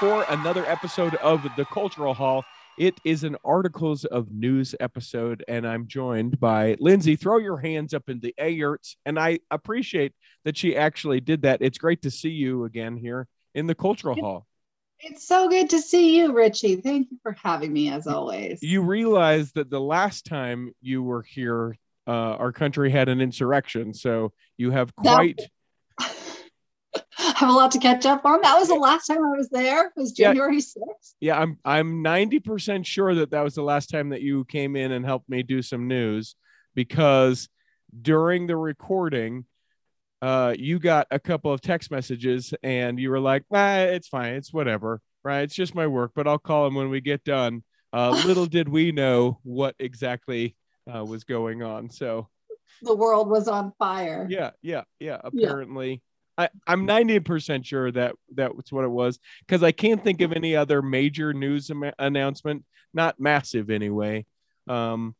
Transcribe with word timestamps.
for 0.00 0.24
another 0.28 0.66
episode 0.66 1.14
of 1.16 1.42
the 1.56 1.64
Cultural 1.66 2.14
Hall. 2.14 2.44
It 2.76 2.94
is 3.04 3.22
an 3.22 3.36
articles 3.44 4.04
of 4.04 4.32
news 4.32 4.74
episode, 4.80 5.44
and 5.46 5.66
I'm 5.66 5.86
joined 5.86 6.40
by 6.40 6.76
Lindsay. 6.80 7.14
Throw 7.14 7.38
your 7.38 7.58
hands 7.58 7.94
up 7.94 8.08
in 8.08 8.18
the 8.18 8.34
air, 8.36 8.78
and 9.06 9.18
I 9.18 9.38
appreciate 9.50 10.12
that 10.44 10.56
she 10.56 10.76
actually 10.76 11.20
did 11.20 11.42
that. 11.42 11.62
It's 11.62 11.78
great 11.78 12.02
to 12.02 12.10
see 12.10 12.30
you 12.30 12.64
again 12.64 12.96
here 12.96 13.28
in 13.54 13.66
the 13.66 13.74
Cultural 13.74 14.16
Hall. 14.16 14.46
It's 14.98 15.26
so 15.28 15.48
good 15.48 15.70
to 15.70 15.80
see 15.80 16.18
you, 16.18 16.32
Richie. 16.32 16.76
Thank 16.76 17.10
you 17.10 17.18
for 17.22 17.36
having 17.42 17.72
me 17.72 17.90
as 17.90 18.06
always. 18.06 18.62
You 18.62 18.82
realize 18.82 19.52
that 19.52 19.70
the 19.70 19.80
last 19.80 20.24
time 20.24 20.72
you 20.80 21.02
were 21.02 21.22
here, 21.22 21.76
uh, 22.06 22.10
our 22.10 22.52
country 22.52 22.90
had 22.90 23.08
an 23.08 23.20
insurrection, 23.20 23.94
so 23.94 24.32
you 24.56 24.72
have 24.72 24.94
quite. 24.96 25.40
have 27.36 27.48
a 27.48 27.52
lot 27.52 27.70
to 27.72 27.78
catch 27.78 28.06
up 28.06 28.24
on. 28.24 28.40
That 28.42 28.58
was 28.58 28.68
the 28.68 28.74
last 28.74 29.06
time 29.06 29.18
I 29.18 29.36
was 29.36 29.48
there. 29.50 29.86
It 29.86 29.92
was 29.96 30.12
January 30.12 30.56
yeah, 30.56 30.60
6th. 30.60 31.14
Yeah, 31.20 31.38
I'm 31.38 31.58
I'm 31.64 32.04
90% 32.04 32.86
sure 32.86 33.14
that 33.14 33.30
that 33.30 33.42
was 33.42 33.54
the 33.54 33.62
last 33.62 33.90
time 33.90 34.10
that 34.10 34.22
you 34.22 34.44
came 34.44 34.76
in 34.76 34.92
and 34.92 35.04
helped 35.04 35.28
me 35.28 35.42
do 35.42 35.62
some 35.62 35.88
news 35.88 36.36
because 36.74 37.48
during 38.02 38.46
the 38.46 38.56
recording 38.56 39.44
uh, 40.22 40.54
you 40.58 40.78
got 40.78 41.06
a 41.10 41.18
couple 41.18 41.52
of 41.52 41.60
text 41.60 41.90
messages 41.90 42.54
and 42.62 42.98
you 42.98 43.10
were 43.10 43.20
like, 43.20 43.44
ah, 43.52 43.76
it's 43.76 44.08
fine, 44.08 44.34
it's 44.34 44.52
whatever, 44.52 45.00
right? 45.22 45.42
It's 45.42 45.54
just 45.54 45.74
my 45.74 45.86
work, 45.86 46.12
but 46.14 46.26
I'll 46.26 46.38
call 46.38 46.66
him 46.66 46.74
when 46.74 46.88
we 46.88 47.00
get 47.02 47.24
done. 47.24 47.62
Uh, 47.92 48.10
little 48.26 48.46
did 48.46 48.68
we 48.68 48.90
know 48.90 49.38
what 49.42 49.74
exactly 49.78 50.56
uh, 50.92 51.04
was 51.04 51.24
going 51.24 51.62
on. 51.62 51.90
So 51.90 52.28
the 52.80 52.94
world 52.94 53.28
was 53.28 53.48
on 53.48 53.72
fire. 53.78 54.26
Yeah, 54.28 54.50
yeah, 54.62 54.84
yeah. 54.98 55.20
Apparently, 55.22 55.90
yeah. 55.90 55.98
I, 56.36 56.48
I'm 56.66 56.86
90% 56.86 57.64
sure 57.64 57.90
that 57.92 58.14
that's 58.34 58.72
what 58.72 58.84
it 58.84 58.90
was 58.90 59.18
because 59.40 59.62
I 59.62 59.72
can't 59.72 60.02
think 60.02 60.20
of 60.20 60.32
any 60.32 60.56
other 60.56 60.82
major 60.82 61.32
news 61.32 61.70
am- 61.70 61.92
announcement, 61.98 62.64
not 62.92 63.20
massive 63.20 63.70
anyway, 63.70 64.26
um, 64.68 65.14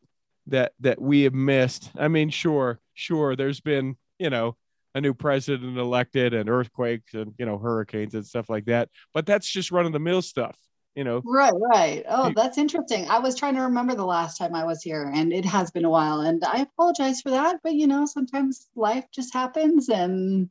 that 0.48 0.72
that 0.80 1.00
we 1.00 1.22
have 1.22 1.34
missed. 1.34 1.90
I 1.96 2.08
mean, 2.08 2.30
sure, 2.30 2.80
sure, 2.94 3.36
there's 3.36 3.60
been 3.60 3.96
you 4.18 4.30
know 4.30 4.56
a 4.94 5.00
new 5.00 5.14
president 5.14 5.78
elected 5.78 6.34
and 6.34 6.48
earthquakes 6.48 7.14
and 7.14 7.34
you 7.38 7.46
know 7.46 7.58
hurricanes 7.58 8.14
and 8.14 8.26
stuff 8.26 8.48
like 8.48 8.66
that, 8.66 8.88
but 9.12 9.26
that's 9.26 9.48
just 9.48 9.72
run 9.72 9.86
of 9.86 9.92
the 9.92 10.00
mill 10.00 10.22
stuff. 10.22 10.56
You 10.94 11.02
know, 11.02 11.22
right, 11.24 11.52
right. 11.54 12.04
Oh, 12.08 12.32
that's 12.36 12.56
interesting. 12.56 13.08
I 13.08 13.18
was 13.18 13.34
trying 13.34 13.56
to 13.56 13.62
remember 13.62 13.96
the 13.96 14.04
last 14.04 14.38
time 14.38 14.54
I 14.54 14.64
was 14.64 14.80
here, 14.80 15.10
and 15.12 15.32
it 15.32 15.44
has 15.44 15.70
been 15.72 15.84
a 15.84 15.90
while. 15.90 16.20
And 16.20 16.44
I 16.44 16.60
apologize 16.60 17.20
for 17.20 17.30
that, 17.30 17.60
but 17.64 17.74
you 17.74 17.88
know, 17.88 18.06
sometimes 18.06 18.68
life 18.76 19.04
just 19.12 19.34
happens, 19.34 19.88
and 19.88 20.50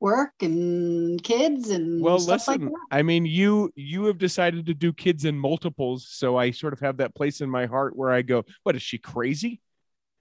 work 0.00 0.32
and 0.40 1.22
kids 1.22 1.68
and 1.68 2.00
well 2.02 2.18
listen 2.18 2.64
like 2.64 2.72
i 2.90 3.02
mean 3.02 3.26
you 3.26 3.70
you 3.74 4.04
have 4.04 4.16
decided 4.16 4.64
to 4.64 4.72
do 4.72 4.92
kids 4.92 5.26
in 5.26 5.38
multiples 5.38 6.08
so 6.10 6.38
i 6.38 6.50
sort 6.50 6.72
of 6.72 6.80
have 6.80 6.96
that 6.96 7.14
place 7.14 7.42
in 7.42 7.50
my 7.50 7.66
heart 7.66 7.94
where 7.94 8.10
i 8.10 8.22
go 8.22 8.42
what 8.62 8.76
is 8.76 8.82
she 8.82 8.98
crazy? 8.98 9.60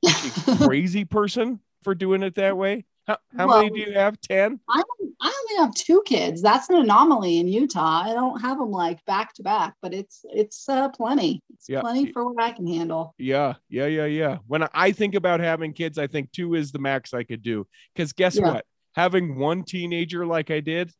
Is 0.03 0.17
she 0.17 0.55
crazy 0.57 1.05
person 1.05 1.59
for 1.83 1.95
doing 1.95 2.23
it 2.23 2.35
that 2.35 2.57
way? 2.57 2.85
How, 3.07 3.17
how 3.35 3.47
well, 3.47 3.63
many 3.63 3.71
do 3.71 3.89
you 3.89 3.97
have? 3.97 4.21
10 4.21 4.59
I, 4.69 4.83
I 5.21 5.33
only 5.51 5.65
have 5.65 5.73
two 5.73 6.03
kids. 6.05 6.43
That's 6.43 6.69
an 6.69 6.75
anomaly 6.75 7.39
in 7.39 7.47
utah. 7.47 8.03
I 8.05 8.13
don't 8.13 8.39
have 8.39 8.59
them 8.59 8.69
like 8.69 9.03
back 9.05 9.33
to 9.35 9.43
back 9.43 9.75
but 9.81 9.93
it's 9.93 10.21
it's 10.25 10.69
uh, 10.69 10.89
plenty. 10.89 11.41
It's 11.49 11.67
yeah. 11.67 11.81
plenty 11.81 12.11
for 12.11 12.31
what 12.31 12.43
i 12.43 12.51
can 12.51 12.67
handle. 12.67 13.15
Yeah 13.17 13.55
yeah 13.67 13.87
yeah 13.87 14.05
yeah. 14.05 14.37
When 14.47 14.67
i 14.73 14.91
think 14.91 15.15
about 15.15 15.39
having 15.39 15.73
kids 15.73 15.97
i 15.97 16.07
think 16.07 16.31
two 16.31 16.55
is 16.55 16.71
the 16.71 16.79
max 16.79 17.13
i 17.13 17.23
could 17.23 17.41
do. 17.41 17.65
Because 17.93 18.13
guess 18.13 18.35
yeah. 18.35 18.53
what 18.53 18.65
having 18.93 19.37
one 19.37 19.63
teenager 19.63 20.25
like 20.25 20.51
I 20.51 20.59
did, 20.59 20.91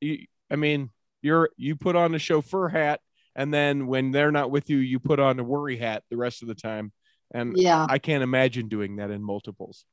you, 0.00 0.26
I 0.50 0.56
mean, 0.56 0.90
you're 1.22 1.50
you 1.56 1.76
put 1.76 1.96
on 1.96 2.14
a 2.14 2.18
chauffeur 2.18 2.68
hat, 2.68 3.00
and 3.34 3.52
then 3.52 3.86
when 3.86 4.10
they're 4.10 4.32
not 4.32 4.50
with 4.50 4.70
you, 4.70 4.78
you 4.78 4.98
put 4.98 5.20
on 5.20 5.38
a 5.38 5.44
worry 5.44 5.76
hat 5.76 6.02
the 6.10 6.16
rest 6.16 6.42
of 6.42 6.48
the 6.48 6.54
time. 6.54 6.92
And 7.32 7.56
yeah, 7.56 7.86
I 7.88 7.98
can't 7.98 8.22
imagine 8.22 8.68
doing 8.68 8.96
that 8.96 9.10
in 9.10 9.22
multiples. 9.22 9.84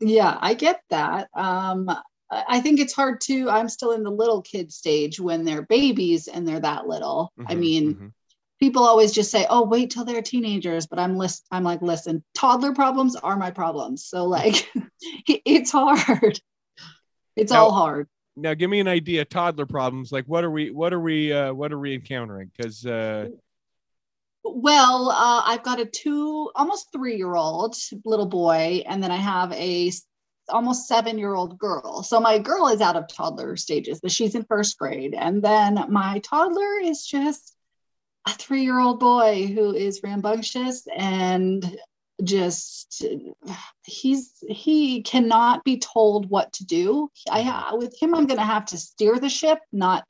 Yeah, 0.00 0.36
I 0.40 0.54
get 0.54 0.80
that. 0.90 1.28
Um, 1.34 1.90
I 2.30 2.60
think 2.60 2.80
it's 2.80 2.94
hard 2.94 3.20
to. 3.22 3.50
I'm 3.50 3.68
still 3.68 3.92
in 3.92 4.02
the 4.02 4.10
little 4.10 4.42
kid 4.42 4.72
stage 4.72 5.20
when 5.20 5.44
they're 5.44 5.62
babies 5.62 6.28
and 6.28 6.48
they're 6.48 6.60
that 6.60 6.86
little. 6.86 7.32
Mm-hmm, 7.38 7.52
I 7.52 7.54
mean, 7.54 7.94
mm-hmm. 7.94 8.06
people 8.58 8.84
always 8.84 9.12
just 9.12 9.30
say, 9.30 9.46
"Oh, 9.48 9.64
wait 9.64 9.90
till 9.90 10.04
they're 10.04 10.22
teenagers," 10.22 10.86
but 10.86 10.98
I'm 10.98 11.16
list. 11.16 11.46
I'm 11.50 11.62
like, 11.62 11.82
listen, 11.82 12.24
toddler 12.34 12.72
problems 12.72 13.16
are 13.16 13.36
my 13.36 13.50
problems. 13.50 14.06
So 14.06 14.24
like, 14.24 14.70
it's 15.28 15.70
hard. 15.70 16.40
It's 17.36 17.52
now, 17.52 17.64
all 17.64 17.72
hard. 17.72 18.08
Now, 18.36 18.54
give 18.54 18.70
me 18.70 18.80
an 18.80 18.88
idea. 18.88 19.24
Toddler 19.24 19.66
problems. 19.66 20.12
Like, 20.12 20.26
what 20.26 20.44
are 20.44 20.50
we? 20.50 20.70
What 20.70 20.92
are 20.92 21.00
we? 21.00 21.32
Uh, 21.32 21.52
what 21.52 21.72
are 21.72 21.78
we 21.78 21.94
encountering? 21.94 22.50
Because. 22.56 22.84
Uh... 22.84 23.28
Well, 24.44 25.10
uh, 25.10 25.42
I've 25.44 25.62
got 25.62 25.80
a 25.80 25.86
two, 25.86 26.50
almost 26.56 26.88
three-year-old 26.92 27.76
little 28.04 28.26
boy, 28.26 28.82
and 28.86 29.02
then 29.02 29.10
I 29.10 29.16
have 29.16 29.52
a 29.52 29.92
almost 30.48 30.88
seven-year-old 30.88 31.58
girl. 31.58 32.02
So 32.02 32.18
my 32.20 32.38
girl 32.38 32.68
is 32.68 32.80
out 32.80 32.96
of 32.96 33.06
toddler 33.06 33.56
stages, 33.56 34.00
but 34.00 34.10
she's 34.10 34.34
in 34.34 34.44
first 34.44 34.76
grade, 34.78 35.14
and 35.14 35.42
then 35.42 35.84
my 35.88 36.18
toddler 36.18 36.80
is 36.82 37.06
just 37.06 37.54
a 38.26 38.30
three-year-old 38.30 38.98
boy 38.98 39.46
who 39.46 39.74
is 39.74 40.02
rambunctious 40.02 40.86
and 40.96 41.64
just 42.22 43.04
he's 43.84 44.32
he 44.48 45.02
cannot 45.02 45.64
be 45.64 45.78
told 45.78 46.28
what 46.30 46.52
to 46.54 46.64
do. 46.64 47.10
I 47.30 47.74
with 47.74 48.00
him 48.00 48.14
i'm 48.14 48.26
going 48.26 48.38
to 48.38 48.44
have 48.46 48.66
to 48.66 48.78
steer 48.78 49.18
the 49.18 49.28
ship 49.28 49.58
not 49.72 50.04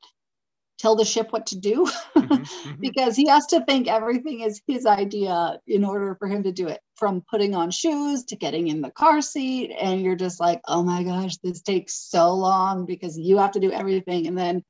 tell 0.83 0.95
the 0.97 1.05
ship 1.05 1.31
what 1.31 1.47
to 1.47 1.57
do. 1.57 1.89
Mm-hmm, 2.13 2.33
mm-hmm. 2.33 2.79
because 2.79 3.15
he 3.15 3.27
has 3.27 3.47
to 3.47 3.65
think 3.65 3.87
everything 3.87 4.41
is 4.41 4.61
his 4.67 4.85
idea 4.85 5.59
in 5.67 5.83
order 5.83 6.15
for 6.15 6.27
him 6.27 6.43
to 6.43 6.51
do 6.51 6.67
it 6.67 6.79
from 6.95 7.23
putting 7.29 7.55
on 7.55 7.71
shoes 7.71 8.23
to 8.25 8.35
getting 8.35 8.67
in 8.67 8.81
the 8.81 8.91
car 8.91 9.21
seat. 9.21 9.75
And 9.77 10.01
you're 10.01 10.15
just 10.15 10.39
like 10.39 10.61
oh 10.67 10.83
my 10.83 11.03
gosh 11.03 11.37
this 11.37 11.61
takes 11.61 11.95
so 11.95 12.33
long 12.35 12.85
because 12.85 13.17
you 13.17 13.39
have 13.39 13.51
to 13.53 13.59
do 13.59 13.71
everything. 13.71 14.27
And 14.27 14.37
then 14.37 14.63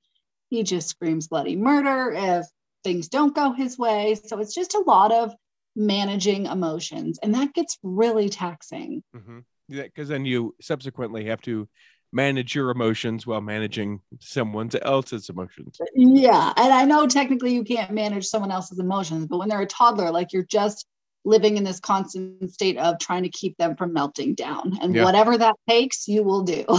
he 0.50 0.64
just 0.64 0.88
screams 0.88 1.28
bloody 1.28 1.56
murder 1.56 2.14
if 2.16 2.46
things 2.84 3.10
don't 3.10 3.36
go 3.36 3.52
his 3.52 3.78
way. 3.78 4.16
So 4.16 4.40
it's 4.40 4.56
just 4.56 4.74
a 4.74 4.84
lot 4.88 5.12
of 5.12 5.36
managing 5.76 6.46
emotions 6.46 7.20
and 7.22 7.34
that 7.34 7.54
gets 7.54 7.78
really 7.84 8.30
taxing. 8.30 9.04
Mm-hmm. 9.16 9.40
yeah 9.70 9.84
because 9.84 10.10
then 10.10 10.26
you 10.26 10.56
subsequently 10.62 11.26
have 11.26 11.42
to 11.42 11.68
manage 12.12 12.54
your 12.54 12.70
emotions 12.70 13.26
while 13.26 13.42
managing 13.42 14.00
someone 14.20 14.70
else's 14.84 15.30
emotions. 15.30 15.80
Yeah 15.96 16.54
and 16.56 16.72
i 16.74 16.86
know 16.86 17.08
technically 17.08 17.54
you 17.54 17.64
can't 17.64 17.92
manage 17.92 18.26
someone 18.26 18.52
else's 18.52 18.80
emotions 18.80 19.26
but 19.26 19.40
when 19.40 19.50
they're 19.50 19.62
a 19.62 19.66
toddler 19.66 20.12
like 20.12 20.32
you're 20.32 20.44
just 20.44 20.86
living 21.26 21.58
in 21.58 21.64
this 21.64 21.80
constant 21.80 22.52
state 22.52 22.78
of 22.78 23.00
trying 23.00 23.24
to 23.24 23.30
keep 23.30 23.58
them 23.58 23.76
from 23.76 23.94
melting 23.94 24.36
down 24.36 24.78
and 24.82 24.94
yeah. 24.94 25.04
whatever 25.04 25.38
that 25.38 25.56
takes 25.70 26.08
you 26.08 26.24
will 26.24 26.44
do. 26.44 26.66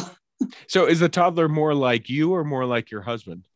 So 0.67 0.87
is 0.87 1.01
the 1.01 1.09
toddler 1.09 1.49
more 1.49 1.75
like 1.75 2.11
you 2.11 2.35
or 2.35 2.45
more 2.45 2.67
like 2.67 2.91
your 2.91 3.01
husband? 3.01 3.47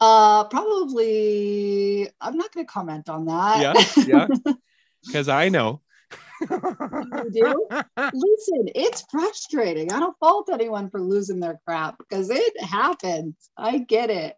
Uh 0.00 0.44
probably 0.44 2.08
i'm 2.20 2.36
not 2.36 2.52
going 2.52 2.66
to 2.66 2.72
comment 2.72 3.08
on 3.08 3.26
that. 3.26 3.60
Yeah 3.60 4.04
yeah 4.06 4.52
because 5.06 5.28
I 5.28 5.48
know. 5.48 5.80
you 6.40 7.30
do? 7.32 7.68
Listen, 7.96 8.68
it's 8.74 9.04
frustrating. 9.10 9.92
I 9.92 10.00
don't 10.00 10.18
fault 10.18 10.50
anyone 10.52 10.90
for 10.90 11.00
losing 11.00 11.40
their 11.40 11.60
crap 11.66 11.98
because 11.98 12.30
it 12.30 12.60
happens. 12.60 13.34
I 13.56 13.78
get 13.78 14.10
it. 14.10 14.36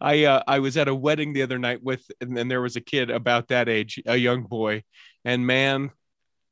I 0.00 0.24
uh, 0.24 0.42
I 0.48 0.58
was 0.58 0.76
at 0.76 0.88
a 0.88 0.94
wedding 0.94 1.32
the 1.32 1.42
other 1.42 1.58
night 1.58 1.82
with, 1.82 2.04
and 2.20 2.36
then 2.36 2.48
there 2.48 2.60
was 2.60 2.74
a 2.74 2.80
kid 2.80 3.10
about 3.10 3.48
that 3.48 3.68
age, 3.68 4.02
a 4.04 4.16
young 4.16 4.42
boy, 4.42 4.82
and 5.24 5.46
man, 5.46 5.92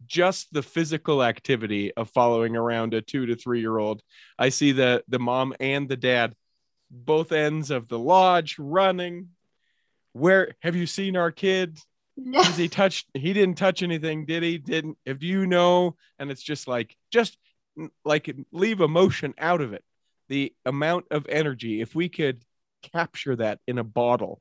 just 0.06 0.52
the 0.52 0.62
physical 0.62 1.22
activity 1.22 1.92
of 1.94 2.08
following 2.10 2.54
around 2.54 2.94
a 2.94 3.02
two 3.02 3.26
to 3.26 3.34
three 3.34 3.60
year 3.60 3.76
old. 3.76 4.02
I 4.38 4.50
see 4.50 4.70
the 4.70 5.02
the 5.08 5.18
mom 5.18 5.54
and 5.58 5.88
the 5.88 5.96
dad, 5.96 6.34
both 6.90 7.32
ends 7.32 7.72
of 7.72 7.88
the 7.88 7.98
lodge 7.98 8.56
running. 8.58 9.30
Where 10.12 10.54
have 10.60 10.76
you 10.76 10.86
seen 10.86 11.16
our 11.16 11.32
kid? 11.32 11.78
Yeah. 12.24 12.44
he 12.52 12.68
touched 12.68 13.06
he 13.14 13.32
didn't 13.32 13.56
touch 13.56 13.82
anything 13.82 14.26
did 14.26 14.42
he? 14.42 14.58
Didn't. 14.58 14.98
If 15.04 15.22
you 15.22 15.46
know 15.46 15.96
and 16.18 16.30
it's 16.30 16.42
just 16.42 16.68
like 16.68 16.96
just 17.10 17.38
like 18.04 18.34
leave 18.52 18.80
emotion 18.80 19.34
out 19.38 19.60
of 19.60 19.72
it. 19.72 19.84
The 20.28 20.52
amount 20.64 21.06
of 21.10 21.26
energy 21.28 21.80
if 21.80 21.94
we 21.94 22.08
could 22.08 22.42
capture 22.82 23.36
that 23.36 23.58
in 23.66 23.78
a 23.78 23.84
bottle 23.84 24.40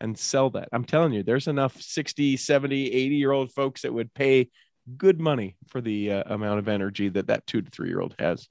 and 0.00 0.18
sell 0.18 0.50
that. 0.50 0.68
I'm 0.72 0.84
telling 0.84 1.12
you 1.12 1.22
there's 1.22 1.48
enough 1.48 1.80
60 1.80 2.36
70 2.36 2.92
80 2.92 3.14
year 3.14 3.32
old 3.32 3.52
folks 3.52 3.82
that 3.82 3.94
would 3.94 4.12
pay 4.14 4.50
good 4.96 5.20
money 5.20 5.56
for 5.68 5.80
the 5.80 6.12
uh, 6.12 6.34
amount 6.34 6.58
of 6.58 6.68
energy 6.68 7.08
that 7.10 7.28
that 7.28 7.46
two 7.46 7.62
to 7.62 7.70
three 7.70 7.88
year 7.88 8.00
old 8.00 8.14
has. 8.18 8.48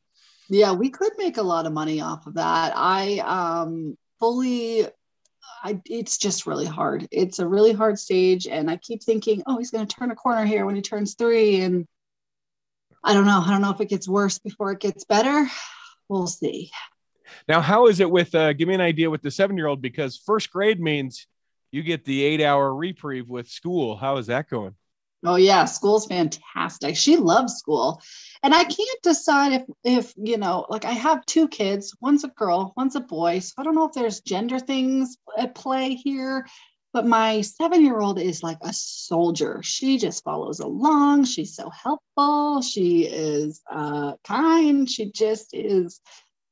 Yeah 0.50 0.72
we 0.74 0.90
could 0.90 1.14
make 1.18 1.38
a 1.38 1.44
lot 1.44 1.66
of 1.66 1.74
money 1.74 2.02
off 2.02 2.26
of 2.28 2.36
that. 2.36 2.74
I 2.76 3.20
um 3.20 3.98
fully 4.20 4.88
I, 5.64 5.82
it's 5.86 6.18
just 6.18 6.48
really 6.48 6.66
hard. 6.66 7.08
It's 7.12 7.40
a 7.40 7.48
really 7.48 7.74
hard 7.74 8.00
stage. 8.00 8.48
And 8.48 8.70
I 8.70 8.78
keep 8.78 9.04
thinking, 9.04 9.44
oh, 9.48 9.58
he's 9.58 9.72
going 9.72 9.86
to 9.86 9.96
turn 9.96 10.12
a 10.12 10.16
corner 10.16 10.46
here 10.46 10.66
when 10.66 10.76
he 10.76 10.82
turns 10.82 11.16
three. 11.16 11.62
And 11.62 11.88
I 13.04 13.14
don't 13.14 13.26
know. 13.26 13.44
I 13.46 13.50
don't 13.50 13.62
know 13.62 13.72
if 13.72 13.82
it 13.82 13.90
gets 13.90 14.08
worse 14.08 14.40
before 14.40 14.72
it 14.72 14.80
gets 14.80 15.06
better 15.06 15.48
we'll 16.12 16.28
see. 16.28 16.70
Now, 17.48 17.62
how 17.62 17.88
is 17.88 18.00
it 18.02 18.12
with? 18.12 18.36
Uh, 18.36 18.54
give 18.54 18.68
me 18.68 18.76
an 18.76 18.82
idea 18.82 19.10
with 19.10 19.22
the 19.22 19.32
seven-year-old 19.32 19.82
because 19.82 20.18
first 20.18 20.52
grade 20.52 20.80
means 20.80 21.26
you 21.72 21.82
get 21.82 22.04
the 22.04 22.22
eight-hour 22.24 22.76
reprieve 22.76 23.30
with 23.30 23.48
school. 23.48 23.96
How 23.96 24.18
is 24.18 24.28
that 24.28 24.50
going? 24.50 24.76
Oh 25.24 25.36
yeah, 25.36 25.66
school's 25.66 26.08
fantastic. 26.08 26.96
She 26.96 27.16
loves 27.16 27.54
school. 27.54 28.02
And 28.44 28.56
I 28.56 28.64
can't 28.64 29.02
decide 29.04 29.54
if 29.54 29.64
if, 29.84 30.14
you 30.18 30.38
know, 30.38 30.66
like 30.70 30.86
I 30.86 30.92
have 30.92 31.26
two 31.26 31.48
kids, 31.48 31.96
one's 32.02 32.24
a 32.24 32.30
girl, 32.30 32.74
one's 32.76 32.96
a 32.96 33.02
boy. 33.02 33.40
So 33.40 33.54
I 33.58 33.64
don't 33.64 33.76
know 33.76 33.88
if 33.88 33.94
there's 33.94 34.22
gender 34.22 34.60
things 34.60 35.18
at 35.38 35.54
play 35.54 35.94
here, 35.94 36.48
but 36.92 37.06
my 37.06 37.38
7-year-old 37.40 38.20
is 38.20 38.42
like 38.42 38.58
a 38.62 38.74
soldier. 38.74 39.62
She 39.64 39.98
just 40.00 40.24
follows 40.24 40.60
along. 40.60 41.26
She's 41.26 41.56
so 41.56 41.70
helpful. 41.70 42.62
She 42.64 43.04
is 43.04 43.62
uh 43.72 44.14
kind. 44.24 44.90
She 44.90 45.12
just 45.12 45.54
is 45.54 46.02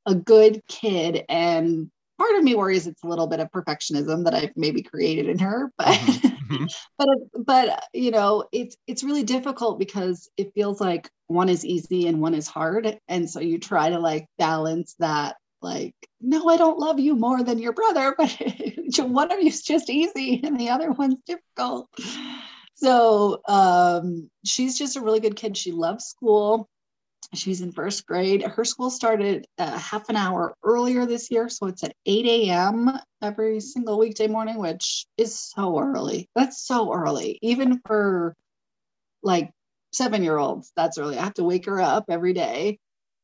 a 0.05 0.13
good 0.13 0.61
kid 0.67 1.25
and 1.27 1.89
part 2.19 2.35
of 2.35 2.43
me 2.43 2.53
worries 2.53 2.85
it's 2.85 3.03
a 3.03 3.07
little 3.07 3.27
bit 3.27 3.39
of 3.39 3.51
perfectionism 3.51 4.25
that 4.25 4.35
I've 4.35 4.55
maybe 4.55 4.83
created 4.83 5.27
in 5.27 5.39
her, 5.39 5.71
but 5.77 5.87
mm-hmm. 5.87 6.65
but 6.97 7.07
but 7.45 7.83
you 7.93 8.11
know 8.11 8.45
it's 8.51 8.75
it's 8.85 9.03
really 9.03 9.23
difficult 9.23 9.79
because 9.79 10.29
it 10.37 10.53
feels 10.53 10.79
like 10.81 11.09
one 11.27 11.49
is 11.49 11.65
easy 11.65 12.07
and 12.07 12.21
one 12.21 12.35
is 12.35 12.47
hard, 12.47 12.99
and 13.07 13.29
so 13.29 13.39
you 13.39 13.57
try 13.57 13.89
to 13.89 13.99
like 13.99 14.27
balance 14.37 14.95
that. 14.99 15.37
Like, 15.61 15.93
no, 16.21 16.47
I 16.47 16.55
don't 16.55 16.79
love 16.79 17.01
you 17.01 17.17
more 17.17 17.43
than 17.43 17.59
your 17.59 17.73
brother, 17.73 18.15
but 18.17 18.29
one 18.99 19.31
of 19.31 19.39
you 19.39 19.47
is 19.47 19.61
just 19.61 19.89
easy 19.89 20.39
and 20.43 20.57
the 20.59 20.69
other 20.69 20.91
one's 20.91 21.17
difficult. 21.25 21.89
So 22.75 23.41
um, 23.45 24.29
she's 24.45 24.77
just 24.77 24.95
a 24.95 25.01
really 25.01 25.19
good 25.19 25.35
kid. 25.35 25.57
She 25.57 25.73
loves 25.73 26.05
school 26.05 26.69
She's 27.33 27.61
in 27.61 27.71
first 27.71 28.07
grade. 28.07 28.41
Her 28.41 28.65
school 28.65 28.89
started 28.89 29.45
a 29.59 29.77
half 29.77 30.09
an 30.09 30.15
hour 30.15 30.55
earlier 30.63 31.05
this 31.05 31.29
year. 31.29 31.47
So 31.47 31.67
it's 31.67 31.83
at 31.83 31.95
8 32.05 32.25
a.m. 32.25 32.99
every 33.21 33.59
single 33.59 33.99
weekday 33.99 34.27
morning, 34.27 34.57
which 34.57 35.05
is 35.15 35.39
so 35.39 35.79
early. 35.79 36.27
That's 36.35 36.65
so 36.65 36.91
early, 36.91 37.37
even 37.43 37.81
for 37.85 38.35
like 39.21 39.51
seven 39.91 40.23
year 40.23 40.37
olds. 40.37 40.71
That's 40.75 40.97
early. 40.97 41.19
I 41.19 41.23
have 41.23 41.35
to 41.35 41.43
wake 41.43 41.67
her 41.67 41.79
up 41.79 42.05
every 42.09 42.33
day. 42.33 42.79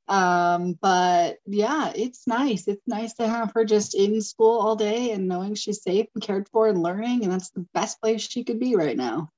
Um, 0.08 0.78
but 0.80 1.38
yeah, 1.48 1.92
it's 1.96 2.28
nice. 2.28 2.68
It's 2.68 2.84
nice 2.86 3.14
to 3.16 3.28
have 3.28 3.54
her 3.56 3.66
just 3.66 3.96
in 3.96 4.22
school 4.22 4.60
all 4.60 4.76
day 4.76 5.12
and 5.12 5.28
knowing 5.28 5.56
she's 5.56 5.82
safe 5.82 6.06
and 6.14 6.24
cared 6.24 6.48
for 6.50 6.68
and 6.68 6.84
learning. 6.84 7.24
And 7.24 7.34
that's 7.34 7.50
the 7.50 7.66
best 7.74 8.00
place 8.02 8.22
she 8.22 8.44
could 8.44 8.60
be 8.60 8.76
right 8.76 8.96
now. 8.98 9.30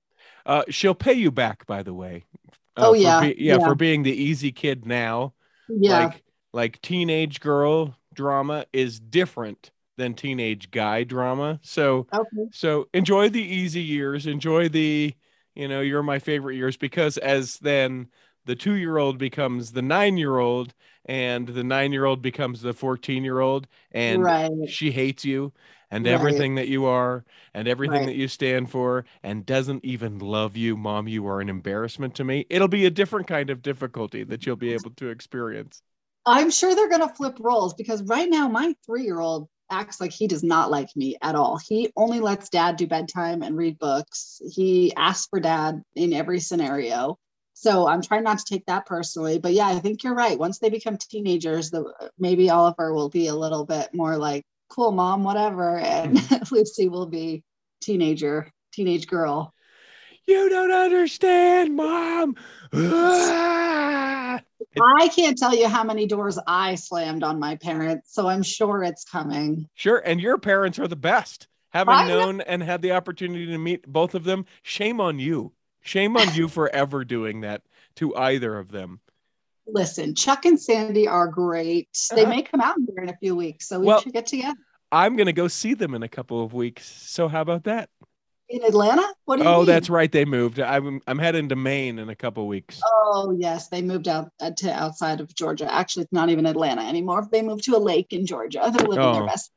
Uh, 0.46 0.64
she'll 0.70 0.96
pay 0.96 1.14
you 1.14 1.32
back, 1.32 1.66
by 1.66 1.84
the 1.84 1.94
way. 1.94 2.26
Uh, 2.78 2.90
oh 2.90 2.94
yeah. 2.94 3.22
Be- 3.22 3.36
yeah, 3.38 3.58
yeah, 3.58 3.60
for 3.60 3.76
being 3.76 4.04
the 4.04 4.16
easy 4.16 4.52
kid 4.52 4.86
now. 4.86 5.34
Yeah. 5.68 6.06
Like 6.06 6.24
like 6.54 6.82
teenage 6.82 7.40
girl 7.40 7.96
drama 8.14 8.66
is 8.72 9.00
different 9.00 9.72
than 9.98 10.14
teenage 10.14 10.72
guy 10.72 11.04
drama. 11.04 11.60
So 11.64 12.08
okay. 12.14 12.50
so 12.52 12.88
enjoy 12.94 13.30
the 13.30 13.42
easy 13.42 13.82
years, 13.82 14.28
enjoy 14.28 14.70
the 14.70 15.14
you 15.56 15.68
know, 15.68 15.82
you're 15.82 16.04
my 16.04 16.20
favorite 16.20 16.56
years 16.56 16.78
because 16.78 17.18
as 17.18 17.58
then 17.58 18.10
the 18.46 18.56
2-year-old 18.56 19.18
becomes 19.18 19.72
the 19.72 19.82
9-year-old 19.82 20.74
and 21.06 21.48
the 21.48 21.64
9-year-old 21.64 22.22
becomes 22.22 22.62
the 22.62 22.74
14-year-old 22.74 23.68
and 23.92 24.24
right. 24.24 24.52
she 24.68 24.92
hates 24.92 25.26
you 25.26 25.52
and 25.92 26.06
right. 26.06 26.14
everything 26.14 26.56
that 26.56 26.68
you 26.68 26.86
are 26.86 27.24
and 27.54 27.68
everything 27.68 28.00
right. 28.00 28.06
that 28.08 28.16
you 28.16 28.28
stand 28.28 28.70
for 28.70 29.06
and 29.24 29.46
doesn't 29.46 29.84
even 29.86 30.20
love 30.20 30.58
you 30.58 30.76
mom 30.76 31.08
you 31.08 31.28
are 31.28 31.42
an 31.42 31.50
embarrassment 31.50 32.16
to 32.16 32.24
me. 32.24 32.46
It'll 32.50 32.68
be 32.68 32.86
a 32.86 32.92
different 32.92 33.28
kind 33.28 33.50
of 33.50 33.62
difficulty 33.62 34.24
that 34.26 34.46
you'll 34.46 34.56
be 34.56 34.74
able 34.74 34.92
to 34.92 35.10
experience. 35.10 35.82
I'm 36.26 36.52
sure 36.52 36.76
they're 36.76 36.90
going 36.90 37.08
to 37.08 37.16
flip 37.16 37.38
roles 37.40 37.74
because 37.74 38.04
right 38.04 38.30
now 38.30 38.50
my 38.50 38.76
3-year-old 38.90 39.48
acts 39.70 40.00
like 40.02 40.12
he 40.12 40.28
does 40.28 40.44
not 40.44 40.72
like 40.72 40.90
me 40.96 41.18
at 41.22 41.36
all. 41.36 41.58
He 41.58 41.92
only 41.96 42.20
lets 42.20 42.50
dad 42.50 42.78
do 42.78 42.88
bedtime 42.88 43.44
and 43.44 43.56
read 43.58 43.80
books. 43.80 44.42
He 44.54 44.94
asks 44.96 45.28
for 45.30 45.40
dad 45.40 45.82
in 45.96 46.14
every 46.14 46.40
scenario. 46.40 47.18
So 47.54 47.88
i'm 47.88 48.04
trying 48.04 48.24
not 48.24 48.38
to 48.38 48.46
take 48.46 48.68
that 48.68 48.86
personally 48.86 49.40
but 49.40 49.52
yeah 49.52 49.68
i 49.68 49.80
think 49.80 50.04
you're 50.04 50.14
right. 50.14 50.38
Once 50.38 50.60
they 50.60 50.70
become 50.70 50.96
teenagers 50.98 51.72
the 51.72 51.92
maybe 52.20 52.52
oliver 52.52 52.94
will 52.94 53.10
be 53.10 53.28
a 53.28 53.36
little 53.36 53.66
bit 53.66 53.90
more 53.94 54.16
like 54.16 54.46
cool 54.70 54.92
mom 54.92 55.24
whatever 55.24 55.78
and 55.78 56.18
mm-hmm. 56.18 56.44
lucy 56.56 56.88
will 56.88 57.08
be 57.08 57.44
teenager 57.82 58.52
teenage 58.72 59.08
girl. 59.08 59.54
You 60.26 60.50
don't 60.50 60.72
understand 60.72 61.76
mom. 61.76 62.36
I 62.74 64.42
can't 65.16 65.38
tell 65.38 65.56
you 65.56 65.68
how 65.68 65.84
many 65.84 66.06
doors 66.06 66.38
i 66.46 66.76
slammed 66.76 67.24
on 67.24 67.40
my 67.40 67.56
parents 67.56 68.14
so 68.14 68.28
i'm 68.28 68.44
sure 68.44 68.84
it's 68.84 69.04
coming. 69.04 69.68
Sure 69.74 69.98
and 69.98 70.22
your 70.22 70.38
parents 70.38 70.80
are 70.80 70.88
the 70.88 70.96
best. 70.96 71.48
Having 71.70 71.94
I 71.96 72.08
known 72.08 72.38
know. 72.38 72.44
and 72.48 72.64
had 72.64 72.82
the 72.82 72.92
opportunity 72.92 73.46
to 73.48 73.58
meet 73.58 73.88
both 73.88 74.16
of 74.16 74.24
them 74.24 74.46
shame 74.62 75.02
on 75.02 75.20
you. 75.20 75.54
Shame 75.82 76.18
on 76.18 76.34
you 76.34 76.48
for 76.48 76.70
ever 76.70 77.04
doing 77.06 77.42
that 77.42 77.62
to 77.96 78.16
either 78.16 78.58
of 78.58 78.72
them 78.72 79.00
listen, 79.68 80.16
Chuck 80.16 80.46
and 80.46 80.60
Sandy 80.60 81.08
are 81.08 81.28
great. 81.28 81.90
They 82.14 82.24
uh-huh. 82.24 82.30
may 82.30 82.42
come 82.42 82.62
out 82.62 82.76
here 82.88 83.04
in 83.04 83.10
a 83.10 83.18
few 83.18 83.36
weeks, 83.36 83.68
so 83.68 83.80
we 83.80 83.88
well, 83.88 84.02
should 84.02 84.14
get 84.14 84.28
together. 84.28 84.58
I'm 84.92 85.16
going 85.16 85.28
to 85.28 85.34
go 85.34 85.48
see 85.48 85.74
them 85.74 85.94
in 85.94 86.04
a 86.04 86.08
couple 86.08 86.44
of 86.44 86.54
weeks. 86.54 86.86
So 86.86 87.28
how 87.28 87.42
about 87.42 87.66
that? 87.66 87.90
In 88.50 88.64
Atlanta? 88.64 89.06
What 89.26 89.38
do 89.38 89.44
you 89.44 89.50
Oh, 89.50 89.58
mean? 89.58 89.66
that's 89.66 89.90
right. 89.90 90.10
They 90.10 90.24
moved. 90.24 90.62
I'm 90.62 91.02
I'm 91.06 91.20
heading 91.20 91.50
to 91.50 91.58
Maine 91.58 92.00
in 92.00 92.08
a 92.08 92.16
couple 92.16 92.44
of 92.44 92.48
weeks. 92.48 92.80
Oh 92.86 93.36
yes, 93.38 93.68
they 93.68 93.82
moved 93.82 94.08
out 94.08 94.32
uh, 94.40 94.52
to 94.58 94.72
outside 94.72 95.20
of 95.20 95.36
Georgia. 95.36 95.72
Actually, 95.72 96.04
it's 96.04 96.14
not 96.14 96.30
even 96.30 96.46
Atlanta 96.46 96.82
anymore. 96.82 97.28
They 97.30 97.42
moved 97.42 97.66
to 97.66 97.76
a 97.76 97.78
lake 97.78 98.14
in 98.14 98.26
Georgia. 98.26 98.72
They're 98.74 98.88
living 98.88 99.04
oh. 99.04 99.14
their 99.14 99.26
best. 99.26 99.52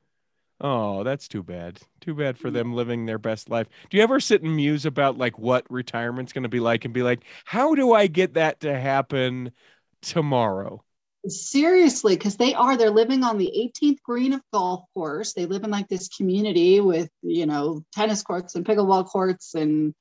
Oh, 0.61 1.05
that's 1.05 1.27
too 1.27 1.43
bad. 1.43 1.81
Too 2.01 2.15
bad 2.15 2.37
for 2.37 2.51
them 2.51 2.75
living 2.75 3.07
their 3.07 3.19
best 3.19 3.49
life. 3.49 3.67
Do 3.89 3.97
you 3.97 4.03
ever 4.03 4.21
sit 4.21 4.43
and 4.43 4.57
muse 4.57 4.85
about 4.85 5.17
like 5.17 5.39
what 5.39 5.65
retirement's 5.71 6.33
going 6.33 6.43
to 6.43 6.51
be 6.51 6.61
like 6.61 6.85
and 6.85 6.93
be 6.93 7.03
like, 7.03 7.21
how 7.47 7.75
do 7.75 7.95
I 7.95 8.09
get 8.09 8.35
that 8.35 8.61
to 8.61 8.79
happen 8.79 9.53
tomorrow. 10.03 10.83
Seriously, 11.29 12.17
because 12.17 12.37
they 12.37 12.55
are, 12.55 12.77
they're 12.77 12.91
living 12.91 13.25
on 13.25 13.37
the 13.37 13.71
18th 13.81 14.03
green 14.03 14.33
of 14.33 14.41
golf 14.53 14.85
course. 14.95 15.35
They 15.35 15.45
live 15.45 15.65
in 15.65 15.71
like 15.71 15.89
this 15.89 16.09
community 16.09 16.81
with, 16.81 17.11
you 17.23 17.45
know, 17.45 17.85
tennis 17.93 18.23
courts 18.23 18.55
and 18.55 18.65
pickleball 18.65 19.07
courts 19.07 19.55
and 19.55 19.95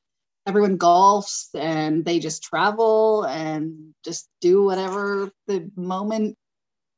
everyone 0.48 0.78
golfs 0.78 1.50
and 1.54 2.06
they 2.06 2.20
just 2.20 2.42
travel 2.42 3.24
and 3.24 3.94
just 4.04 4.30
do 4.42 4.64
whatever 4.64 5.32
the 5.48 5.70
moment 5.76 6.38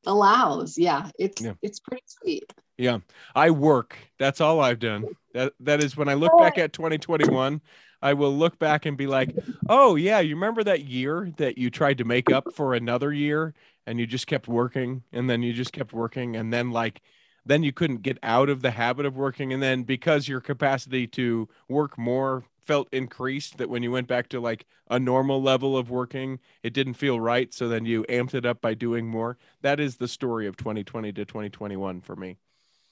allows. 0.06 0.78
Yeah, 0.78 1.10
it's 1.18 1.42
yeah. 1.42 1.54
it's 1.62 1.80
pretty 1.80 2.04
sweet. 2.06 2.52
Yeah. 2.78 2.98
I 3.34 3.50
work. 3.50 3.96
That's 4.18 4.40
all 4.40 4.60
I've 4.60 4.78
done. 4.78 5.04
That 5.34 5.52
that 5.60 5.82
is 5.82 5.96
when 5.96 6.08
I 6.08 6.14
look 6.14 6.32
oh. 6.34 6.38
back 6.38 6.58
at 6.58 6.72
2021, 6.72 7.60
I 8.02 8.14
will 8.14 8.36
look 8.36 8.58
back 8.58 8.84
and 8.84 8.96
be 8.96 9.06
like, 9.06 9.34
oh, 9.68 9.94
yeah, 9.94 10.20
you 10.20 10.34
remember 10.34 10.64
that 10.64 10.84
year 10.84 11.32
that 11.36 11.56
you 11.56 11.70
tried 11.70 11.98
to 11.98 12.04
make 12.04 12.30
up 12.30 12.52
for 12.54 12.74
another 12.74 13.12
year 13.12 13.54
and 13.86 13.98
you 13.98 14.06
just 14.06 14.26
kept 14.26 14.48
working 14.48 15.02
and 15.12 15.30
then 15.30 15.42
you 15.42 15.52
just 15.52 15.72
kept 15.72 15.92
working 15.92 16.36
and 16.36 16.52
then 16.52 16.70
like, 16.70 17.00
then 17.44 17.62
you 17.62 17.72
couldn't 17.72 18.02
get 18.02 18.18
out 18.22 18.48
of 18.48 18.62
the 18.62 18.70
habit 18.70 19.06
of 19.06 19.16
working. 19.16 19.52
And 19.52 19.62
then 19.62 19.82
because 19.82 20.28
your 20.28 20.40
capacity 20.40 21.06
to 21.08 21.48
work 21.68 21.98
more 21.98 22.44
felt 22.64 22.88
increased, 22.92 23.58
that 23.58 23.68
when 23.68 23.82
you 23.82 23.90
went 23.90 24.06
back 24.06 24.28
to 24.28 24.40
like 24.40 24.66
a 24.90 24.98
normal 24.98 25.42
level 25.42 25.76
of 25.76 25.90
working, 25.90 26.38
it 26.62 26.72
didn't 26.72 26.94
feel 26.94 27.20
right. 27.20 27.52
So 27.52 27.68
then 27.68 27.84
you 27.84 28.04
amped 28.04 28.34
it 28.34 28.46
up 28.46 28.60
by 28.60 28.74
doing 28.74 29.08
more. 29.08 29.38
That 29.62 29.80
is 29.80 29.96
the 29.96 30.08
story 30.08 30.46
of 30.46 30.56
2020 30.56 31.12
to 31.12 31.24
2021 31.24 32.00
for 32.00 32.16
me. 32.16 32.36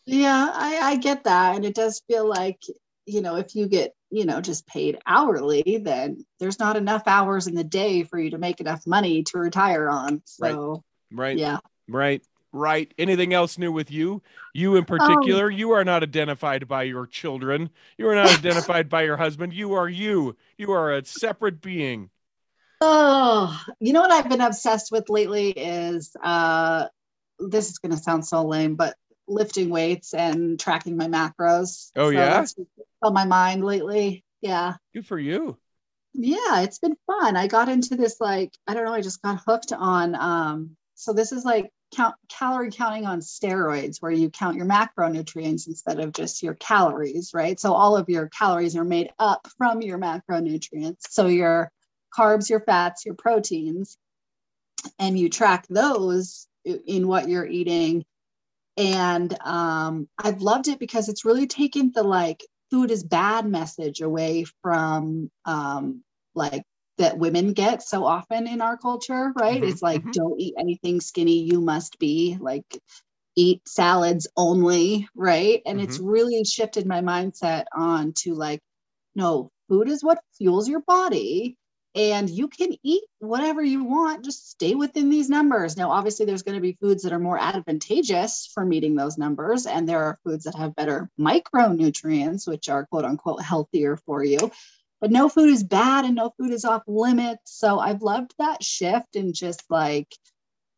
Yeah, 0.06 0.50
I, 0.52 0.78
I 0.78 0.96
get 0.96 1.24
that. 1.24 1.54
And 1.54 1.64
it 1.64 1.74
does 1.74 2.02
feel 2.08 2.28
like 2.28 2.62
you 3.12 3.20
know, 3.20 3.36
if 3.36 3.54
you 3.54 3.68
get, 3.68 3.94
you 4.10 4.24
know, 4.24 4.40
just 4.40 4.66
paid 4.66 4.98
hourly, 5.06 5.80
then 5.82 6.24
there's 6.38 6.58
not 6.58 6.76
enough 6.76 7.02
hours 7.06 7.46
in 7.46 7.54
the 7.54 7.64
day 7.64 8.02
for 8.02 8.18
you 8.18 8.30
to 8.30 8.38
make 8.38 8.60
enough 8.60 8.86
money 8.86 9.22
to 9.24 9.38
retire 9.38 9.88
on. 9.88 10.22
So, 10.24 10.82
right. 11.10 11.18
right. 11.18 11.38
Yeah. 11.38 11.58
Right. 11.88 12.22
Right. 12.52 12.92
Anything 12.98 13.32
else 13.32 13.58
new 13.58 13.70
with 13.70 13.90
you? 13.90 14.22
You 14.54 14.76
in 14.76 14.84
particular, 14.84 15.46
um, 15.46 15.52
you 15.52 15.70
are 15.70 15.84
not 15.84 16.02
identified 16.02 16.66
by 16.66 16.82
your 16.84 17.06
children. 17.06 17.70
You 17.96 18.08
are 18.08 18.14
not 18.14 18.26
identified 18.38 18.88
by 18.88 19.02
your 19.02 19.16
husband. 19.16 19.52
You 19.52 19.74
are 19.74 19.88
you. 19.88 20.36
You 20.58 20.72
are 20.72 20.92
a 20.94 21.04
separate 21.04 21.60
being. 21.60 22.10
Oh, 22.80 23.60
you 23.78 23.92
know 23.92 24.00
what 24.00 24.10
I've 24.10 24.28
been 24.28 24.40
obsessed 24.40 24.90
with 24.90 25.10
lately 25.10 25.50
is 25.50 26.16
uh 26.22 26.86
this 27.38 27.70
is 27.70 27.78
going 27.78 27.92
to 27.92 27.98
sound 27.98 28.26
so 28.26 28.44
lame, 28.44 28.74
but 28.74 28.96
lifting 29.30 29.70
weights 29.70 30.12
and 30.12 30.58
tracking 30.58 30.96
my 30.96 31.06
macros. 31.06 31.90
Oh 31.96 32.10
so 32.10 32.16
yeah, 32.16 32.44
on 33.02 33.14
my 33.14 33.24
mind 33.24 33.64
lately. 33.64 34.24
Yeah, 34.40 34.74
good 34.92 35.06
for 35.06 35.18
you. 35.18 35.56
Yeah, 36.12 36.62
it's 36.62 36.78
been 36.78 36.96
fun. 37.06 37.36
I 37.36 37.46
got 37.46 37.68
into 37.68 37.96
this 37.96 38.20
like 38.20 38.52
I 38.66 38.74
don't 38.74 38.84
know. 38.84 38.94
I 38.94 39.00
just 39.00 39.22
got 39.22 39.40
hooked 39.46 39.72
on. 39.72 40.14
Um, 40.14 40.76
so 40.94 41.12
this 41.12 41.32
is 41.32 41.44
like 41.44 41.70
count 41.94 42.14
calorie 42.28 42.70
counting 42.70 43.06
on 43.06 43.20
steroids, 43.20 44.00
where 44.00 44.12
you 44.12 44.30
count 44.30 44.56
your 44.56 44.66
macronutrients 44.66 45.66
instead 45.66 46.00
of 46.00 46.12
just 46.12 46.42
your 46.42 46.54
calories, 46.54 47.32
right? 47.32 47.58
So 47.58 47.72
all 47.72 47.96
of 47.96 48.08
your 48.08 48.28
calories 48.28 48.76
are 48.76 48.84
made 48.84 49.10
up 49.18 49.46
from 49.56 49.82
your 49.82 49.98
macronutrients. 49.98 51.06
So 51.08 51.26
your 51.26 51.70
carbs, 52.16 52.50
your 52.50 52.60
fats, 52.60 53.06
your 53.06 53.14
proteins, 53.14 53.96
and 54.98 55.18
you 55.18 55.28
track 55.28 55.66
those 55.68 56.48
in 56.64 57.08
what 57.08 57.28
you're 57.28 57.46
eating. 57.46 58.04
And 58.76 59.36
um, 59.42 60.08
I've 60.18 60.42
loved 60.42 60.68
it 60.68 60.78
because 60.78 61.08
it's 61.08 61.24
really 61.24 61.46
taken 61.46 61.92
the 61.94 62.02
like 62.02 62.44
food 62.70 62.90
is 62.90 63.04
bad 63.04 63.46
message 63.46 64.00
away 64.00 64.44
from 64.62 65.30
um, 65.44 66.02
like 66.34 66.62
that 66.98 67.18
women 67.18 67.52
get 67.52 67.82
so 67.82 68.04
often 68.04 68.46
in 68.46 68.60
our 68.60 68.76
culture, 68.76 69.32
right? 69.38 69.62
Mhm, 69.62 69.64
It's 69.64 69.82
like, 69.82 70.04
mhm. 70.04 70.12
don't 70.12 70.38
eat 70.40 70.54
anything 70.58 71.00
skinny, 71.00 71.42
you 71.42 71.60
must 71.60 71.98
be 71.98 72.36
like, 72.40 72.64
eat 73.36 73.62
salads 73.68 74.28
only, 74.36 75.08
right? 75.14 75.62
And 75.66 75.80
it's 75.80 75.98
really 76.00 76.44
shifted 76.44 76.86
my 76.86 77.00
mindset 77.00 77.64
on 77.74 78.12
to 78.18 78.34
like, 78.34 78.60
no, 79.14 79.50
food 79.68 79.88
is 79.88 80.04
what 80.04 80.20
fuels 80.38 80.68
your 80.68 80.82
body. 80.82 81.56
And 81.94 82.30
you 82.30 82.46
can 82.48 82.74
eat 82.84 83.02
whatever 83.18 83.62
you 83.62 83.82
want, 83.84 84.24
just 84.24 84.48
stay 84.50 84.74
within 84.76 85.10
these 85.10 85.28
numbers. 85.28 85.76
Now, 85.76 85.90
obviously, 85.90 86.24
there's 86.24 86.42
going 86.44 86.54
to 86.54 86.60
be 86.60 86.78
foods 86.80 87.02
that 87.02 87.12
are 87.12 87.18
more 87.18 87.38
advantageous 87.38 88.48
for 88.54 88.64
meeting 88.64 88.94
those 88.94 89.18
numbers, 89.18 89.66
and 89.66 89.88
there 89.88 90.02
are 90.04 90.18
foods 90.24 90.44
that 90.44 90.54
have 90.54 90.76
better 90.76 91.10
micronutrients, 91.18 92.46
which 92.46 92.68
are 92.68 92.86
quote 92.86 93.04
unquote 93.04 93.42
healthier 93.42 93.96
for 93.96 94.24
you 94.24 94.50
but 95.00 95.10
no 95.10 95.30
food 95.30 95.48
is 95.48 95.64
bad 95.64 96.04
and 96.04 96.14
no 96.14 96.30
food 96.38 96.52
is 96.52 96.64
off 96.64 96.82
limits. 96.86 97.58
So 97.58 97.78
I've 97.78 98.02
loved 98.02 98.34
that 98.38 98.62
shift 98.62 99.16
and 99.16 99.34
just 99.34 99.62
like 99.70 100.14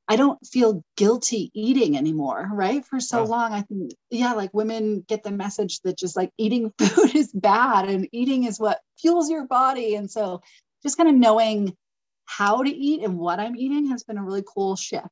I 0.08 0.16
don't 0.16 0.44
feel 0.46 0.84
guilty 0.96 1.50
eating 1.54 1.96
anymore, 1.96 2.50
right? 2.52 2.84
For 2.84 3.00
so 3.00 3.20
Oh. 3.20 3.24
long, 3.24 3.52
I 3.52 3.62
think, 3.62 3.92
yeah, 4.10 4.32
like 4.34 4.52
women 4.52 5.04
get 5.08 5.22
the 5.22 5.30
message 5.30 5.80
that 5.82 5.96
just 5.96 6.16
like 6.16 6.30
eating 6.36 6.72
food 6.78 7.14
is 7.14 7.32
bad 7.32 7.88
and 7.88 8.08
eating 8.12 8.44
is 8.44 8.58
what 8.60 8.80
fuels 8.98 9.30
your 9.30 9.46
body. 9.46 9.94
And 9.94 10.10
so 10.10 10.42
just 10.82 10.96
kind 10.96 11.08
of 11.08 11.14
knowing 11.14 11.76
how 12.24 12.62
to 12.62 12.70
eat 12.70 13.02
and 13.02 13.18
what 13.18 13.38
I'm 13.40 13.56
eating 13.56 13.88
has 13.88 14.02
been 14.02 14.18
a 14.18 14.22
really 14.22 14.44
cool 14.46 14.76
shift. 14.76 15.08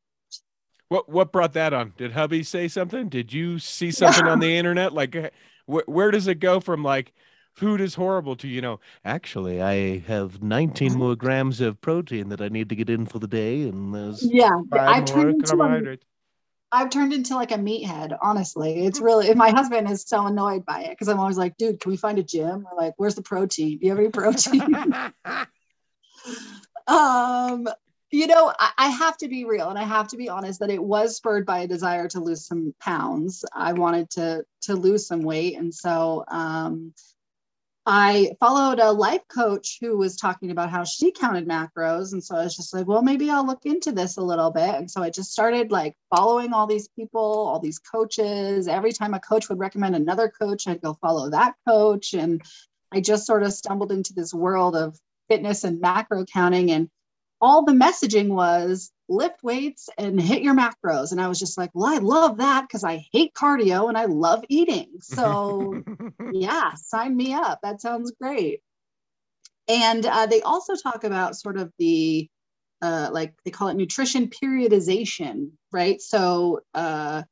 What 0.88 1.08
what 1.08 1.32
brought 1.32 1.52
that 1.52 1.72
on? 1.72 1.92
Did 1.96 2.12
hubby 2.12 2.42
say 2.42 2.66
something? 2.66 3.08
Did 3.08 3.32
you 3.32 3.58
see 3.58 3.90
something 3.90 4.26
on 4.26 4.40
the 4.40 4.56
internet? 4.58 4.92
Like, 4.92 5.14
uh, 5.14 5.30
wh- 5.66 5.88
where 5.88 6.10
does 6.10 6.26
it 6.26 6.40
go 6.40 6.58
from 6.58 6.82
like 6.82 7.12
food 7.52 7.80
is 7.80 7.94
horrible 7.94 8.34
to 8.36 8.48
you 8.48 8.60
know? 8.60 8.80
Actually, 9.04 9.62
I 9.62 9.98
have 9.98 10.42
19 10.42 10.94
more 10.94 11.14
grams 11.14 11.60
of 11.60 11.80
protein 11.80 12.28
that 12.30 12.40
I 12.40 12.48
need 12.48 12.68
to 12.70 12.76
get 12.76 12.90
in 12.90 13.06
for 13.06 13.20
the 13.20 13.28
day, 13.28 13.62
and 13.62 13.94
there's 13.94 14.22
Yeah, 14.24 14.50
I've 14.72 15.04
turned 15.04 15.44
into 15.44 15.62
a. 15.62 15.98
I've 16.72 16.90
turned 16.90 17.12
into 17.12 17.34
like 17.34 17.50
a 17.50 17.56
meathead, 17.56 18.16
honestly. 18.22 18.84
It's 18.86 19.00
really, 19.00 19.34
my 19.34 19.50
husband 19.50 19.90
is 19.90 20.04
so 20.06 20.26
annoyed 20.26 20.64
by 20.64 20.82
it 20.82 20.90
because 20.90 21.08
I'm 21.08 21.18
always 21.18 21.36
like, 21.36 21.56
dude, 21.56 21.80
can 21.80 21.90
we 21.90 21.96
find 21.96 22.18
a 22.18 22.22
gym? 22.22 22.64
Or 22.70 22.76
like, 22.76 22.94
where's 22.96 23.16
the 23.16 23.22
protein? 23.22 23.78
Do 23.78 23.86
you 23.86 23.90
have 23.90 23.98
any 23.98 24.08
protein? 24.08 24.84
um, 26.86 27.68
you 28.10 28.26
know, 28.26 28.52
I, 28.58 28.72
I 28.76 28.88
have 28.88 29.16
to 29.18 29.28
be 29.28 29.44
real 29.44 29.68
and 29.68 29.78
I 29.78 29.84
have 29.84 30.08
to 30.08 30.16
be 30.16 30.28
honest 30.28 30.60
that 30.60 30.70
it 30.70 30.82
was 30.82 31.16
spurred 31.16 31.46
by 31.46 31.60
a 31.60 31.68
desire 31.68 32.08
to 32.08 32.20
lose 32.20 32.46
some 32.46 32.74
pounds. 32.80 33.44
I 33.54 33.72
wanted 33.72 34.10
to 34.10 34.44
to 34.62 34.74
lose 34.74 35.06
some 35.06 35.22
weight. 35.22 35.56
And 35.56 35.72
so 35.72 36.24
um 36.28 36.92
I 37.86 38.32
followed 38.40 38.78
a 38.78 38.92
life 38.92 39.26
coach 39.28 39.78
who 39.80 39.96
was 39.96 40.16
talking 40.16 40.50
about 40.50 40.70
how 40.70 40.84
she 40.84 41.12
counted 41.12 41.48
macros. 41.48 42.12
And 42.12 42.22
so 42.22 42.36
I 42.36 42.44
was 42.44 42.54
just 42.54 42.74
like, 42.74 42.86
well, 42.86 43.02
maybe 43.02 43.30
I'll 43.30 43.46
look 43.46 43.64
into 43.64 43.90
this 43.90 44.16
a 44.18 44.22
little 44.22 44.50
bit. 44.50 44.74
And 44.74 44.90
so 44.90 45.02
I 45.02 45.10
just 45.10 45.32
started 45.32 45.72
like 45.72 45.96
following 46.14 46.52
all 46.52 46.66
these 46.66 46.88
people, 46.88 47.20
all 47.20 47.58
these 47.58 47.78
coaches. 47.78 48.68
Every 48.68 48.92
time 48.92 49.14
a 49.14 49.20
coach 49.20 49.48
would 49.48 49.58
recommend 49.58 49.96
another 49.96 50.28
coach, 50.28 50.68
I'd 50.68 50.82
go 50.82 50.94
follow 51.00 51.30
that 51.30 51.54
coach. 51.66 52.12
And 52.12 52.42
I 52.92 53.00
just 53.00 53.26
sort 53.26 53.42
of 53.42 53.52
stumbled 53.52 53.92
into 53.92 54.12
this 54.12 54.34
world 54.34 54.76
of 54.76 54.98
fitness 55.30 55.64
and 55.64 55.80
macro 55.80 56.24
counting. 56.24 56.70
And 56.70 56.90
all 57.40 57.64
the 57.64 57.72
messaging 57.72 58.28
was 58.28 58.92
lift 59.08 59.42
weights 59.42 59.88
and 59.96 60.20
hit 60.20 60.42
your 60.42 60.54
macros. 60.54 61.12
And 61.12 61.20
I 61.20 61.28
was 61.28 61.38
just 61.38 61.56
like, 61.56 61.70
well, 61.74 61.92
I 61.92 61.98
love 61.98 62.38
that 62.38 62.62
because 62.62 62.84
I 62.84 63.04
hate 63.12 63.34
cardio 63.34 63.88
and 63.88 63.96
I 63.96 64.04
love 64.04 64.44
eating. 64.48 64.88
So 65.00 65.82
yeah, 66.32 66.74
sign 66.74 67.16
me 67.16 67.32
up. 67.32 67.60
That 67.62 67.80
sounds 67.80 68.12
great. 68.20 68.60
And 69.68 70.04
uh, 70.04 70.26
they 70.26 70.42
also 70.42 70.74
talk 70.74 71.04
about 71.04 71.36
sort 71.36 71.56
of 71.56 71.72
the, 71.78 72.28
uh, 72.82 73.10
like 73.12 73.34
they 73.44 73.50
call 73.50 73.68
it 73.68 73.76
nutrition 73.76 74.28
periodization, 74.28 75.50
right? 75.72 76.00
So, 76.00 76.60
uh, 76.74 77.22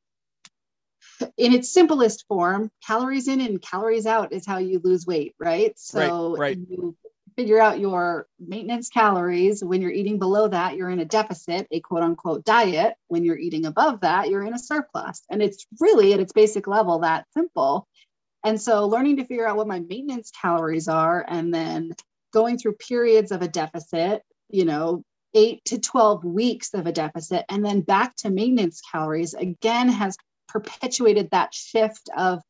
in 1.37 1.53
its 1.53 1.73
simplest 1.73 2.27
form, 2.29 2.71
calories 2.87 3.27
in 3.27 3.41
and 3.41 3.61
calories 3.61 4.07
out 4.07 4.33
is 4.33 4.47
how 4.47 4.59
you 4.59 4.81
lose 4.85 5.05
weight, 5.05 5.35
right? 5.41 5.77
So, 5.77 6.37
right. 6.37 6.57
you 6.57 6.97
figure 7.39 7.61
out 7.61 7.79
your 7.79 8.27
maintenance 8.41 8.89
calories. 8.89 9.63
When 9.63 9.81
you're 9.81 9.93
eating 9.93 10.19
below 10.19 10.49
that, 10.49 10.77
you're 10.77 10.91
in 10.91 10.99
a 10.99 11.05
deficit, 11.05 11.69
a 11.71 11.79
quote 11.79 12.03
unquote 12.03 12.45
diet. 12.45 12.95
When 13.07 13.23
you're 13.23 13.39
eating 13.39 13.65
above 13.65 14.01
that, 14.01 14.29
you're 14.29 14.43
in 14.43 14.55
a 14.55 14.59
surplus. 14.59 15.23
And 15.31 15.41
it's 15.41 15.65
really 15.79 16.13
at 16.13 16.19
its 16.19 16.33
basic 16.33 16.67
level 16.67 16.99
that 16.99 17.27
simple. 17.33 17.87
And 18.45 18.61
so 18.61 18.89
learning 18.89 19.19
to 19.19 19.25
figure 19.25 19.47
out 19.47 19.57
what 19.57 19.69
my 19.69 19.79
maintenance 19.79 20.33
calories 20.33 20.89
are 20.89 21.25
and 21.29 21.55
then 21.55 21.93
going 22.33 22.59
through 22.59 22.75
periods 22.75 23.31
of 23.31 23.41
a 23.41 23.49
deficit, 23.49 24.23
you 24.49 24.65
know, 24.65 25.05
eight 25.33 25.65
to 25.67 25.79
12 25.79 26.25
weeks 26.25 26.75
of 26.75 26.89
a 26.89 26.93
deficit, 26.93 27.45
and 27.49 27.65
then 27.65 27.83
back 27.83 28.17
to 28.17 28.31
maintenance 28.31 28.81
calories 28.91 29.35
again 29.35 29.89
has 29.89 30.17
perpetuated 30.49 31.29
that 31.31 31.55
shift 31.55 32.11
of 32.17 32.41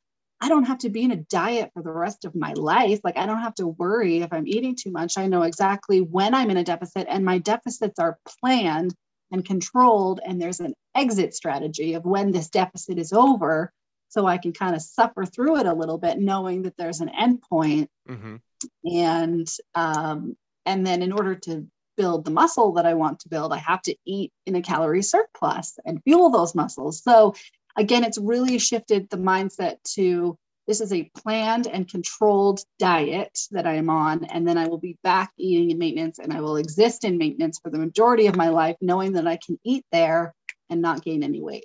I 0.40 0.49
don't 0.49 0.64
have 0.64 0.78
to 0.78 0.90
be 0.90 1.02
in 1.02 1.11
a 1.11 1.16
diet 1.16 1.71
for 1.75 1.83
the 1.83 1.92
rest 1.92 2.25
of 2.25 2.35
my 2.35 2.52
life. 2.52 3.00
Like, 3.02 3.16
I 3.16 3.26
don't 3.26 3.42
have 3.42 3.57
to 3.57 3.66
worry 3.66 4.18
if 4.18 4.33
I'm 4.33 4.47
eating 4.47 4.76
too 4.76 4.90
much. 4.90 5.18
I 5.18 5.26
know 5.26 5.42
exactly 5.42 6.00
when 6.00 6.35
I'm 6.35 6.50
in 6.50 6.57
a 6.57 6.64
deficit, 6.64 7.07
and 7.09 7.25
my 7.25 7.38
deficits 7.38 7.99
are 7.99 8.18
planned 8.40 8.95
and 9.33 9.45
controlled. 9.45 10.21
And 10.25 10.40
there's 10.40 10.61
an 10.61 10.75
exit 10.95 11.35
strategy 11.35 11.95
of 11.95 12.04
when 12.04 12.30
this 12.30 12.49
deficit 12.49 12.99
is 12.99 13.12
over. 13.12 13.73
So 14.11 14.26
I 14.26 14.38
can 14.38 14.52
kind 14.52 14.75
of 14.75 14.83
suffer 14.83 15.26
through 15.26 15.59
it 15.59 15.66
a 15.66 15.75
little 15.75 15.99
bit, 15.99 16.18
knowing 16.18 16.62
that 16.62 16.76
there's 16.76 17.00
an 17.00 17.11
end 17.11 17.42
point. 17.42 17.90
hmm 18.07 18.37
And, 18.85 19.49
um, 19.75 20.37
and 20.64 20.87
then 20.87 21.02
in 21.02 21.12
order 21.12 21.35
to 21.35 21.66
build 21.97 22.25
the 22.25 22.30
muscle 22.30 22.73
that 22.75 22.87
I 22.87 22.95
want 22.95 23.21
to 23.21 23.28
build, 23.28 23.52
I 23.52 23.59
have 23.59 23.83
to 23.83 23.97
eat 24.07 24.33
in 24.47 24.54
a 24.54 24.62
calorie 24.62 25.02
surplus 25.02 25.78
and 25.85 26.02
fuel 26.04 26.30
those 26.30 26.54
muscles. 26.54 27.02
So 27.02 27.35
again, 27.78 28.04
it's 28.04 28.18
really 28.18 28.58
shifted 28.58 29.08
the 29.08 29.16
mindset 29.16 29.76
to 29.94 30.37
this 30.66 30.82
is 30.82 30.92
a 30.92 31.11
planned 31.16 31.66
and 31.66 31.88
controlled 31.88 32.61
diet 32.78 33.38
that 33.52 33.66
I 33.66 33.76
am 33.76 33.88
on. 33.88 34.26
And 34.26 34.47
then 34.47 34.58
I 34.58 34.68
will 34.68 34.78
be 34.78 34.99
back 35.02 35.30
eating 35.38 35.70
in 35.70 35.78
maintenance 35.78 36.18
and 36.18 36.30
I 36.30 36.42
will 36.42 36.56
exist 36.56 37.04
in 37.04 37.16
maintenance 37.16 37.58
for 37.58 37.70
the 37.70 37.78
majority 37.78 38.26
of 38.26 38.37
my 38.37 38.50
life, 38.50 38.76
knowing 38.82 39.14
that 39.14 39.26
I 39.26 39.38
can 39.38 39.58
eat 39.64 39.87
there 39.92 40.35
and 40.68 40.82
not 40.82 41.02
gain 41.02 41.23
any 41.23 41.40
weight. 41.40 41.64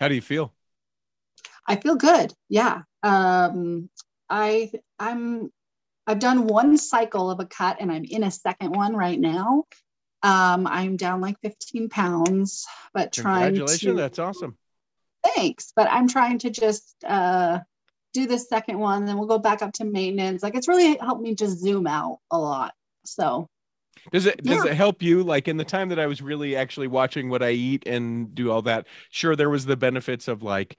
How 0.00 0.08
do 0.08 0.14
you 0.14 0.22
feel? 0.22 0.54
I 1.66 1.76
feel 1.76 1.96
good. 1.96 2.32
Yeah. 2.48 2.82
Um, 3.02 3.90
I 4.30 4.70
I'm 4.98 5.50
I've 6.06 6.18
done 6.18 6.46
one 6.46 6.78
cycle 6.78 7.30
of 7.30 7.40
a 7.40 7.46
cut 7.46 7.76
and 7.80 7.92
I'm 7.92 8.04
in 8.04 8.24
a 8.24 8.30
second 8.30 8.74
one 8.74 8.96
right 8.96 9.20
now. 9.20 9.64
Um, 10.22 10.66
I'm 10.66 10.96
down 10.96 11.20
like 11.20 11.36
15 11.42 11.90
pounds, 11.90 12.66
but 12.94 13.12
trying 13.12 13.54
Congratulations, 13.54 13.80
to 13.80 13.94
that's 13.94 14.18
awesome. 14.18 14.56
Thanks. 15.24 15.72
But 15.76 15.88
I'm 15.90 16.08
trying 16.08 16.38
to 16.40 16.50
just 16.50 16.94
uh 17.06 17.60
do 18.12 18.26
the 18.26 18.38
second 18.38 18.78
one, 18.78 19.06
then 19.06 19.18
we'll 19.18 19.26
go 19.28 19.38
back 19.38 19.62
up 19.62 19.72
to 19.74 19.84
maintenance. 19.84 20.42
Like 20.42 20.54
it's 20.54 20.68
really 20.68 20.96
helped 20.98 21.22
me 21.22 21.34
just 21.34 21.58
zoom 21.58 21.86
out 21.86 22.18
a 22.30 22.38
lot. 22.38 22.74
So 23.04 23.48
Does 24.12 24.26
it 24.26 24.42
does 24.44 24.64
Yeah. 24.64 24.70
it 24.70 24.74
help 24.74 25.02
you? 25.02 25.22
Like 25.22 25.48
in 25.48 25.56
the 25.56 25.64
time 25.64 25.88
that 25.90 25.98
I 25.98 26.06
was 26.06 26.22
really 26.22 26.56
actually 26.56 26.88
watching 26.88 27.28
what 27.30 27.42
I 27.42 27.50
eat 27.50 27.86
and 27.86 28.34
do 28.34 28.50
all 28.50 28.62
that, 28.62 28.86
sure 29.10 29.36
there 29.36 29.50
was 29.50 29.66
the 29.66 29.76
benefits 29.76 30.28
of 30.28 30.42
like, 30.42 30.76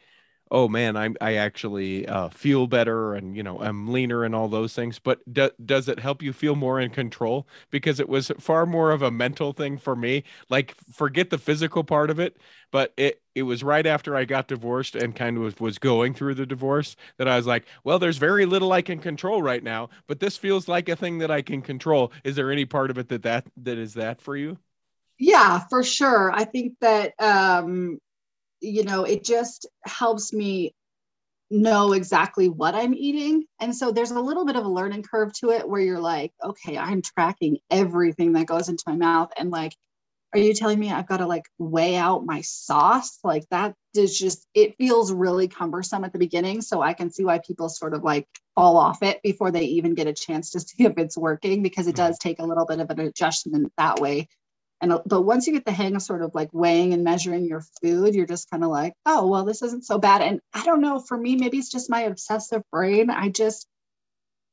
oh 0.52 0.68
man, 0.68 0.96
I'm 0.96 1.16
I 1.22 1.36
actually 1.36 2.08
uh, 2.08 2.30
feel 2.30 2.68
better 2.68 3.14
and 3.16 3.36
you 3.36 3.44
know 3.44 3.60
I'm 3.62 3.92
leaner 3.92 4.24
and 4.24 4.36
all 4.36 4.48
those 4.48 4.74
things. 4.74 5.00
But 5.00 5.22
do, 5.32 5.50
does 5.64 5.88
it 5.90 6.00
help 6.00 6.22
you 6.22 6.34
feel 6.34 6.56
more 6.56 6.80
in 6.80 6.90
control? 6.92 7.48
Because 7.72 8.00
it 8.00 8.10
was 8.10 8.32
far 8.40 8.66
more 8.66 8.92
of 8.92 9.02
a 9.02 9.12
mental 9.12 9.54
thing 9.54 9.78
for 9.78 9.96
me. 9.96 10.24
Like 10.50 10.75
forget 10.94 11.30
the 11.30 11.38
physical 11.38 11.84
part 11.84 12.10
of 12.10 12.20
it, 12.20 12.38
but 12.72 12.94
it 12.98 13.22
it 13.34 13.44
was 13.44 13.64
right 13.64 13.86
after 13.86 14.16
I 14.16 14.25
got 14.25 14.48
divorced 14.48 14.96
and 14.96 15.16
kind 15.16 15.38
of 15.38 15.44
was, 15.44 15.60
was 15.60 15.78
going 15.80 16.14
through 16.14 16.36
the 16.36 16.46
divorce 16.46 16.96
that 17.18 17.28
I 17.28 17.36
was 17.38 17.46
like, 17.48 17.66
well, 17.84 18.00
there's 18.00 18.18
very 18.18 18.46
little 18.46 18.72
I 18.72 18.82
can 18.82 19.00
control 19.00 19.42
right 19.42 19.64
now, 19.64 19.90
but 20.08 20.20
this 20.20 20.38
feels 20.38 20.68
like 20.68 20.88
a 20.90 20.96
thing 20.96 21.18
that 21.20 21.32
I 21.32 21.42
can 21.42 21.62
control. 21.62 22.12
Is 22.24 22.36
there 22.36 22.52
any 22.52 22.66
part 22.66 22.92
of 22.92 22.98
it 22.98 23.10
that 23.10 23.24
that 23.24 23.46
that 23.58 23.78
is 23.78 23.94
that 23.96 24.22
for 24.22 24.36
you? 24.38 24.58
yeah 25.18 25.60
for 25.70 25.84
sure 25.84 26.32
i 26.34 26.44
think 26.44 26.74
that 26.82 27.14
um 27.20 27.98
you 28.62 28.84
know 28.84 29.04
it 29.04 29.24
just 29.24 29.68
helps 29.86 30.34
me 30.34 30.74
know 31.52 31.94
exactly 31.94 32.50
what 32.50 32.76
i'm 32.76 32.94
eating. 32.94 33.46
And 33.60 33.76
so 33.76 33.92
there's 33.92 34.12
a 34.12 34.20
little 34.20 34.46
bit 34.46 34.56
of 34.56 34.66
a 34.66 34.70
learning 34.70 35.04
curve 35.04 35.34
to 35.40 35.52
it 35.52 35.68
where 35.68 35.82
you're 35.82 36.00
like 36.00 36.34
okay 36.44 36.78
i'm 36.78 37.02
tracking 37.02 37.60
everything 37.70 38.34
that 38.34 38.48
goes 38.48 38.70
into 38.70 38.84
my 38.88 38.96
mouth. 38.96 39.32
And 39.38 39.52
like 39.52 39.76
are 40.34 40.40
you 40.40 40.54
telling 40.54 40.80
me 40.80 40.92
i've 40.92 41.08
got 41.08 41.18
to 41.18 41.28
like 41.28 41.46
weigh 41.58 41.96
out 41.96 42.26
my 42.26 42.42
sauce? 42.42 43.20
Like 43.24 43.48
that 43.52 43.76
is 43.96 44.18
just 44.18 44.48
it 44.54 44.76
feels 44.78 45.14
really 45.14 45.48
cumbersome 45.48 46.04
at 46.04 46.14
the 46.14 46.20
beginning. 46.20 46.62
So 46.62 46.82
i 46.82 46.94
can 46.94 47.12
see 47.12 47.24
why 47.24 47.40
people 47.40 47.70
sort 47.70 47.94
of 47.94 48.04
like 48.04 48.28
fall 48.56 48.78
off 48.78 49.04
it 49.04 49.22
before 49.22 49.52
they 49.52 49.66
even 49.66 49.94
get 49.94 50.08
a 50.08 50.14
chance 50.14 50.52
to 50.52 50.60
see 50.60 50.86
if 50.86 50.98
it's 50.98 51.18
working 51.18 51.62
because 51.62 51.88
it 51.88 51.92
mm-hmm. 51.92 52.08
does 52.08 52.18
take 52.18 52.40
a 52.40 52.46
little 52.46 52.66
bit 52.66 52.80
of 52.80 52.90
an 52.90 53.00
adjustment 53.02 53.72
that 53.78 54.00
way 54.00 54.28
And 54.86 54.94
uh, 54.94 55.01
but 55.04 55.24
once 55.24 55.48
you 55.48 55.54
get 55.54 55.65
the 55.65 55.72
hang 55.72 55.96
of 55.96 56.04
sort 56.04 56.22
of 56.22 56.36
like 56.36 56.50
weighing 56.54 56.94
and 56.94 57.04
measuring 57.04 57.48
your 57.48 57.63
food, 57.82 58.13
you're 58.13 58.27
just 58.27 58.51
kind 58.51 58.63
of 58.63 58.70
like, 58.70 58.94
oh, 59.08 59.25
well, 59.25 59.44
this 59.44 59.63
isn't 59.63 59.84
so 59.84 59.98
bad. 59.98 60.22
And 60.22 60.39
I 60.54 60.63
don't 60.63 60.80
know, 60.80 61.00
for 61.00 61.18
me, 61.18 61.36
maybe 61.36 61.58
it's 61.58 61.72
just 61.72 61.89
my 61.89 62.01
obsessive 62.01 62.62
brain. 62.72 63.10
I 63.10 63.30
just 63.30 63.68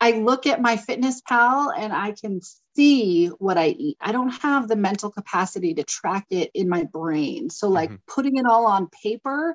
I 0.00 0.12
look 0.12 0.46
at 0.46 0.62
my 0.62 0.78
fitness 0.78 1.20
pal 1.20 1.70
and 1.70 1.92
I 1.92 2.14
can 2.18 2.40
see 2.74 3.26
what 3.26 3.58
I 3.58 3.68
eat. 3.68 3.98
I 4.00 4.12
don't 4.12 4.30
have 4.40 4.68
the 4.68 4.76
mental 4.76 5.10
capacity 5.10 5.74
to 5.74 5.84
track 5.84 6.24
it 6.30 6.50
in 6.54 6.66
my 6.66 6.84
brain. 6.84 7.50
So 7.50 7.68
like 7.68 7.90
mm-hmm. 7.90 7.96
putting 8.06 8.38
it 8.38 8.46
all 8.46 8.64
on 8.64 8.88
paper 9.02 9.54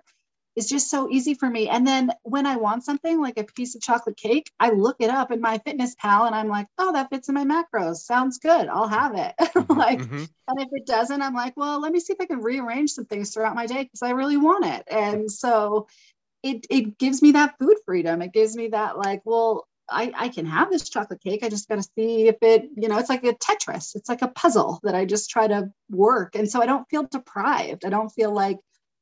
is 0.58 0.68
just 0.68 0.90
so 0.90 1.08
easy 1.10 1.36
for 1.36 1.48
me. 1.48 1.70
And 1.70 1.86
then 1.86 2.12
when 2.24 2.48
I 2.48 2.56
want 2.56 2.84
something 2.84 3.22
like 3.22 3.38
a 3.38 3.44
piece 3.44 3.76
of 3.76 3.82
chocolate 3.82 4.18
cake, 4.18 4.52
I 4.60 4.72
look 4.72 4.96
it 5.00 5.12
up 5.12 5.32
in 5.32 5.40
my 5.40 5.60
fitness 5.60 5.96
pal 6.00 6.26
and 6.26 6.34
I'm 6.34 6.48
like, 6.48 6.66
oh, 6.80 6.92
that 6.94 7.10
fits 7.12 7.30
in 7.30 7.36
my 7.36 7.46
macros. 7.46 7.98
Sounds 7.98 8.40
good. 8.40 8.68
I'll 8.68 8.88
have 8.88 9.16
it. 9.16 9.34
Mm-hmm, 9.58 9.80
like, 9.80 10.00
mm-hmm. 10.00 10.24
and 10.48 10.62
if 10.62 10.70
it 10.72 10.86
doesn't, 10.86 11.22
I'm 11.22 11.34
like, 11.34 11.58
well, 11.58 11.82
let 11.82 11.92
me 11.92 12.00
see 12.00 12.14
if 12.14 12.22
I 12.22 12.26
can 12.26 12.42
rearrange 12.42 12.92
some 12.92 13.06
things 13.06 13.34
throughout 13.34 13.56
my 13.56 13.66
day 13.66 13.84
because 13.84 14.04
I 14.04 14.12
really 14.12 14.38
want 14.38 14.66
it. 14.66 14.84
And 14.90 15.30
so 15.32 15.88
it 16.44 16.68
it 16.70 16.98
gives 16.98 17.22
me 17.22 17.32
that 17.34 17.58
food 17.60 17.78
freedom. 17.86 18.22
It 18.22 18.34
gives 18.34 18.56
me 18.56 18.70
that 18.70 18.98
like, 18.98 19.22
well, 19.26 19.68
I, 19.90 20.12
I 20.16 20.30
can 20.30 20.46
have 20.46 20.70
this 20.70 20.90
chocolate 20.90 21.22
cake. 21.22 21.44
I 21.44 21.50
just 21.50 21.68
got 21.68 21.76
to 21.76 21.90
see 21.98 22.28
if 22.28 22.38
it, 22.42 22.70
you 22.76 22.88
know, 22.88 22.98
it's 22.98 23.10
like 23.10 23.24
a 23.24 23.34
Tetris. 23.34 23.96
It's 23.96 24.10
like 24.10 24.22
a 24.22 24.28
puzzle 24.28 24.80
that 24.84 24.96
I 24.96 25.06
just 25.06 25.30
try 25.30 25.48
to 25.48 25.72
work. 25.90 26.36
And 26.36 26.50
so 26.50 26.62
I 26.62 26.66
don't 26.66 26.88
feel 26.90 27.04
deprived. 27.04 27.84
I 27.84 27.90
don't 27.90 28.10
feel 28.10 28.32
like 28.32 28.58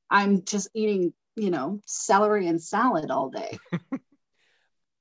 I'm 0.09 0.43
just 0.45 0.69
eating 0.73 1.13
you 1.35 1.51
know, 1.51 1.81
celery 1.85 2.47
and 2.47 2.61
salad 2.61 3.11
all 3.11 3.29
day. 3.29 3.57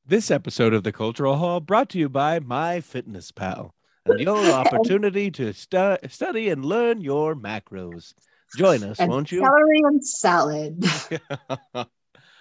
this 0.07 0.31
episode 0.31 0.75
of 0.75 0.83
the 0.83 0.93
Cultural 0.93 1.37
Hall 1.37 1.61
brought 1.61 1.89
to 1.91 1.99
you 1.99 2.09
by 2.09 2.41
My 2.41 2.81
Fitness 2.81 3.31
Pal 3.31 3.75
and 4.05 4.21
your 4.21 4.45
opportunity 4.53 5.31
to 5.33 5.53
stu- 5.53 5.99
study 6.09 6.49
and 6.49 6.65
learn 6.65 7.01
your 7.01 7.35
macros. 7.35 8.15
Join 8.57 8.85
us, 8.85 9.01
and 9.01 9.11
won't 9.11 9.33
you? 9.33 9.41
Celery 9.41 9.81
and 9.85 10.07
salad. 10.07 10.85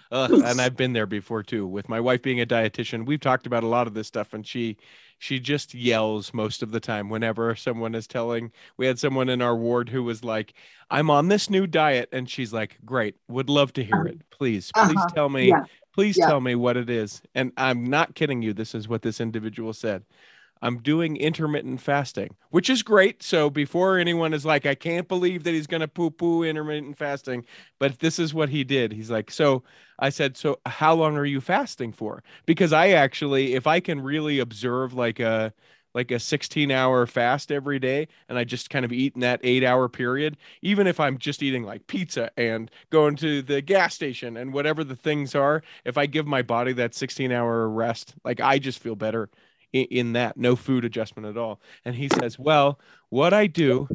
and 0.10 0.60
I've 0.60 0.76
been 0.76 0.92
there 0.92 1.06
before 1.06 1.42
too. 1.42 1.66
With 1.66 1.88
my 1.88 2.00
wife 2.00 2.22
being 2.22 2.40
a 2.40 2.46
dietitian, 2.46 3.06
we've 3.06 3.20
talked 3.20 3.46
about 3.46 3.64
a 3.64 3.68
lot 3.68 3.86
of 3.86 3.94
this 3.94 4.06
stuff, 4.06 4.34
and 4.34 4.46
she 4.46 4.76
she 5.18 5.40
just 5.40 5.74
yells 5.74 6.34
most 6.34 6.62
of 6.62 6.70
the 6.70 6.80
time 6.80 7.08
whenever 7.08 7.54
someone 7.56 7.94
is 7.94 8.06
telling. 8.06 8.52
We 8.76 8.86
had 8.86 8.98
someone 8.98 9.28
in 9.28 9.40
our 9.40 9.56
ward 9.56 9.88
who 9.88 10.02
was 10.02 10.24
like, 10.24 10.54
"I'm 10.90 11.10
on 11.10 11.28
this 11.28 11.48
new 11.48 11.66
diet," 11.66 12.08
and 12.12 12.28
she's 12.28 12.52
like, 12.52 12.78
"Great, 12.84 13.16
would 13.28 13.48
love 13.48 13.72
to 13.74 13.84
hear 13.84 14.04
it. 14.04 14.20
Please, 14.30 14.70
please 14.74 14.96
uh-huh. 14.96 15.08
tell 15.14 15.28
me, 15.28 15.48
yeah. 15.48 15.64
please 15.92 16.16
yeah. 16.18 16.26
tell 16.26 16.40
me 16.40 16.54
what 16.54 16.76
it 16.76 16.90
is." 16.90 17.22
And 17.34 17.52
I'm 17.56 17.84
not 17.84 18.14
kidding 18.14 18.42
you. 18.42 18.52
This 18.52 18.74
is 18.74 18.88
what 18.88 19.02
this 19.02 19.20
individual 19.20 19.72
said. 19.72 20.04
I'm 20.64 20.78
doing 20.78 21.18
intermittent 21.18 21.82
fasting, 21.82 22.36
which 22.48 22.70
is 22.70 22.82
great. 22.82 23.22
So 23.22 23.50
before 23.50 23.98
anyone 23.98 24.32
is 24.32 24.46
like, 24.46 24.64
I 24.64 24.74
can't 24.74 25.06
believe 25.06 25.44
that 25.44 25.52
he's 25.52 25.66
going 25.66 25.82
to 25.82 25.88
poo 25.88 26.10
poo 26.10 26.42
intermittent 26.42 26.96
fasting, 26.96 27.44
but 27.78 27.98
this 27.98 28.18
is 28.18 28.32
what 28.32 28.48
he 28.48 28.64
did. 28.64 28.90
He's 28.90 29.10
like, 29.10 29.30
so 29.30 29.62
I 29.98 30.08
said, 30.08 30.38
so 30.38 30.60
how 30.64 30.94
long 30.94 31.18
are 31.18 31.26
you 31.26 31.42
fasting 31.42 31.92
for? 31.92 32.22
Because 32.46 32.72
I 32.72 32.88
actually, 32.88 33.52
if 33.52 33.66
I 33.66 33.78
can 33.78 34.00
really 34.00 34.38
observe 34.38 34.94
like 34.94 35.20
a, 35.20 35.52
like 35.94 36.10
a 36.10 36.18
16 36.18 36.70
hour 36.70 37.06
fast 37.06 37.52
every 37.52 37.78
day 37.78 38.08
and 38.30 38.38
I 38.38 38.44
just 38.44 38.70
kind 38.70 38.86
of 38.86 38.92
eat 38.92 39.14
in 39.14 39.20
that 39.20 39.40
eight 39.44 39.64
hour 39.64 39.90
period, 39.90 40.38
even 40.62 40.86
if 40.86 40.98
I'm 40.98 41.18
just 41.18 41.42
eating 41.42 41.64
like 41.64 41.86
pizza 41.88 42.30
and 42.38 42.70
going 42.88 43.16
to 43.16 43.42
the 43.42 43.60
gas 43.60 43.94
station 43.94 44.38
and 44.38 44.54
whatever 44.54 44.82
the 44.82 44.96
things 44.96 45.34
are, 45.34 45.62
if 45.84 45.98
I 45.98 46.06
give 46.06 46.26
my 46.26 46.40
body 46.40 46.72
that 46.72 46.94
16 46.94 47.30
hour 47.30 47.68
rest, 47.68 48.14
like 48.24 48.40
I 48.40 48.58
just 48.58 48.78
feel 48.78 48.96
better 48.96 49.28
in, 49.74 49.86
in 49.90 50.12
that 50.14 50.38
no 50.38 50.56
food 50.56 50.84
adjustment 50.86 51.26
at 51.26 51.36
all. 51.36 51.60
And 51.84 51.94
he 51.94 52.08
says 52.08 52.38
well 52.38 52.78
what 53.10 53.34
i 53.34 53.46
do 53.46 53.88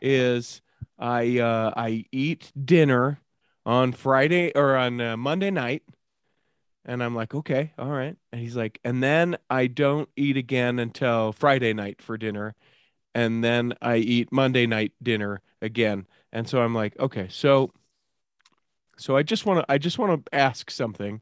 is 0.00 0.62
i 0.98 1.38
uh, 1.38 1.72
i 1.76 2.04
eat 2.10 2.50
dinner 2.64 3.20
on 3.64 3.92
friday 3.92 4.50
or 4.54 4.76
on 4.76 5.00
uh, 5.00 5.16
monday 5.16 5.50
night. 5.50 5.82
And 6.84 7.04
i'm 7.04 7.14
like 7.14 7.34
okay 7.34 7.72
all 7.78 7.90
right. 7.90 8.16
And 8.32 8.40
he's 8.40 8.56
like 8.56 8.80
and 8.82 9.02
then 9.02 9.36
i 9.48 9.68
don't 9.68 10.08
eat 10.16 10.36
again 10.36 10.80
until 10.80 11.32
friday 11.32 11.72
night 11.72 12.02
for 12.02 12.16
dinner. 12.16 12.56
And 13.14 13.44
then 13.44 13.74
i 13.80 13.96
eat 13.96 14.32
monday 14.32 14.66
night 14.66 14.92
dinner 15.02 15.42
again. 15.60 16.06
And 16.32 16.48
so 16.48 16.62
i'm 16.62 16.74
like 16.74 16.98
okay 16.98 17.28
so 17.30 17.70
so 18.96 19.16
i 19.16 19.22
just 19.22 19.46
want 19.46 19.60
to 19.60 19.72
i 19.72 19.78
just 19.78 19.98
want 19.98 20.24
to 20.24 20.34
ask 20.34 20.70
something. 20.70 21.20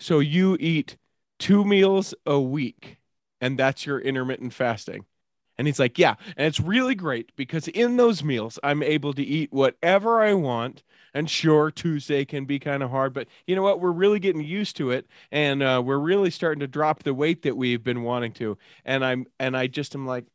So 0.00 0.20
you 0.20 0.56
eat 0.60 0.96
two 1.38 1.64
meals 1.64 2.14
a 2.26 2.40
week 2.40 2.98
and 3.40 3.58
that's 3.58 3.86
your 3.86 4.00
intermittent 4.00 4.52
fasting. 4.52 5.06
And 5.56 5.66
he's 5.66 5.78
like, 5.78 5.98
Yeah. 5.98 6.14
And 6.36 6.46
it's 6.46 6.60
really 6.60 6.94
great 6.94 7.34
because 7.36 7.68
in 7.68 7.96
those 7.96 8.22
meals, 8.22 8.58
I'm 8.62 8.82
able 8.82 9.12
to 9.14 9.22
eat 9.22 9.52
whatever 9.52 10.20
I 10.20 10.34
want. 10.34 10.82
And 11.14 11.28
sure, 11.28 11.70
Tuesday 11.70 12.24
can 12.24 12.44
be 12.44 12.58
kind 12.58 12.82
of 12.82 12.90
hard, 12.90 13.12
but 13.12 13.28
you 13.46 13.56
know 13.56 13.62
what? 13.62 13.80
We're 13.80 13.90
really 13.90 14.20
getting 14.20 14.44
used 14.44 14.76
to 14.76 14.90
it. 14.90 15.06
And 15.32 15.62
uh, 15.62 15.82
we're 15.84 15.98
really 15.98 16.30
starting 16.30 16.60
to 16.60 16.68
drop 16.68 17.02
the 17.02 17.14
weight 17.14 17.42
that 17.42 17.56
we've 17.56 17.82
been 17.82 18.02
wanting 18.02 18.32
to. 18.34 18.58
And 18.84 19.04
I'm, 19.04 19.26
and 19.40 19.56
I 19.56 19.66
just 19.66 19.94
am 19.94 20.06
like, 20.06 20.26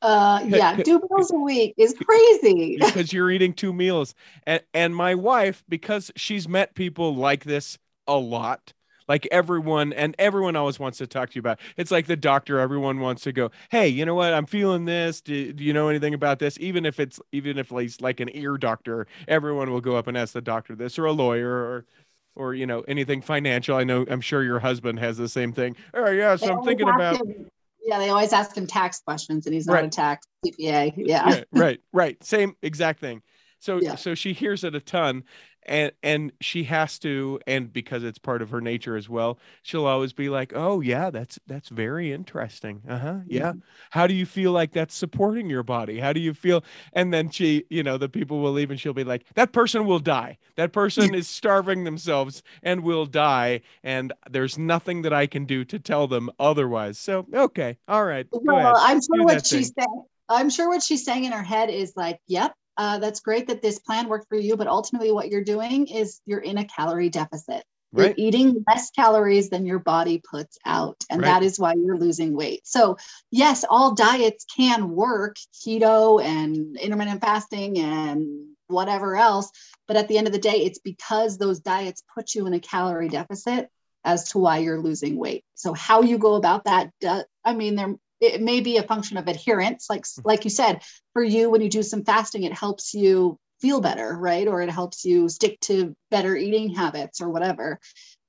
uh, 0.00 0.42
yeah, 0.46 0.76
two 0.76 1.00
meals 1.10 1.30
a 1.32 1.38
week 1.38 1.74
is 1.76 1.94
crazy 2.06 2.76
because 2.80 3.12
you're 3.12 3.30
eating 3.30 3.52
two 3.52 3.72
meals. 3.72 4.14
And, 4.46 4.62
and 4.72 4.96
my 4.96 5.14
wife, 5.14 5.64
because 5.68 6.10
she's 6.16 6.48
met 6.48 6.74
people 6.74 7.14
like 7.14 7.44
this 7.44 7.78
a 8.06 8.16
lot, 8.16 8.72
like 9.08 9.26
everyone 9.30 9.92
and 9.92 10.14
everyone 10.18 10.56
always 10.56 10.78
wants 10.78 10.98
to 10.98 11.06
talk 11.06 11.30
to 11.30 11.36
you 11.36 11.40
about 11.40 11.58
it's 11.76 11.90
like 11.90 12.06
the 12.06 12.16
doctor 12.16 12.58
everyone 12.58 13.00
wants 13.00 13.22
to 13.22 13.32
go 13.32 13.50
hey 13.70 13.88
you 13.88 14.04
know 14.04 14.14
what? 14.14 14.32
I'm 14.32 14.46
feeling 14.46 14.84
this. 14.84 15.20
Do, 15.20 15.52
do 15.52 15.64
you 15.64 15.72
know 15.72 15.88
anything 15.88 16.14
about 16.14 16.38
this? 16.38 16.58
Even 16.58 16.84
if 16.84 16.98
it's 16.98 17.20
even 17.30 17.58
if 17.58 17.72
it's 17.72 18.00
like 18.00 18.20
an 18.20 18.30
ear 18.34 18.56
doctor 18.56 19.06
everyone 19.28 19.70
will 19.70 19.80
go 19.80 19.96
up 19.96 20.06
and 20.06 20.16
ask 20.16 20.32
the 20.32 20.40
doctor 20.40 20.74
this 20.74 20.98
or 20.98 21.06
a 21.06 21.12
lawyer 21.12 21.50
or 21.50 21.86
or 22.34 22.54
you 22.54 22.66
know 22.66 22.80
anything 22.88 23.20
financial. 23.20 23.76
I 23.76 23.84
know 23.84 24.06
i'm 24.08 24.20
sure 24.20 24.42
your 24.42 24.58
husband 24.58 24.98
has 24.98 25.16
the 25.16 25.28
same 25.28 25.52
thing. 25.52 25.76
Oh 25.94 26.10
yeah 26.10 26.36
so 26.36 26.52
i'm 26.56 26.64
thinking 26.64 26.88
about 26.88 27.16
him, 27.16 27.46
yeah 27.84 27.98
they 27.98 28.08
always 28.08 28.32
ask 28.32 28.56
him 28.56 28.66
tax 28.66 29.00
questions 29.00 29.46
and 29.46 29.54
he's 29.54 29.66
not 29.66 29.74
right. 29.74 29.84
a 29.84 29.88
tax 29.88 30.26
cpa 30.44 30.92
yeah. 30.96 31.28
yeah 31.28 31.44
right 31.52 31.80
right 31.92 32.22
same 32.24 32.56
exact 32.62 33.00
thing 33.00 33.22
so 33.62 33.80
yeah. 33.80 33.94
so 33.94 34.14
she 34.14 34.32
hears 34.32 34.64
it 34.64 34.74
a 34.74 34.80
ton 34.80 35.22
and 35.64 35.92
and 36.02 36.32
she 36.40 36.64
has 36.64 36.98
to 36.98 37.38
and 37.46 37.72
because 37.72 38.02
it's 38.02 38.18
part 38.18 38.42
of 38.42 38.50
her 38.50 38.60
nature 38.60 38.96
as 38.96 39.08
well 39.08 39.38
she'll 39.62 39.86
always 39.86 40.12
be 40.12 40.28
like 40.28 40.52
oh 40.54 40.80
yeah 40.80 41.10
that's 41.10 41.38
that's 41.46 41.68
very 41.68 42.12
interesting. 42.12 42.82
Uh-huh 42.88 43.18
yeah. 43.26 43.50
Mm-hmm. 43.50 43.58
how 43.90 44.06
do 44.06 44.14
you 44.14 44.26
feel 44.26 44.52
like 44.52 44.72
that's 44.72 44.94
supporting 44.94 45.48
your 45.48 45.62
body? 45.62 46.00
How 46.00 46.12
do 46.12 46.20
you 46.20 46.34
feel? 46.34 46.64
And 46.92 47.12
then 47.14 47.30
she 47.30 47.64
you 47.70 47.82
know 47.82 47.96
the 47.96 48.08
people 48.08 48.40
will 48.40 48.52
leave 48.52 48.70
and 48.70 48.80
she'll 48.80 48.92
be 48.92 49.04
like 49.04 49.24
that 49.34 49.52
person 49.52 49.86
will 49.86 50.00
die. 50.00 50.38
That 50.56 50.72
person 50.72 51.14
is 51.14 51.28
starving 51.28 51.84
themselves 51.84 52.42
and 52.62 52.82
will 52.82 53.06
die 53.06 53.60
and 53.82 54.12
there's 54.30 54.58
nothing 54.58 55.02
that 55.02 55.12
i 55.12 55.26
can 55.26 55.44
do 55.44 55.64
to 55.66 55.78
tell 55.78 56.06
them 56.06 56.30
otherwise. 56.38 56.98
So 56.98 57.26
okay 57.32 57.78
all 57.86 58.04
right 58.04 58.26
well 58.32 58.74
i'm 58.78 59.00
sure 59.00 59.24
what 59.24 59.46
she's 59.46 59.72
saying 59.76 60.04
i'm 60.28 60.50
sure 60.50 60.68
what 60.68 60.82
she's 60.82 61.04
saying 61.04 61.24
in 61.24 61.32
her 61.32 61.42
head 61.42 61.70
is 61.70 61.92
like 61.96 62.18
yep 62.26 62.54
uh, 62.76 62.98
that's 62.98 63.20
great 63.20 63.48
that 63.48 63.62
this 63.62 63.78
plan 63.78 64.08
worked 64.08 64.28
for 64.28 64.36
you, 64.36 64.56
but 64.56 64.66
ultimately 64.66 65.12
what 65.12 65.30
you're 65.30 65.44
doing 65.44 65.86
is 65.86 66.20
you're 66.26 66.40
in 66.40 66.58
a 66.58 66.64
calorie 66.64 67.10
deficit. 67.10 67.64
Right. 67.94 68.16
You're 68.16 68.26
eating 68.28 68.64
less 68.66 68.90
calories 68.90 69.50
than 69.50 69.66
your 69.66 69.78
body 69.78 70.18
puts 70.18 70.56
out. 70.64 71.04
And 71.10 71.20
right. 71.20 71.28
that 71.28 71.42
is 71.42 71.58
why 71.58 71.74
you're 71.74 71.98
losing 71.98 72.34
weight. 72.34 72.66
So, 72.66 72.96
yes, 73.30 73.66
all 73.68 73.94
diets 73.94 74.46
can 74.56 74.90
work 74.90 75.36
keto 75.52 76.22
and 76.24 76.78
intermittent 76.78 77.20
fasting 77.20 77.78
and 77.78 78.46
whatever 78.68 79.14
else. 79.16 79.50
But 79.86 79.98
at 79.98 80.08
the 80.08 80.16
end 80.16 80.26
of 80.26 80.32
the 80.32 80.38
day, 80.38 80.64
it's 80.64 80.78
because 80.78 81.36
those 81.36 81.60
diets 81.60 82.02
put 82.14 82.34
you 82.34 82.46
in 82.46 82.54
a 82.54 82.60
calorie 82.60 83.10
deficit 83.10 83.68
as 84.04 84.30
to 84.30 84.38
why 84.38 84.58
you're 84.58 84.80
losing 84.80 85.18
weight. 85.18 85.44
So, 85.54 85.74
how 85.74 86.00
you 86.00 86.16
go 86.16 86.36
about 86.36 86.64
that, 86.64 86.90
does. 86.98 87.24
I 87.44 87.52
mean, 87.54 87.76
there 87.76 87.94
it 88.22 88.40
may 88.40 88.60
be 88.60 88.76
a 88.78 88.82
function 88.82 89.16
of 89.16 89.28
adherence 89.28 89.90
like 89.90 90.02
mm-hmm. 90.02 90.28
like 90.28 90.44
you 90.44 90.50
said 90.50 90.82
for 91.12 91.22
you 91.22 91.50
when 91.50 91.60
you 91.60 91.68
do 91.68 91.82
some 91.82 92.04
fasting 92.04 92.44
it 92.44 92.52
helps 92.54 92.94
you 92.94 93.38
feel 93.62 93.80
better 93.80 94.18
right? 94.18 94.48
Or 94.48 94.60
it 94.60 94.68
helps 94.68 95.04
you 95.04 95.28
stick 95.28 95.58
to 95.60 95.96
better 96.10 96.36
eating 96.36 96.74
habits 96.74 97.20
or 97.22 97.30
whatever. 97.30 97.78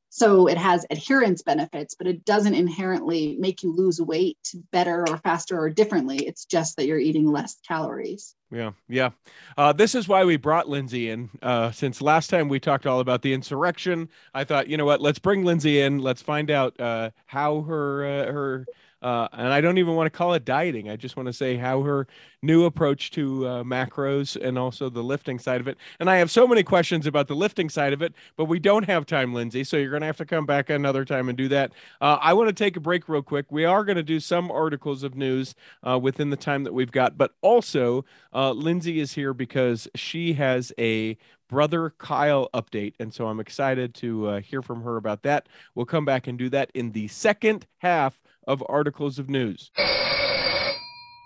So 0.10 0.48
it 0.48 0.60
has 0.60 0.86
adherence 0.92 1.42
benefits 1.42 1.96
but 1.96 2.06
it 2.06 2.24
doesn't 2.24 2.54
inherently 2.54 3.36
make 3.40 3.64
you 3.64 3.76
lose 3.76 4.00
weight 4.00 4.38
better 4.72 5.04
or 5.10 5.18
faster 5.18 5.60
or 5.60 5.72
differently. 5.72 6.18
It's 6.18 6.46
just 6.46 6.78
that 6.78 6.86
you're 6.86 7.00
eating 7.00 7.32
less 7.32 7.58
calories. 7.68 8.36
Yeah 8.52 8.74
yeah. 8.88 9.10
Uh, 9.58 9.74
this 9.74 9.96
is 9.96 10.08
why 10.08 10.24
we 10.24 10.38
brought 10.38 10.70
lindsay 10.70 11.10
in. 11.10 11.32
Uh, 11.42 11.72
since 11.72 12.00
last 12.00 12.30
time 12.30 12.48
we 12.48 12.60
talked 12.60 12.86
all 12.86 13.00
about 13.00 13.24
the 13.24 13.34
insurrection 13.34 14.10
i 14.36 14.44
thought 14.44 14.68
you 14.68 14.78
know 14.78 14.86
what? 14.86 15.02
Let's 15.02 15.20
bring 15.20 15.44
lindsay 15.44 15.82
in. 15.82 15.98
Let's 15.98 16.22
find 16.22 16.52
out 16.52 16.80
uh, 16.80 17.10
how 17.26 17.62
her 17.62 18.06
uh, 18.06 18.32
her 18.32 18.68
uh, 19.04 19.28
and 19.34 19.48
I 19.54 19.62
don't 19.62 19.78
even 19.78 19.96
want 19.96 20.12
to 20.12 20.18
call 20.18 20.34
it 20.34 20.46
dieting. 20.46 20.90
I 20.90 20.96
just 20.96 21.18
want 21.18 21.28
to 21.28 21.34
say 21.34 21.58
how 21.58 21.82
her 21.82 22.08
new 22.42 22.66
approach 22.66 23.12
to 23.12 23.48
uh, 23.48 23.64
macros 23.64 24.36
and 24.42 24.58
also 24.58 24.90
the 24.90 25.04
lifting 25.04 25.40
side 25.40 25.62
of 25.62 25.68
it. 25.68 25.78
And 26.00 26.10
I 26.10 26.18
have 26.18 26.32
so 26.32 26.48
many 26.48 26.64
questions 26.64 27.06
about 27.06 27.28
the 27.28 27.36
lifting 27.36 27.70
side 27.70 27.94
of 27.94 28.02
it, 28.02 28.14
but 28.38 28.46
we 28.46 28.60
don't 28.60 28.86
have 28.86 29.06
time, 29.06 29.34
Lindsay. 29.34 29.64
So 29.64 29.78
you're 29.78 29.90
going 29.90 30.02
to 30.02 30.08
have 30.08 30.18
to 30.18 30.26
come 30.26 30.46
back 30.46 30.70
another 30.70 31.06
time 31.06 31.30
and 31.30 31.38
do 31.38 31.48
that. 31.50 31.74
Uh, 32.02 32.18
I 32.22 32.34
want 32.34 32.48
to 32.48 32.54
take 32.54 32.78
a 32.78 32.80
break 32.80 33.10
real 33.10 33.22
quick. 33.22 33.52
We 33.52 33.66
are 33.66 33.84
going 33.84 33.98
to 33.98 34.04
do 34.04 34.20
some 34.20 34.50
articles 34.50 35.04
of 35.04 35.16
news 35.16 35.54
uh, 35.88 36.00
within 36.00 36.30
the 36.30 36.38
time 36.38 36.64
that 36.64 36.74
we've 36.74 36.92
got, 36.92 37.18
but 37.18 37.34
also 37.42 38.06
uh, 38.34 38.52
Lindsay 38.52 39.00
is 39.00 39.14
here 39.14 39.34
because 39.34 39.88
she 39.96 40.34
has 40.34 40.72
a 40.80 41.18
brother 41.50 41.94
Kyle 42.00 42.50
update. 42.54 42.94
And 43.00 43.14
so 43.14 43.28
I'm 43.28 43.40
excited 43.40 43.94
to 43.96 44.28
uh, 44.28 44.40
hear 44.40 44.62
from 44.62 44.82
her 44.82 44.98
about 44.98 45.22
that. 45.24 45.48
We'll 45.76 45.86
come 45.86 46.06
back 46.06 46.26
and 46.26 46.38
do 46.38 46.50
that 46.50 46.72
in 46.74 46.94
the 46.94 47.08
second 47.10 47.68
half 47.78 48.23
of 48.48 48.64
articles 48.70 49.20
of 49.20 49.30
news. 49.30 49.72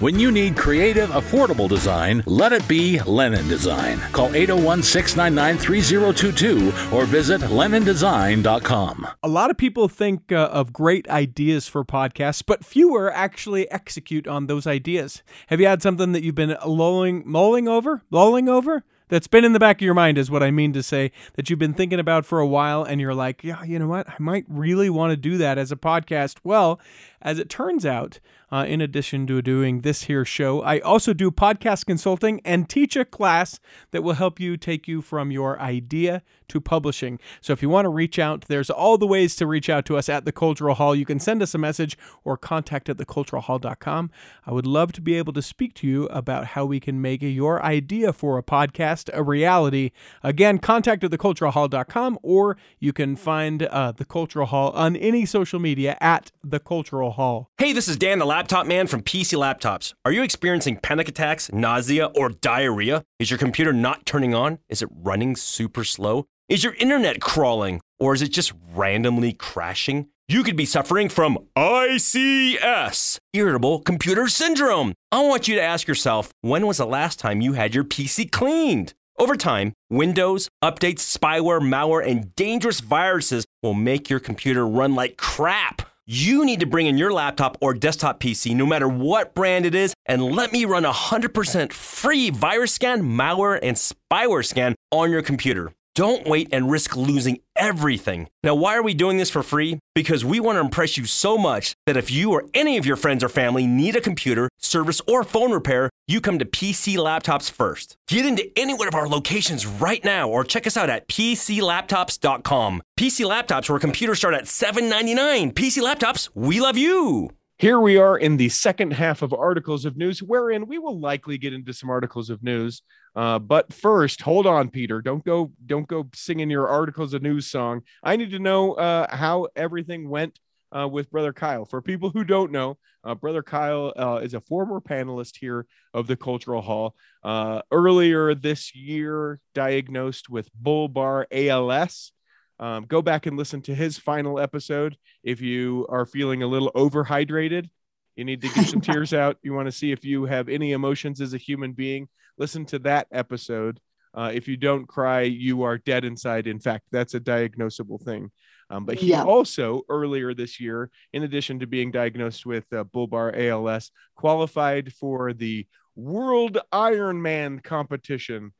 When 0.00 0.18
you 0.18 0.30
need 0.30 0.56
creative, 0.56 1.10
affordable 1.10 1.68
design, 1.68 2.22
let 2.24 2.54
it 2.54 2.66
be 2.66 2.98
Lennon 3.00 3.46
Design. 3.48 3.98
Call 4.12 4.34
801 4.34 4.82
699 4.82 5.58
3022 5.58 6.96
or 6.96 7.04
visit 7.04 7.42
LennonDesign.com. 7.42 9.08
A 9.22 9.28
lot 9.28 9.50
of 9.50 9.58
people 9.58 9.88
think 9.88 10.32
uh, 10.32 10.48
of 10.50 10.72
great 10.72 11.06
ideas 11.10 11.68
for 11.68 11.84
podcasts, 11.84 12.42
but 12.46 12.64
fewer 12.64 13.12
actually 13.12 13.70
execute 13.70 14.26
on 14.26 14.46
those 14.46 14.66
ideas. 14.66 15.22
Have 15.48 15.60
you 15.60 15.66
had 15.66 15.82
something 15.82 16.12
that 16.12 16.22
you've 16.22 16.34
been 16.34 16.56
lolling, 16.64 17.22
mulling 17.26 17.68
over? 17.68 18.00
Lolling 18.10 18.48
over? 18.48 18.84
that's 19.10 19.26
been 19.26 19.44
in 19.44 19.52
the 19.52 19.58
back 19.58 19.76
of 19.76 19.84
your 19.84 19.92
mind 19.92 20.16
is 20.16 20.30
what 20.30 20.42
I 20.42 20.50
mean 20.50 20.72
to 20.72 20.82
say 20.82 21.12
that 21.34 21.50
you've 21.50 21.58
been 21.58 21.74
thinking 21.74 21.98
about 21.98 22.24
for 22.24 22.38
a 22.38 22.46
while 22.46 22.84
and 22.84 23.00
you're 23.00 23.14
like, 23.14 23.44
yeah, 23.44 23.62
you 23.64 23.78
know 23.78 23.88
what? 23.88 24.08
I 24.08 24.14
might 24.18 24.44
really 24.48 24.88
want 24.88 25.10
to 25.10 25.16
do 25.16 25.36
that 25.38 25.58
as 25.58 25.70
a 25.70 25.76
podcast. 25.76 26.36
Well, 26.44 26.80
as 27.22 27.38
it 27.38 27.48
turns 27.48 27.84
out, 27.84 28.18
uh, 28.52 28.64
in 28.66 28.80
addition 28.80 29.26
to 29.28 29.40
doing 29.40 29.82
this 29.82 30.02
here 30.02 30.24
show, 30.24 30.62
I 30.62 30.80
also 30.80 31.12
do 31.12 31.30
podcast 31.30 31.86
consulting 31.86 32.40
and 32.44 32.68
teach 32.68 32.96
a 32.96 33.04
class 33.04 33.60
that 33.92 34.02
will 34.02 34.14
help 34.14 34.40
you 34.40 34.56
take 34.56 34.88
you 34.88 35.02
from 35.02 35.30
your 35.30 35.60
idea 35.60 36.22
to 36.48 36.60
publishing. 36.60 37.20
So 37.40 37.52
if 37.52 37.62
you 37.62 37.68
want 37.68 37.84
to 37.84 37.90
reach 37.90 38.18
out, 38.18 38.46
there's 38.48 38.70
all 38.70 38.98
the 38.98 39.06
ways 39.06 39.36
to 39.36 39.46
reach 39.46 39.70
out 39.70 39.84
to 39.86 39.96
us 39.96 40.08
at 40.08 40.24
the 40.24 40.32
Cultural 40.32 40.74
Hall. 40.74 40.96
You 40.96 41.06
can 41.06 41.20
send 41.20 41.42
us 41.42 41.54
a 41.54 41.58
message 41.58 41.96
or 42.24 42.36
contact 42.36 42.88
at 42.88 42.96
theculturalhall.com. 42.96 44.10
I 44.46 44.52
would 44.52 44.66
love 44.66 44.92
to 44.92 45.00
be 45.00 45.14
able 45.14 45.32
to 45.34 45.42
speak 45.42 45.74
to 45.74 45.86
you 45.86 46.06
about 46.06 46.48
how 46.48 46.64
we 46.64 46.80
can 46.80 47.00
make 47.00 47.22
your 47.22 47.64
idea 47.64 48.12
for 48.12 48.36
a 48.36 48.42
podcast 48.42 49.10
a 49.12 49.22
reality. 49.22 49.92
Again, 50.24 50.58
contact 50.58 51.04
at 51.04 51.12
theculturalhall.com 51.12 52.18
or 52.22 52.56
you 52.80 52.92
can 52.92 53.14
find 53.14 53.62
uh, 53.62 53.92
the 53.92 54.04
Cultural 54.04 54.46
Hall 54.46 54.70
on 54.72 54.96
any 54.96 55.24
social 55.24 55.60
media 55.60 55.96
at 56.00 56.32
the 56.42 56.58
Cultural 56.58 57.09
Hall. 57.12 57.48
Hey, 57.58 57.72
this 57.72 57.88
is 57.88 57.96
Dan, 57.96 58.18
the 58.18 58.26
laptop 58.26 58.66
man 58.66 58.86
from 58.86 59.02
PC 59.02 59.36
Laptops. 59.38 59.94
Are 60.04 60.12
you 60.12 60.22
experiencing 60.22 60.76
panic 60.76 61.08
attacks, 61.08 61.52
nausea, 61.52 62.06
or 62.06 62.30
diarrhea? 62.30 63.04
Is 63.18 63.30
your 63.30 63.38
computer 63.38 63.72
not 63.72 64.06
turning 64.06 64.34
on? 64.34 64.58
Is 64.68 64.82
it 64.82 64.88
running 64.92 65.36
super 65.36 65.84
slow? 65.84 66.26
Is 66.48 66.64
your 66.64 66.74
internet 66.74 67.20
crawling? 67.20 67.80
Or 67.98 68.14
is 68.14 68.22
it 68.22 68.28
just 68.28 68.52
randomly 68.74 69.32
crashing? 69.32 70.08
You 70.28 70.42
could 70.42 70.56
be 70.56 70.64
suffering 70.64 71.08
from 71.08 71.38
ICS, 71.56 73.18
Irritable 73.32 73.80
Computer 73.80 74.28
Syndrome. 74.28 74.94
I 75.10 75.20
want 75.22 75.48
you 75.48 75.56
to 75.56 75.62
ask 75.62 75.88
yourself 75.88 76.30
when 76.40 76.66
was 76.66 76.76
the 76.76 76.86
last 76.86 77.18
time 77.18 77.40
you 77.40 77.54
had 77.54 77.74
your 77.74 77.84
PC 77.84 78.30
cleaned? 78.30 78.94
Over 79.18 79.36
time, 79.36 79.74
Windows, 79.90 80.48
updates, 80.64 81.00
spyware, 81.00 81.60
malware, 81.60 82.08
and 82.08 82.34
dangerous 82.36 82.80
viruses 82.80 83.44
will 83.62 83.74
make 83.74 84.08
your 84.08 84.18
computer 84.18 84.66
run 84.66 84.94
like 84.94 85.16
crap. 85.18 85.82
You 86.12 86.44
need 86.44 86.58
to 86.58 86.66
bring 86.66 86.88
in 86.88 86.98
your 86.98 87.12
laptop 87.12 87.56
or 87.60 87.72
desktop 87.72 88.18
PC, 88.18 88.56
no 88.56 88.66
matter 88.66 88.88
what 88.88 89.32
brand 89.32 89.64
it 89.64 89.76
is, 89.76 89.94
and 90.06 90.20
let 90.20 90.52
me 90.52 90.64
run 90.64 90.84
a 90.84 90.90
100% 90.90 91.72
free 91.72 92.30
virus 92.30 92.72
scan, 92.72 93.02
malware, 93.02 93.60
and 93.62 93.76
spyware 93.76 94.44
scan 94.44 94.74
on 94.90 95.12
your 95.12 95.22
computer. 95.22 95.72
Don't 95.94 96.26
wait 96.26 96.48
and 96.52 96.70
risk 96.70 96.96
losing 96.96 97.40
everything. 97.56 98.28
Now, 98.44 98.54
why 98.54 98.76
are 98.76 98.82
we 98.82 98.94
doing 98.94 99.18
this 99.18 99.30
for 99.30 99.42
free? 99.42 99.80
Because 99.94 100.24
we 100.24 100.38
want 100.38 100.56
to 100.56 100.60
impress 100.60 100.96
you 100.96 101.04
so 101.04 101.36
much 101.36 101.74
that 101.86 101.96
if 101.96 102.10
you 102.10 102.30
or 102.32 102.44
any 102.54 102.76
of 102.76 102.86
your 102.86 102.96
friends 102.96 103.24
or 103.24 103.28
family 103.28 103.66
need 103.66 103.96
a 103.96 104.00
computer, 104.00 104.48
service, 104.58 105.00
or 105.08 105.24
phone 105.24 105.52
repair, 105.52 105.90
you 106.06 106.20
come 106.20 106.38
to 106.38 106.44
PC 106.44 106.96
Laptops 106.96 107.50
first. 107.50 107.96
Get 108.08 108.24
into 108.24 108.50
any 108.56 108.72
one 108.72 108.88
of 108.88 108.94
our 108.94 109.08
locations 109.08 109.66
right 109.66 110.04
now 110.04 110.28
or 110.28 110.44
check 110.44 110.66
us 110.66 110.76
out 110.76 110.90
at 110.90 111.08
PCLaptops.com. 111.08 112.82
PC 112.98 113.26
Laptops, 113.26 113.68
where 113.68 113.78
computers 113.78 114.18
start 114.18 114.34
at 114.34 114.44
$7.99. 114.44 115.52
PC 115.54 115.82
Laptops, 115.82 116.28
we 116.34 116.60
love 116.60 116.76
you. 116.76 117.30
Here 117.60 117.78
we 117.78 117.98
are 117.98 118.16
in 118.16 118.38
the 118.38 118.48
second 118.48 118.94
half 118.94 119.20
of 119.20 119.34
articles 119.34 119.84
of 119.84 119.94
news, 119.94 120.22
wherein 120.22 120.66
we 120.66 120.78
will 120.78 120.98
likely 120.98 121.36
get 121.36 121.52
into 121.52 121.74
some 121.74 121.90
articles 121.90 122.30
of 122.30 122.42
news. 122.42 122.80
Uh, 123.14 123.38
but 123.38 123.70
first, 123.70 124.22
hold 124.22 124.46
on, 124.46 124.70
Peter. 124.70 125.02
Don't 125.02 125.22
go. 125.22 125.52
Don't 125.66 125.86
go 125.86 126.08
singing 126.14 126.48
your 126.48 126.68
articles 126.68 127.12
of 127.12 127.20
news 127.20 127.50
song. 127.50 127.82
I 128.02 128.16
need 128.16 128.30
to 128.30 128.38
know 128.38 128.72
uh, 128.72 129.14
how 129.14 129.48
everything 129.54 130.08
went 130.08 130.40
uh, 130.74 130.88
with 130.88 131.10
Brother 131.10 131.34
Kyle. 131.34 131.66
For 131.66 131.82
people 131.82 132.08
who 132.08 132.24
don't 132.24 132.50
know, 132.50 132.78
uh, 133.04 133.14
Brother 133.14 133.42
Kyle 133.42 133.92
uh, 133.94 134.20
is 134.22 134.32
a 134.32 134.40
former 134.40 134.80
panelist 134.80 135.36
here 135.36 135.66
of 135.92 136.06
the 136.06 136.16
Cultural 136.16 136.62
Hall. 136.62 136.94
Uh, 137.22 137.60
earlier 137.70 138.34
this 138.34 138.74
year, 138.74 139.38
diagnosed 139.54 140.30
with 140.30 140.48
bulbar 140.58 141.26
ALS. 141.30 142.12
Um, 142.60 142.84
go 142.84 143.00
back 143.00 143.24
and 143.24 143.38
listen 143.38 143.62
to 143.62 143.74
his 143.74 143.96
final 143.96 144.38
episode 144.38 144.98
if 145.24 145.40
you 145.40 145.86
are 145.88 146.04
feeling 146.04 146.42
a 146.42 146.46
little 146.46 146.70
overhydrated. 146.76 147.70
You 148.16 148.24
need 148.24 148.42
to 148.42 148.48
get 148.50 148.66
some 148.66 148.80
tears 148.82 149.14
out. 149.14 149.38
You 149.42 149.54
want 149.54 149.66
to 149.66 149.72
see 149.72 149.92
if 149.92 150.04
you 150.04 150.26
have 150.26 150.50
any 150.50 150.72
emotions 150.72 151.22
as 151.22 151.32
a 151.32 151.38
human 151.38 151.72
being. 151.72 152.08
Listen 152.36 152.66
to 152.66 152.78
that 152.80 153.06
episode. 153.10 153.80
Uh, 154.12 154.30
if 154.34 154.46
you 154.46 154.58
don't 154.58 154.86
cry, 154.86 155.22
you 155.22 155.62
are 155.62 155.78
dead 155.78 156.04
inside. 156.04 156.46
In 156.46 156.60
fact, 156.60 156.84
that's 156.92 157.14
a 157.14 157.20
diagnosable 157.20 158.02
thing. 158.02 158.30
Um, 158.68 158.84
but 158.84 158.98
he 158.98 159.08
yeah. 159.08 159.24
also 159.24 159.82
earlier 159.88 160.34
this 160.34 160.60
year, 160.60 160.90
in 161.14 161.22
addition 161.22 161.60
to 161.60 161.66
being 161.66 161.90
diagnosed 161.90 162.44
with 162.44 162.70
uh, 162.72 162.84
bulbar 162.84 163.36
ALS, 163.36 163.90
qualified 164.16 164.92
for 164.92 165.32
the 165.32 165.66
World 165.96 166.58
Ironman 166.72 167.62
competition. 167.62 168.52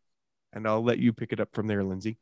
And 0.53 0.67
I'll 0.67 0.83
let 0.83 0.99
you 0.99 1.13
pick 1.13 1.33
it 1.33 1.41
up 1.41 1.51
from 1.53 1.67
there, 1.67 1.85
Lindsay. 1.85 2.17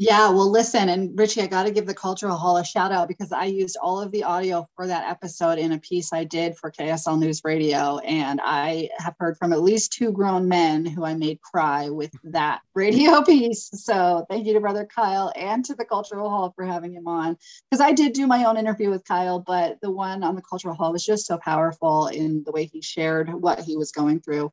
Yeah, 0.00 0.30
well, 0.30 0.48
listen, 0.48 0.90
and 0.90 1.18
Richie, 1.18 1.42
I 1.42 1.48
got 1.48 1.64
to 1.64 1.72
give 1.72 1.84
the 1.84 1.92
Cultural 1.92 2.36
Hall 2.36 2.56
a 2.56 2.64
shout 2.64 2.92
out 2.92 3.08
because 3.08 3.32
I 3.32 3.46
used 3.46 3.76
all 3.82 4.00
of 4.00 4.12
the 4.12 4.22
audio 4.22 4.64
for 4.76 4.86
that 4.86 5.10
episode 5.10 5.58
in 5.58 5.72
a 5.72 5.78
piece 5.80 6.12
I 6.12 6.22
did 6.22 6.56
for 6.56 6.70
KSL 6.70 7.18
News 7.18 7.40
Radio. 7.42 7.98
And 7.98 8.40
I 8.40 8.90
have 8.98 9.16
heard 9.18 9.36
from 9.36 9.52
at 9.52 9.60
least 9.60 9.92
two 9.92 10.12
grown 10.12 10.46
men 10.46 10.86
who 10.86 11.04
I 11.04 11.14
made 11.14 11.40
cry 11.40 11.90
with 11.90 12.12
that 12.22 12.60
radio 12.76 13.22
piece. 13.22 13.70
So 13.72 14.24
thank 14.30 14.46
you 14.46 14.52
to 14.52 14.60
Brother 14.60 14.86
Kyle 14.86 15.32
and 15.34 15.64
to 15.64 15.74
the 15.74 15.84
Cultural 15.84 16.30
Hall 16.30 16.52
for 16.54 16.64
having 16.64 16.92
him 16.92 17.08
on. 17.08 17.36
Because 17.68 17.84
I 17.84 17.90
did 17.90 18.12
do 18.12 18.28
my 18.28 18.44
own 18.44 18.56
interview 18.56 18.90
with 18.90 19.02
Kyle, 19.02 19.40
but 19.40 19.80
the 19.82 19.90
one 19.90 20.22
on 20.22 20.36
the 20.36 20.42
Cultural 20.42 20.76
Hall 20.76 20.92
was 20.92 21.04
just 21.04 21.26
so 21.26 21.38
powerful 21.38 22.06
in 22.06 22.44
the 22.44 22.52
way 22.52 22.66
he 22.66 22.80
shared 22.82 23.34
what 23.34 23.58
he 23.58 23.76
was 23.76 23.90
going 23.90 24.20
through. 24.20 24.52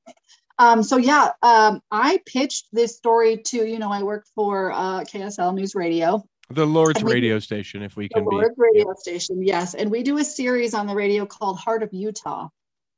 Um, 0.58 0.84
so 0.84 0.98
yeah, 0.98 1.32
um, 1.42 1.82
I 1.92 2.20
pitched 2.26 2.68
this 2.72 2.96
story 2.96 3.38
to, 3.48 3.66
you 3.66 3.80
know, 3.80 3.92
I 3.92 4.04
work 4.04 4.26
for 4.36 4.72
uh, 4.72 5.02
KSL 5.02 5.54
News 5.54 5.76
Radio. 5.76 6.24
The 6.50 6.66
Lord's 6.66 7.04
radio 7.04 7.40
station, 7.40 7.82
if 7.82 7.98
we 7.98 8.08
can 8.08 8.24
the 8.24 8.30
Lord's 8.30 8.58
radio 8.58 8.94
station, 8.98 9.44
yes. 9.44 9.74
And 9.74 9.90
we 9.90 10.04
do 10.04 10.18
a 10.20 10.24
series 10.24 10.74
on 10.74 10.86
the 10.86 10.94
radio 10.94 11.26
called 11.26 11.58
Heart 11.58 11.84
of 11.84 11.90
Utah. 11.92 12.50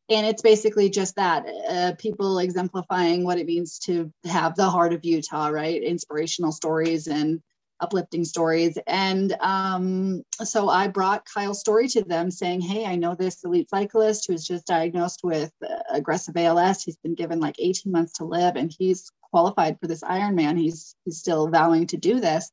And 0.09 0.25
it's 0.25 0.41
basically 0.41 0.89
just 0.89 1.15
that 1.15 1.45
uh, 1.69 1.93
people 1.97 2.39
exemplifying 2.39 3.23
what 3.23 3.37
it 3.37 3.45
means 3.45 3.79
to 3.79 4.11
have 4.25 4.55
the 4.55 4.69
heart 4.69 4.93
of 4.93 5.03
Utah, 5.03 5.47
right? 5.47 5.81
Inspirational 5.81 6.51
stories 6.51 7.07
and 7.07 7.41
uplifting 7.79 8.23
stories. 8.23 8.77
And 8.87 9.33
um, 9.39 10.23
so 10.43 10.69
I 10.69 10.87
brought 10.87 11.27
Kyle's 11.31 11.59
story 11.59 11.87
to 11.89 12.03
them 12.03 12.31
saying, 12.31 12.61
Hey, 12.61 12.85
I 12.85 12.95
know 12.95 13.15
this 13.15 13.43
elite 13.43 13.69
cyclist 13.69 14.25
who's 14.27 14.45
just 14.45 14.67
diagnosed 14.67 15.21
with 15.23 15.51
uh, 15.67 15.75
aggressive 15.91 16.37
ALS. 16.37 16.83
He's 16.83 16.97
been 16.97 17.15
given 17.15 17.39
like 17.39 17.55
18 17.59 17.91
months 17.91 18.13
to 18.13 18.25
live 18.25 18.55
and 18.55 18.73
he's 18.77 19.09
qualified 19.21 19.77
for 19.79 19.87
this 19.87 20.01
Ironman. 20.01 20.57
He's, 20.57 20.95
he's 21.05 21.19
still 21.19 21.47
vowing 21.47 21.87
to 21.87 21.97
do 21.97 22.19
this. 22.19 22.51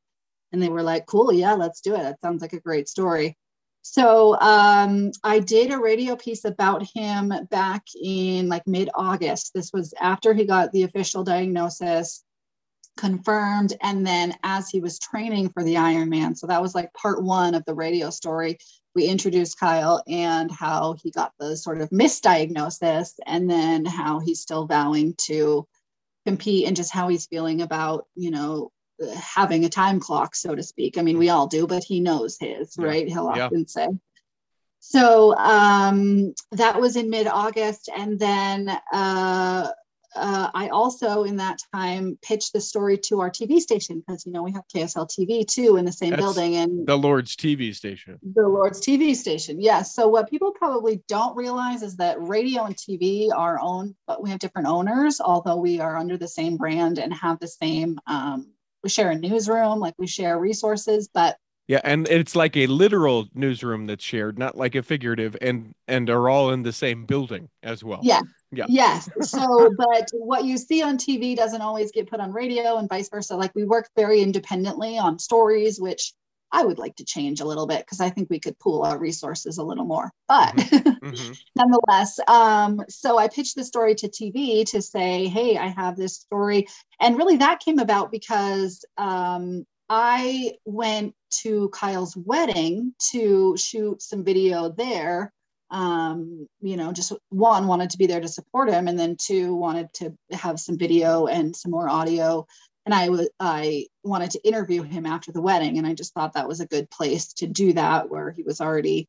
And 0.51 0.61
they 0.61 0.69
were 0.69 0.83
like, 0.83 1.05
Cool, 1.05 1.31
yeah, 1.33 1.53
let's 1.53 1.81
do 1.81 1.95
it. 1.95 1.99
That 1.99 2.21
sounds 2.21 2.41
like 2.41 2.53
a 2.53 2.59
great 2.59 2.87
story. 2.87 3.37
So 3.87 4.35
um, 4.39 5.11
I 5.23 5.39
did 5.39 5.71
a 5.71 5.77
radio 5.77 6.15
piece 6.15 6.43
about 6.43 6.83
him 6.95 7.31
back 7.51 7.83
in 8.03 8.49
like 8.49 8.65
mid 8.65 8.89
August. 8.95 9.51
This 9.53 9.69
was 9.71 9.93
after 10.01 10.33
he 10.33 10.45
got 10.45 10.71
the 10.71 10.83
official 10.83 11.23
diagnosis 11.23 12.24
confirmed, 12.97 13.73
and 13.81 14.05
then 14.05 14.35
as 14.43 14.69
he 14.69 14.79
was 14.79 14.99
training 14.99 15.49
for 15.49 15.63
the 15.63 15.75
Ironman. 15.75 16.37
So 16.37 16.47
that 16.47 16.61
was 16.61 16.75
like 16.75 16.93
part 16.93 17.23
one 17.23 17.53
of 17.55 17.63
the 17.65 17.73
radio 17.73 18.09
story. 18.09 18.57
We 18.95 19.05
introduced 19.05 19.59
Kyle 19.59 20.03
and 20.07 20.49
how 20.51 20.95
he 21.01 21.11
got 21.11 21.33
the 21.39 21.57
sort 21.57 21.81
of 21.81 21.89
misdiagnosis, 21.89 23.13
and 23.25 23.49
then 23.49 23.85
how 23.85 24.19
he's 24.19 24.41
still 24.41 24.65
vowing 24.65 25.15
to 25.27 25.67
compete 26.25 26.67
and 26.67 26.75
just 26.75 26.91
how 26.91 27.07
he's 27.07 27.27
feeling 27.27 27.61
about 27.61 28.07
you 28.15 28.31
know 28.31 28.71
having 29.13 29.65
a 29.65 29.69
time 29.69 29.99
clock, 29.99 30.35
so 30.35 30.55
to 30.55 30.63
speak. 30.63 30.97
I 30.97 31.01
mean, 31.01 31.17
we 31.17 31.29
all 31.29 31.47
do, 31.47 31.67
but 31.67 31.83
he 31.83 31.99
knows 31.99 32.37
his, 32.39 32.75
Yeah. 32.77 32.85
right? 32.85 33.07
He'll 33.07 33.31
Yeah. 33.35 33.45
often 33.45 33.67
say. 33.67 33.87
So 34.79 35.35
um, 35.35 36.33
that 36.51 36.79
was 36.79 36.95
in 36.95 37.09
mid 37.09 37.27
August. 37.27 37.89
And 37.95 38.19
then 38.19 38.69
uh, 38.93 39.71
uh, 40.15 40.49
I 40.53 40.69
also, 40.69 41.23
in 41.23 41.35
that 41.37 41.59
time, 41.73 42.17
pitched 42.21 42.53
the 42.53 42.61
story 42.61 42.97
to 43.05 43.19
our 43.19 43.29
TV 43.29 43.59
station 43.59 44.01
because, 44.05 44.25
you 44.25 44.31
know, 44.31 44.43
we 44.43 44.51
have 44.53 44.63
KSL 44.73 45.07
TV 45.07 45.45
too 45.47 45.77
in 45.77 45.85
the 45.85 45.91
same 45.91 46.11
That's 46.11 46.21
building. 46.21 46.55
And 46.55 46.87
The 46.87 46.95
Lord's 46.97 47.35
TV 47.35 47.75
station. 47.75 48.17
the 48.35 48.47
Lord's 48.47 48.79
TV 48.81 49.15
station. 49.15 49.59
Yes. 49.61 49.93
So 49.93 50.07
what 50.07 50.29
people 50.29 50.51
probably 50.51 51.01
don't 51.07 51.35
realize 51.35 51.81
is 51.83 51.97
that 51.97 52.21
radio 52.21 52.63
and 52.63 52.75
TV 52.75 53.29
are 53.35 53.59
owned, 53.61 53.95
but 54.07 54.21
we 54.23 54.29
have 54.29 54.39
different 54.39 54.67
owners, 54.67 55.19
although 55.19 55.57
we 55.57 55.79
are 55.79 55.97
under 55.97 56.17
the 56.17 56.27
same 56.27 56.57
brand 56.57 56.97
and 56.99 57.13
have 57.13 57.39
the 57.39 57.47
same. 57.47 57.99
Um, 58.07 58.51
we 58.83 58.89
share 58.89 59.11
a 59.11 59.15
newsroom, 59.17 59.79
like 59.79 59.95
we 59.97 60.07
share 60.07 60.37
resources, 60.39 61.09
but 61.13 61.37
Yeah, 61.67 61.81
and 61.83 62.07
it's 62.07 62.35
like 62.35 62.55
a 62.55 62.67
literal 62.67 63.25
newsroom 63.33 63.87
that's 63.87 64.03
shared, 64.03 64.37
not 64.37 64.55
like 64.55 64.75
a 64.75 64.83
figurative, 64.83 65.35
and 65.41 65.73
and 65.87 66.09
are 66.09 66.29
all 66.29 66.51
in 66.51 66.61
the 66.61 66.71
same 66.71 67.05
building 67.05 67.49
as 67.63 67.83
well. 67.83 68.01
Yeah. 68.03 68.21
Yeah. 68.57 68.65
Yes. 68.69 69.09
So, 69.21 69.71
but 69.77 70.09
what 70.13 70.45
you 70.45 70.57
see 70.57 70.81
on 70.81 70.97
TV 70.97 71.35
doesn't 71.35 71.61
always 71.61 71.91
get 71.91 72.09
put 72.09 72.19
on 72.19 72.31
radio 72.31 72.77
and 72.77 72.89
vice 72.89 73.09
versa. 73.09 73.35
Like 73.35 73.53
we 73.55 73.65
work 73.65 73.89
very 73.95 74.21
independently 74.21 74.97
on 74.97 75.19
stories, 75.19 75.79
which 75.79 76.13
I 76.51 76.63
would 76.63 76.77
like 76.77 76.95
to 76.97 77.05
change 77.05 77.41
a 77.41 77.45
little 77.45 77.67
bit 77.67 77.79
because 77.79 77.99
I 77.99 78.09
think 78.09 78.29
we 78.29 78.39
could 78.39 78.57
pool 78.59 78.83
our 78.83 78.97
resources 78.97 79.57
a 79.57 79.63
little 79.63 79.85
more. 79.85 80.11
But 80.27 80.55
Mhm. 80.55 81.37
nonetheless, 81.55 82.19
um, 82.27 82.81
so 82.87 83.17
I 83.17 83.27
pitched 83.27 83.55
the 83.55 83.63
story 83.63 83.95
to 83.95 84.07
TV 84.07 84.65
to 84.67 84.81
say, 84.81 85.27
hey, 85.27 85.57
I 85.57 85.67
have 85.67 85.97
this 85.97 86.15
story. 86.15 86.67
And 86.99 87.17
really 87.17 87.37
that 87.37 87.59
came 87.59 87.79
about 87.79 88.11
because 88.11 88.85
um, 88.97 89.65
I 89.89 90.53
went 90.65 91.13
to 91.41 91.69
Kyle's 91.69 92.15
wedding 92.15 92.93
to 93.11 93.57
shoot 93.57 94.01
some 94.01 94.23
video 94.23 94.69
there. 94.69 95.33
Um, 95.71 96.47
you 96.61 96.77
know, 96.77 96.91
just 96.91 97.11
one 97.29 97.67
wanted 97.67 97.89
to 97.91 97.97
be 97.97 98.07
there 98.07 98.21
to 98.21 98.27
support 98.27 98.69
him, 98.69 98.87
and 98.87 98.97
then 98.97 99.17
two 99.19 99.55
wanted 99.55 99.91
to 99.95 100.13
have 100.31 100.59
some 100.59 100.77
video 100.77 101.27
and 101.27 101.55
some 101.55 101.71
more 101.71 101.89
audio. 101.89 102.45
And 102.85 102.93
I 102.93 103.09
was 103.09 103.29
I 103.39 103.87
wanted 104.03 104.31
to 104.31 104.47
interview 104.47 104.83
him 104.83 105.05
after 105.05 105.31
the 105.31 105.41
wedding, 105.41 105.77
and 105.77 105.87
I 105.87 105.93
just 105.93 106.13
thought 106.13 106.33
that 106.33 106.47
was 106.47 106.59
a 106.59 106.67
good 106.67 106.89
place 106.91 107.33
to 107.33 107.47
do 107.47 107.73
that, 107.73 108.09
where 108.09 108.31
he 108.31 108.43
was 108.43 108.61
already 108.61 109.07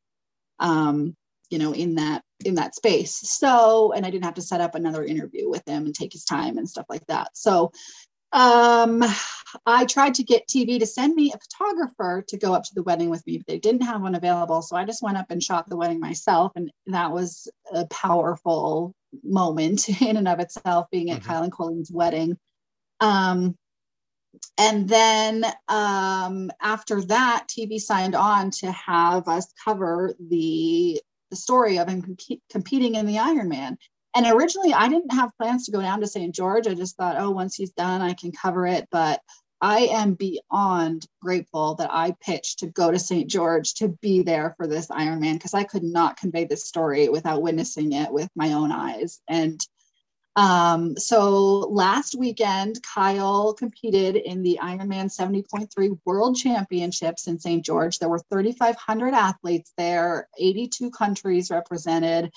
um, 0.59 1.15
you 1.51 1.59
know 1.59 1.73
in 1.73 1.95
that 1.97 2.23
in 2.45 2.55
that 2.57 2.75
space 2.75 3.15
so 3.15 3.93
and 3.93 4.05
i 4.05 4.11
didn't 4.11 4.25
have 4.25 4.35
to 4.35 4.43
set 4.43 4.61
up 4.61 4.75
another 4.75 5.05
interview 5.05 5.49
with 5.49 5.63
him 5.67 5.87
and 5.87 5.95
take 5.95 6.13
his 6.13 6.25
time 6.25 6.59
and 6.59 6.69
stuff 6.69 6.87
like 6.89 7.07
that 7.07 7.29
so 7.35 7.71
um 8.37 9.03
i 9.65 9.85
tried 9.87 10.15
to 10.15 10.23
get 10.23 10.47
tv 10.47 10.79
to 10.79 10.87
send 10.87 11.15
me 11.15 11.33
a 11.33 11.39
photographer 11.39 12.23
to 12.29 12.37
go 12.37 12.53
up 12.53 12.63
to 12.63 12.75
the 12.75 12.83
wedding 12.83 13.09
with 13.09 13.27
me 13.27 13.39
but 13.39 13.47
they 13.47 13.59
didn't 13.59 13.81
have 13.81 14.03
one 14.03 14.15
available 14.15 14.61
so 14.61 14.77
i 14.77 14.85
just 14.85 15.03
went 15.03 15.17
up 15.17 15.27
and 15.31 15.43
shot 15.43 15.69
the 15.69 15.77
wedding 15.77 15.99
myself 15.99 16.53
and 16.55 16.71
that 16.87 17.11
was 17.11 17.49
a 17.73 17.87
powerful 17.87 18.95
moment 19.25 19.89
in 20.03 20.17
and 20.19 20.29
of 20.29 20.39
itself 20.39 20.87
being 20.93 21.11
at 21.11 21.21
Mhm. 21.23 21.25
kyle 21.25 21.43
and 21.43 21.53
colleen's 21.53 21.91
wedding 21.91 22.37
um 23.01 23.57
and 24.59 24.89
then 24.89 25.45
um, 25.69 26.51
after 26.61 27.03
that, 27.03 27.47
TV 27.49 27.79
signed 27.81 28.15
on 28.15 28.51
to 28.53 28.71
have 28.73 29.29
us 29.29 29.53
cover 29.65 30.15
the, 30.29 31.01
the 31.31 31.37
story 31.37 31.79
of 31.79 31.89
him 31.89 32.03
compe- 32.03 32.41
competing 32.51 32.95
in 32.97 33.07
the 33.07 33.17
Ironman. 33.17 33.77
And 34.17 34.27
originally, 34.27 34.73
I 34.73 34.89
didn't 34.89 35.13
have 35.13 35.37
plans 35.37 35.67
to 35.67 35.73
go 35.73 35.83
down 35.83 36.01
to 36.01 36.07
St. 36.07 36.35
George. 36.35 36.67
I 36.67 36.73
just 36.73 36.97
thought, 36.97 37.17
oh, 37.19 37.33
once 37.33 37.55
he's 37.55 37.73
done, 37.73 38.01
I 38.01 38.15
can 38.15 38.33
cover 38.33 38.67
it. 38.67 38.89
But 38.91 39.21
I 39.61 39.81
am 39.93 40.15
beyond 40.15 41.07
grateful 41.21 41.75
that 41.75 41.91
I 41.93 42.17
pitched 42.23 42.61
to 42.61 42.67
go 42.67 42.91
to 42.91 42.99
St. 42.99 43.29
George 43.29 43.75
to 43.75 43.89
be 44.01 44.23
there 44.23 44.55
for 44.57 44.67
this 44.67 44.87
Ironman 44.87 45.35
because 45.35 45.53
I 45.53 45.65
could 45.65 45.83
not 45.83 46.17
convey 46.17 46.45
this 46.45 46.67
story 46.67 47.11
without 47.11 47.43
witnessing 47.43 47.93
it 47.93 48.11
with 48.11 48.31
my 48.35 48.55
own 48.55 48.73
eyes. 48.73 49.21
And 49.29 49.61
um, 50.35 50.97
so 50.97 51.59
last 51.71 52.15
weekend, 52.15 52.83
Kyle 52.83 53.53
competed 53.53 54.17
in 54.17 54.43
the 54.43 54.59
Ironman 54.63 55.15
70.3 55.15 55.99
World 56.07 56.37
Championships 56.37 57.27
in 57.27 57.39
St. 57.39 57.63
George. 57.63 57.99
There 57.99 58.09
were 58.09 58.23
3,500 58.31 59.13
athletes 59.13 59.75
there, 59.77 60.27
82 60.39 60.91
countries 60.91 61.51
represented. 61.51 62.31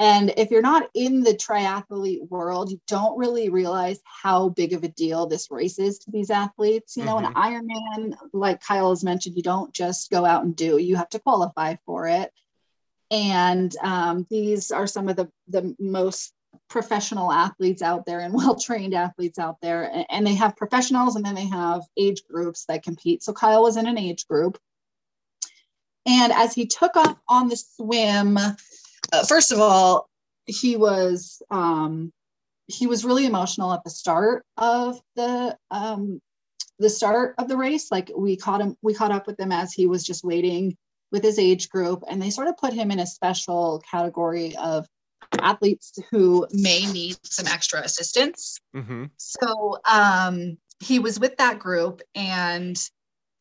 And 0.00 0.32
if 0.38 0.50
you're 0.50 0.62
not 0.62 0.88
in 0.94 1.20
the 1.20 1.34
triathlete 1.34 2.26
world, 2.30 2.70
you 2.70 2.80
don't 2.88 3.18
really 3.18 3.50
realize 3.50 4.00
how 4.04 4.48
big 4.48 4.72
of 4.72 4.82
a 4.82 4.88
deal 4.88 5.26
this 5.26 5.50
race 5.50 5.78
is 5.78 5.98
to 5.98 6.10
these 6.10 6.30
athletes. 6.30 6.96
You 6.96 7.04
know, 7.04 7.18
an 7.18 7.34
Ironman, 7.34 8.16
like 8.32 8.62
Kyle 8.62 8.88
has 8.88 9.04
mentioned, 9.04 9.36
you 9.36 9.42
don't 9.42 9.74
just 9.74 10.10
go 10.10 10.24
out 10.24 10.42
and 10.42 10.56
do, 10.56 10.78
you 10.78 10.96
have 10.96 11.10
to 11.10 11.18
qualify 11.18 11.76
for 11.84 12.08
it. 12.08 12.32
And 13.10 13.76
um, 13.82 14.26
these 14.30 14.70
are 14.70 14.86
some 14.86 15.10
of 15.10 15.16
the, 15.16 15.30
the 15.48 15.76
most 15.78 16.32
professional 16.70 17.30
athletes 17.30 17.82
out 17.82 18.06
there 18.06 18.20
and 18.20 18.32
well-trained 18.34 18.94
athletes 18.94 19.38
out 19.38 19.60
there 19.60 19.82
A- 19.82 20.10
and 20.10 20.26
they 20.26 20.34
have 20.34 20.56
professionals 20.56 21.14
and 21.14 21.24
then 21.24 21.34
they 21.34 21.46
have 21.46 21.82
age 21.98 22.22
groups 22.28 22.64
that 22.66 22.82
compete 22.82 23.22
so 23.22 23.32
kyle 23.32 23.62
was 23.62 23.76
in 23.76 23.86
an 23.86 23.96
age 23.96 24.26
group 24.26 24.58
and 26.06 26.32
as 26.32 26.52
he 26.52 26.66
took 26.66 26.96
off 26.96 27.16
on 27.28 27.48
the 27.48 27.56
swim 27.56 28.36
uh, 29.12 29.24
first 29.24 29.52
of 29.52 29.60
all 29.60 30.08
he 30.46 30.76
was 30.76 31.42
um, 31.50 32.12
he 32.66 32.86
was 32.86 33.04
really 33.04 33.26
emotional 33.26 33.72
at 33.72 33.84
the 33.84 33.90
start 33.90 34.44
of 34.56 35.00
the 35.16 35.56
um, 35.70 36.20
the 36.78 36.90
start 36.90 37.34
of 37.38 37.48
the 37.48 37.56
race 37.56 37.90
like 37.90 38.10
we 38.16 38.36
caught 38.36 38.60
him 38.60 38.76
we 38.82 38.94
caught 38.94 39.12
up 39.12 39.26
with 39.26 39.38
him 39.38 39.52
as 39.52 39.72
he 39.72 39.86
was 39.86 40.04
just 40.04 40.24
waiting 40.24 40.76
with 41.12 41.22
his 41.22 41.38
age 41.38 41.68
group 41.68 42.04
and 42.08 42.22
they 42.22 42.30
sort 42.30 42.48
of 42.48 42.56
put 42.56 42.72
him 42.72 42.90
in 42.90 43.00
a 43.00 43.06
special 43.06 43.82
category 43.90 44.54
of 44.56 44.86
athletes 45.38 45.98
who 46.10 46.46
may 46.52 46.86
need 46.92 47.16
some 47.24 47.46
extra 47.46 47.80
assistance. 47.80 48.58
Mhm. 48.74 49.10
So 49.16 49.78
um, 49.90 50.58
he 50.80 50.98
was 50.98 51.20
with 51.20 51.36
that 51.36 51.58
group 51.58 52.02
and 52.14 52.76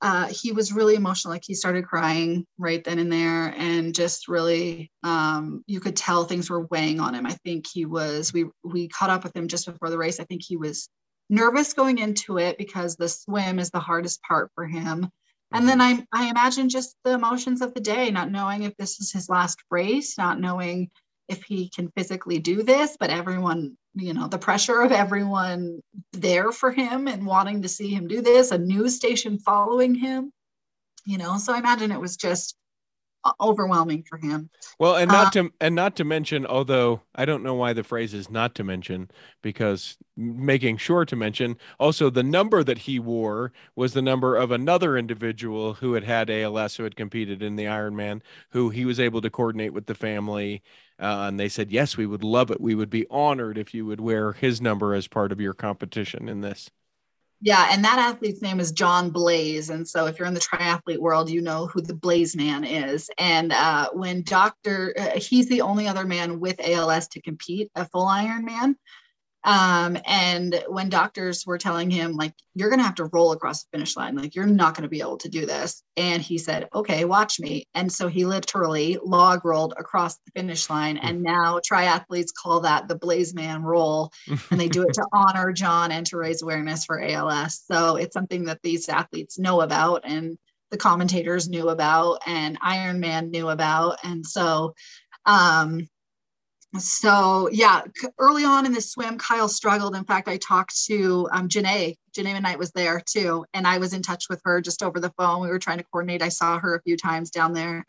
uh, 0.02 0.28
he 0.28 0.52
was 0.52 0.72
really 0.72 0.96
emotional. 0.96 1.34
Like 1.34 1.44
he 1.46 1.54
started 1.54 1.86
crying 1.86 2.46
right 2.58 2.84
then 2.84 3.00
and 3.00 3.12
there, 3.12 3.54
and 3.58 3.94
just 3.94 4.28
really, 4.28 4.92
um, 5.04 5.64
you 5.68 5.80
could 5.80 5.96
tell 5.96 6.24
things 6.24 6.50
were 6.50 6.68
weighing 6.68 7.00
on 7.00 7.16
him. 7.16 7.26
I 7.26 7.34
think 7.44 7.66
he 7.72 7.86
was. 7.86 8.32
We 8.32 8.46
we 8.64 8.88
caught 8.88 9.10
up 9.10 9.24
with 9.24 9.36
him 9.36 9.48
just 9.48 9.66
before 9.66 9.90
the 9.90 9.98
race. 9.98 10.20
I 10.20 10.24
think 10.24 10.44
he 10.44 10.56
was 10.56 10.90
nervous 11.30 11.74
going 11.74 11.98
into 11.98 12.38
it 12.38 12.58
because 12.58 12.96
the 12.96 13.10
swim 13.10 13.60
is 13.60 13.70
the 13.72 13.80
hardest 13.80 14.22
part 14.24 14.52
for 14.56 14.66
him. 14.66 15.10
And 15.52 15.68
then 15.68 15.82
I 15.82 16.06
I 16.14 16.30
imagine 16.30 16.70
just 16.70 16.96
the 17.04 17.14
emotions 17.14 17.62
of 17.62 17.74
the 17.74 17.82
day, 17.82 18.10
not 18.10 18.32
knowing 18.32 18.64
if 18.64 18.76
this 18.78 19.02
is 19.02 19.12
his 19.12 19.30
last 19.30 19.60
race, 19.70 20.18
not 20.18 20.40
knowing 20.40 20.92
if 21.30 21.44
he 21.44 21.70
can 21.70 21.90
physically 21.90 22.40
do 22.40 22.64
this, 22.64 22.98
but 23.00 23.12
everyone, 23.12 23.78
you 23.94 24.14
know, 24.14 24.28
the 24.28 24.38
pressure 24.38 24.82
of 24.82 24.92
everyone 24.92 25.82
there 26.12 26.52
for 26.52 26.72
him 26.72 27.08
and 27.08 27.26
wanting 27.26 27.62
to 27.62 27.70
see 27.70 27.90
him 27.90 28.08
do 28.08 28.22
this, 28.22 28.52
a 28.52 28.58
news 28.58 28.96
station 28.96 29.38
following 29.38 29.94
him, 29.94 30.34
you 31.06 31.18
know. 31.18 31.38
So 31.38 31.54
I 31.54 31.60
imagine 31.60 31.92
it 31.92 32.02
was 32.02 32.18
just 32.18 32.56
overwhelming 33.40 34.04
for 34.04 34.18
him. 34.18 34.50
Well, 34.80 34.96
and 34.96 35.12
Uh, 35.12 35.14
not 35.14 35.34
to 35.34 35.52
and 35.60 35.76
not 35.76 35.96
to 35.98 36.04
mention, 36.04 36.46
although 36.46 37.02
I 37.16 37.26
don't 37.26 37.44
know 37.44 37.56
why 37.56 37.74
the 37.74 37.84
phrase 37.84 38.14
is 38.14 38.30
not 38.30 38.56
to 38.56 38.64
mention, 38.64 39.10
because 39.42 39.98
making 40.16 40.78
sure 40.78 41.06
to 41.06 41.16
mention, 41.16 41.58
also 41.80 42.10
the 42.10 42.24
number 42.24 42.64
that 42.64 42.80
he 42.80 43.00
wore 43.00 43.52
was 43.76 43.94
the 43.94 44.02
number 44.02 44.36
of 44.36 44.52
another 44.52 44.98
individual 44.98 45.76
who 45.76 45.94
had 45.94 46.04
had 46.04 46.30
ALS 46.30 46.76
who 46.78 46.84
had 46.84 46.96
competed 46.96 47.42
in 47.44 47.56
the 47.56 47.66
Ironman, 47.66 48.22
who 48.52 48.70
he 48.70 48.86
was 48.86 49.00
able 49.00 49.22
to 49.22 49.30
coordinate 49.30 49.74
with 49.74 49.86
the 49.86 49.96
family, 49.96 50.62
uh, 51.00 51.26
and 51.28 51.40
they 51.40 51.50
said, 51.50 51.72
yes, 51.72 51.98
we 51.98 52.06
would 52.06 52.24
love 52.24 52.52
it. 52.52 52.60
We 52.62 52.76
would 52.76 52.90
be 52.90 53.06
honored 53.10 53.58
if 53.58 53.74
you 53.74 53.86
would 53.86 54.02
wear 54.02 54.34
his 54.34 54.62
number 54.62 54.94
as 54.94 55.08
part 55.08 55.32
of 55.32 55.40
your 55.40 55.54
competition 55.54 56.28
in 56.30 56.42
this. 56.42 56.70
Yeah, 57.42 57.70
and 57.72 57.84
that 57.86 58.00
athlete's 58.00 58.42
name 58.42 58.60
is 58.60 58.74
Jon 58.74 59.12
Blais. 59.12 59.70
And 59.70 59.88
so 59.88 60.08
if 60.08 60.20
you're 60.20 60.28
in 60.28 60.34
the 60.34 60.42
triathlete 60.42 60.98
world, 60.98 61.30
you 61.30 61.42
know 61.42 61.68
who 61.68 61.82
the 61.82 61.94
Blazeman 61.94 62.66
is. 62.68 63.10
And 63.18 63.54
uh, 63.54 63.90
when 63.94 64.24
Dr. 64.24 64.94
Uh, 65.00 65.18
he's 65.18 65.48
the 65.48 65.62
only 65.62 65.88
other 65.88 66.06
man 66.06 66.42
with 66.42 66.60
ALS 66.60 67.08
to 67.10 67.22
compete 67.22 67.72
a 67.76 67.86
full 67.86 68.08
Ironman. 68.08 68.76
Um, 69.44 69.98
and 70.06 70.64
when 70.68 70.90
doctors 70.90 71.46
were 71.46 71.58
telling 71.58 71.90
him, 71.90 72.14
like, 72.14 72.34
you're 72.56 72.70
going 72.70 72.80
to 72.80 72.86
have 72.86 72.96
to 72.96 73.06
roll 73.06 73.32
across 73.32 73.64
the 73.64 73.70
finish 73.72 73.96
line, 73.96 74.16
like, 74.16 74.36
you're 74.36 74.46
not 74.46 74.76
going 74.76 74.84
to 74.84 74.90
be 74.90 75.00
able 75.00 75.18
to 75.20 75.30
do 75.30 75.46
this. 75.46 75.82
And 75.96 76.22
he 76.22 76.38
said, 76.38 76.68
okay, 76.74 77.06
watch 77.06 77.40
me. 77.40 77.66
And 77.74 77.92
so 77.92 78.08
he 78.08 78.26
literally 78.26 78.98
log 79.04 79.46
rolled 79.46 79.74
across 79.78 80.16
the 80.18 80.32
finish 80.36 80.70
line. 80.70 80.98
And 80.98 81.24
now 81.24 81.60
triathletes 81.60 82.34
call 82.38 82.62
that 82.62 82.88
the 82.88 83.00
Blazeman 83.00 83.64
roll. 83.64 84.12
And 84.52 84.60
they 84.60 84.68
do 84.68 84.84
it 84.84 84.94
to 84.94 85.06
honor 85.14 85.54
Jon 85.54 85.92
and 85.92 86.06
to 86.08 86.18
raise 86.18 86.42
awareness 86.42 86.84
for 86.86 87.02
ALS. 87.02 87.64
So 87.66 87.96
it's 87.96 88.14
something 88.14 88.46
that 88.46 88.62
these 88.62 88.90
athletes 88.90 89.40
know 89.40 89.62
about 89.62 90.02
and 90.04 90.38
the 90.72 90.78
commentators 90.78 91.50
knew 91.50 91.70
about 91.70 92.20
and 92.28 92.60
Ironman 92.62 93.32
knew 93.32 93.50
about. 93.50 93.98
And 94.04 94.26
so, 94.26 94.76
um, 95.26 95.88
so 96.78 97.50
yeah, 97.52 97.82
early 98.20 98.44
on 98.46 98.66
in 98.66 98.74
the 98.74 98.82
swim, 98.82 99.18
Kyle 99.18 99.50
struggled. 99.50 99.96
In 99.96 100.04
fact, 100.04 100.28
I 100.28 100.38
talked 100.38 100.86
to 100.86 101.28
um, 101.32 101.50
Janae. 101.50 101.96
Janae 102.16 102.42
Knight 102.42 102.60
was 102.60 102.72
there 102.72 103.02
too, 103.04 103.46
and 103.54 103.66
I 103.66 103.80
was 103.80 103.94
in 103.94 104.04
touch 104.04 104.26
with 104.30 104.42
her 104.46 104.62
just 104.62 104.84
over 104.84 105.00
the 105.00 105.14
phone. 105.18 105.42
We 105.42 105.48
were 105.48 105.60
trying 105.60 105.80
to 105.80 105.84
coordinate. 105.86 106.22
I 106.22 106.30
saw 106.30 106.60
her 106.60 106.76
a 106.76 106.82
few 106.82 106.96
times 106.96 107.32
down 107.32 107.54
there, 107.54 107.86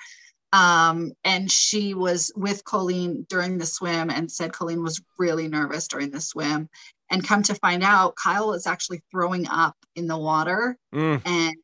um, 0.52 1.12
and 1.24 1.50
she 1.50 1.92
was 1.94 2.32
with 2.36 2.64
Colleen 2.64 3.26
during 3.28 3.58
the 3.58 3.66
swim, 3.66 4.08
and 4.08 4.32
said 4.32 4.52
Colleen 4.52 4.82
was 4.82 5.02
really 5.18 5.48
nervous 5.48 5.86
during 5.86 6.10
the 6.10 6.20
swim. 6.20 6.68
And 7.10 7.26
come 7.26 7.42
to 7.44 7.54
find 7.56 7.82
out, 7.82 8.14
Kyle 8.16 8.48
was 8.48 8.66
actually 8.66 9.02
throwing 9.10 9.46
up 9.48 9.76
in 9.94 10.06
the 10.06 10.18
water, 10.18 10.78
mm. 10.94 11.20
and 11.26 11.56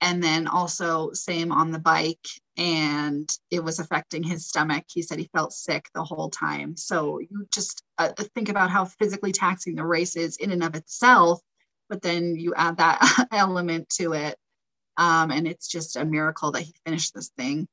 and 0.00 0.22
then 0.22 0.46
also 0.46 1.10
same 1.12 1.52
on 1.52 1.72
the 1.72 1.78
bike 1.78 2.26
and 2.58 3.30
it 3.50 3.64
was 3.64 3.78
affecting 3.78 4.22
his 4.22 4.46
stomach. 4.46 4.84
He 4.88 5.00
said 5.00 5.18
he 5.18 5.30
felt 5.32 5.52
sick 5.52 5.88
the 5.94 6.04
whole 6.04 6.28
time. 6.28 6.76
So 6.76 7.20
you 7.20 7.46
just 7.54 7.82
uh, 7.96 8.12
think 8.34 8.50
about 8.50 8.70
how 8.70 8.84
physically 8.84 9.32
taxing 9.32 9.76
the 9.76 9.86
race 9.86 10.16
is 10.16 10.36
in 10.36 10.50
and 10.50 10.62
of 10.62 10.74
itself 10.74 11.40
but 11.88 12.02
then 12.02 12.36
you 12.36 12.54
add 12.54 12.76
that 12.76 13.26
element 13.32 13.88
to 13.88 14.12
it 14.12 14.36
um, 14.96 15.30
and 15.30 15.46
it's 15.46 15.68
just 15.68 15.96
a 15.96 16.04
miracle 16.04 16.50
that 16.52 16.62
he 16.62 16.74
finished 16.84 17.14
this 17.14 17.30
thing. 17.38 17.68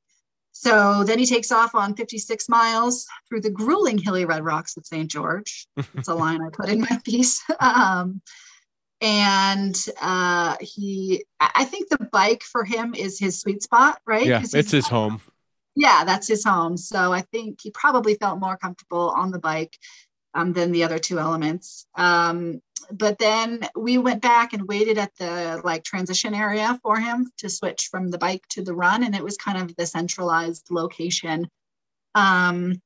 So 0.51 1.03
then 1.03 1.19
he 1.19 1.25
takes 1.25 1.51
off 1.51 1.75
on 1.75 1.95
56 1.95 2.47
miles 2.47 3.05
through 3.27 3.41
the 3.41 3.49
grueling 3.49 3.97
hilly 3.97 4.23
red 4.23 4.45
rocks 4.45 4.77
of 4.77 4.85
st 4.85 5.11
george. 5.11 5.67
It's 5.95 6.07
a 6.07 6.15
line 6.15 6.39
i 6.41 6.49
put 6.49 6.69
in 6.69 6.81
my 6.81 6.99
piece. 7.03 7.43
Um, 7.59 8.21
and 9.01 9.75
uh, 10.01 10.55
he 10.59 11.25
i 11.39 11.65
think 11.65 11.89
the 11.89 12.07
bike 12.11 12.43
for 12.43 12.63
him 12.63 12.93
is 12.95 13.19
his 13.19 13.39
sweet 13.39 13.61
spot 13.61 13.99
right? 14.05 14.25
Yeah 14.25 14.41
it's 14.41 14.71
his 14.71 14.87
home. 14.87 15.21
Yeah 15.75 16.03
that's 16.05 16.27
his 16.27 16.43
home. 16.45 16.77
So 16.77 17.11
i 17.11 17.21
think 17.21 17.59
he 17.61 17.71
probably 17.71 18.15
felt 18.15 18.39
more 18.39 18.57
comfortable 18.57 19.09
on 19.09 19.31
the 19.31 19.39
bike 19.39 19.77
um, 20.35 20.53
than 20.53 20.71
the 20.71 20.83
other 20.83 20.99
two 20.99 21.17
elements. 21.17 21.87
Um, 21.95 22.61
but 22.91 23.17
then 23.17 23.67
we 23.75 23.97
went 23.97 24.21
back 24.21 24.53
and 24.53 24.67
waited 24.67 24.97
at 24.97 25.15
the 25.17 25.61
like 25.63 25.83
transition 25.83 26.35
area 26.35 26.79
for 26.83 26.99
him 26.99 27.31
to 27.37 27.49
switch 27.49 27.87
from 27.89 28.09
the 28.09 28.17
bike 28.17 28.43
to 28.49 28.61
the 28.61 28.75
run 28.75 29.03
and 29.03 29.15
it 29.15 29.23
was 29.23 29.37
kind 29.37 29.57
of 29.57 29.75
the 29.75 29.85
centralized 29.85 30.67
location. 30.69 31.49
Um, 32.13 32.81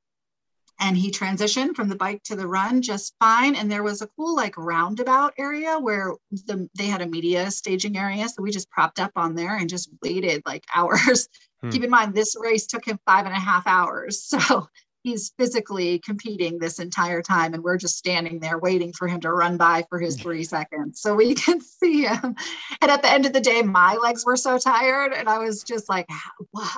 and 0.80 0.96
he 0.96 1.10
transitioned 1.10 1.76
from 1.76 1.88
the 1.88 1.96
bike 1.96 2.22
to 2.24 2.34
the 2.34 2.46
run 2.46 2.80
just 2.80 3.14
fine. 3.20 3.54
And 3.54 3.70
there 3.70 3.82
was 3.82 4.00
a 4.00 4.08
cool 4.16 4.34
like 4.34 4.56
roundabout 4.56 5.34
area 5.38 5.78
where 5.78 6.14
the, 6.30 6.68
they 6.76 6.86
had 6.86 7.02
a 7.02 7.06
media 7.06 7.50
staging 7.50 7.98
area. 7.98 8.28
So 8.28 8.42
we 8.42 8.50
just 8.50 8.70
propped 8.70 8.98
up 8.98 9.12
on 9.14 9.34
there 9.34 9.56
and 9.56 9.68
just 9.68 9.90
waited 10.02 10.42
like 10.46 10.64
hours. 10.74 11.28
Hmm. 11.60 11.68
keep 11.68 11.84
in 11.84 11.90
mind 11.90 12.14
this 12.14 12.34
race 12.40 12.66
took 12.66 12.86
him 12.86 12.98
five 13.04 13.26
and 13.26 13.34
a 13.34 13.38
half 13.38 13.66
hours. 13.66 14.32
So 14.40 14.68
he's 15.02 15.32
physically 15.38 15.98
competing 15.98 16.58
this 16.58 16.78
entire 16.78 17.22
time 17.22 17.54
and 17.54 17.62
we're 17.62 17.78
just 17.78 17.96
standing 17.96 18.38
there 18.38 18.58
waiting 18.58 18.92
for 18.92 19.08
him 19.08 19.20
to 19.20 19.32
run 19.32 19.56
by 19.56 19.84
for 19.88 19.98
his 19.98 20.20
three 20.20 20.44
seconds 20.44 21.00
so 21.00 21.14
we 21.14 21.34
can 21.46 21.60
see 21.60 22.02
him. 22.02 22.34
And 22.80 22.90
at 22.90 23.02
the 23.02 23.10
end 23.10 23.26
of 23.26 23.32
the 23.32 23.40
day 23.40 23.62
my 23.62 23.96
legs 23.96 24.24
were 24.26 24.36
so 24.36 24.58
tired 24.58 25.12
and 25.12 25.28
i 25.28 25.38
was 25.38 25.62
just 25.62 25.88
like 25.88 26.06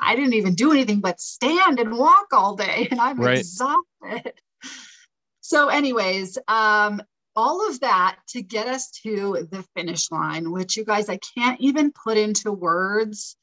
i 0.01 0.15
didn't 0.15 0.35
even 0.35 0.55
do 0.55 0.71
anything 0.71 1.01
but 1.01 1.21
stand 1.21 1.81
and 1.81 1.97
walk 1.97 2.27
all 2.33 2.55
day. 2.55 2.88
And 2.91 3.01
i'm 3.01 3.19
right. 3.19 3.38
exhausted 3.38 3.92
so 5.41 5.69
anyways 5.69 6.38
um 6.49 7.01
all 7.35 7.67
of 7.69 7.81
that 7.81 8.19
to 8.29 8.43
get 8.43 8.67
us 8.67 8.91
to 8.91 9.47
the 9.51 9.65
finish 9.75 10.11
line 10.11 10.51
which 10.51 10.77
you 10.77 10.85
guys 10.85 11.09
i 11.09 11.19
can't 11.35 11.61
even 11.61 11.93
put 11.93 12.17
into 12.17 12.53
words 12.53 13.37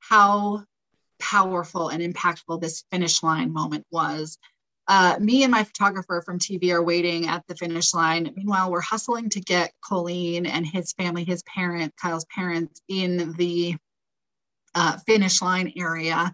how 0.00 0.64
powerful 1.18 1.88
and 1.88 2.02
impactful 2.02 2.60
this 2.60 2.84
finish 2.90 3.22
line 3.22 3.52
moment 3.52 3.86
was. 3.90 4.38
Uh, 4.88 5.16
me 5.18 5.42
and 5.42 5.50
my 5.50 5.64
photographer 5.64 6.22
from 6.24 6.38
TV 6.38 6.70
are 6.70 6.82
waiting 6.82 7.26
at 7.26 7.44
the 7.48 7.56
finish 7.56 7.92
line. 7.92 8.32
Meanwhile, 8.36 8.70
we're 8.70 8.80
hustling 8.80 9.28
to 9.30 9.40
get 9.40 9.72
Colleen 9.84 10.46
and 10.46 10.64
his 10.64 10.92
family, 10.92 11.24
his 11.24 11.42
parent, 11.42 11.92
Kyle's 12.00 12.26
parents, 12.26 12.80
in 12.88 13.32
the 13.32 13.76
uh, 14.74 14.96
finish 14.98 15.42
line 15.42 15.72
area. 15.76 16.32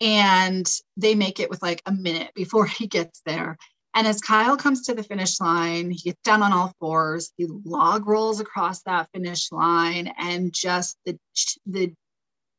And 0.00 0.68
they 0.96 1.14
make 1.14 1.40
it 1.40 1.50
with 1.50 1.62
like 1.62 1.82
a 1.86 1.92
minute 1.92 2.32
before 2.34 2.66
he 2.66 2.86
gets 2.86 3.20
there. 3.24 3.56
And 3.96 4.08
as 4.08 4.20
Kyle 4.20 4.56
comes 4.56 4.82
to 4.82 4.94
the 4.94 5.04
finish 5.04 5.40
line, 5.40 5.90
he 5.90 6.10
gets 6.10 6.20
down 6.24 6.42
on 6.42 6.52
all 6.52 6.74
fours, 6.80 7.32
he 7.36 7.46
log 7.64 8.08
rolls 8.08 8.40
across 8.40 8.82
that 8.82 9.08
finish 9.14 9.52
line, 9.52 10.12
and 10.18 10.52
just 10.52 10.98
the 11.06 11.16
the 11.64 11.94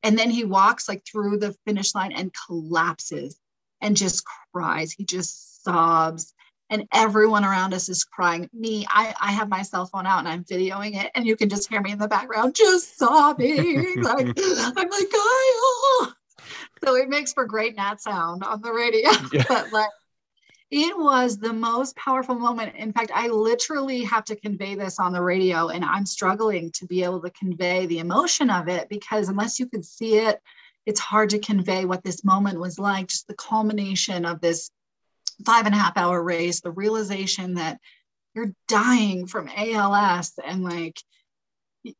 and 0.01 0.17
then 0.17 0.29
he 0.29 0.45
walks 0.45 0.87
like 0.87 1.03
through 1.05 1.39
the 1.39 1.55
finish 1.65 1.93
line 1.93 2.13
and 2.13 2.31
collapses 2.45 3.37
and 3.81 3.97
just 3.97 4.23
cries. 4.53 4.93
He 4.93 5.03
just 5.03 5.63
sobs. 5.63 6.33
And 6.69 6.87
everyone 6.93 7.43
around 7.43 7.73
us 7.73 7.89
is 7.89 8.03
crying. 8.03 8.49
Me, 8.53 8.85
I, 8.89 9.13
I 9.19 9.31
have 9.31 9.49
my 9.49 9.61
cell 9.61 9.85
phone 9.85 10.05
out 10.05 10.19
and 10.19 10.27
I'm 10.27 10.43
videoing 10.43 10.95
it, 10.95 11.11
and 11.13 11.25
you 11.25 11.35
can 11.35 11.49
just 11.49 11.69
hear 11.69 11.81
me 11.81 11.91
in 11.91 11.99
the 11.99 12.07
background 12.07 12.55
just 12.55 12.97
sobbing. 12.97 13.95
like 14.01 14.27
I'm 14.37 14.89
like, 14.89 15.11
Kyle. 15.11 16.15
So 16.83 16.95
it 16.95 17.09
makes 17.09 17.33
for 17.33 17.45
great 17.45 17.75
nat 17.75 18.01
sound 18.01 18.43
on 18.43 18.61
the 18.61 18.73
radio. 18.73 19.09
Yeah. 19.33 19.45
but 19.49 19.71
like 19.71 19.89
it 20.71 20.97
was 20.97 21.37
the 21.37 21.53
most 21.53 21.95
powerful 21.95 22.35
moment. 22.35 22.75
In 22.75 22.91
fact, 22.91 23.11
I 23.13 23.27
literally 23.27 24.03
have 24.03 24.25
to 24.25 24.35
convey 24.35 24.75
this 24.75 24.99
on 24.99 25.13
the 25.13 25.21
radio, 25.21 25.69
and 25.69 25.85
I'm 25.85 26.05
struggling 26.05 26.71
to 26.71 26.85
be 26.87 27.03
able 27.03 27.21
to 27.21 27.29
convey 27.29 27.85
the 27.85 27.99
emotion 27.99 28.49
of 28.49 28.67
it 28.67 28.89
because 28.89 29.29
unless 29.29 29.59
you 29.59 29.67
could 29.67 29.85
see 29.85 30.17
it, 30.17 30.41
it's 30.85 30.99
hard 30.99 31.29
to 31.31 31.39
convey 31.39 31.85
what 31.85 32.03
this 32.03 32.23
moment 32.23 32.59
was 32.59 32.79
like. 32.79 33.07
Just 33.07 33.27
the 33.27 33.35
culmination 33.35 34.25
of 34.25 34.41
this 34.41 34.71
five 35.45 35.65
and 35.65 35.75
a 35.75 35.77
half 35.77 35.97
hour 35.97 36.21
race, 36.21 36.61
the 36.61 36.71
realization 36.71 37.55
that 37.55 37.79
you're 38.33 38.53
dying 38.67 39.27
from 39.27 39.49
ALS 39.55 40.33
and 40.43 40.63
like 40.63 40.99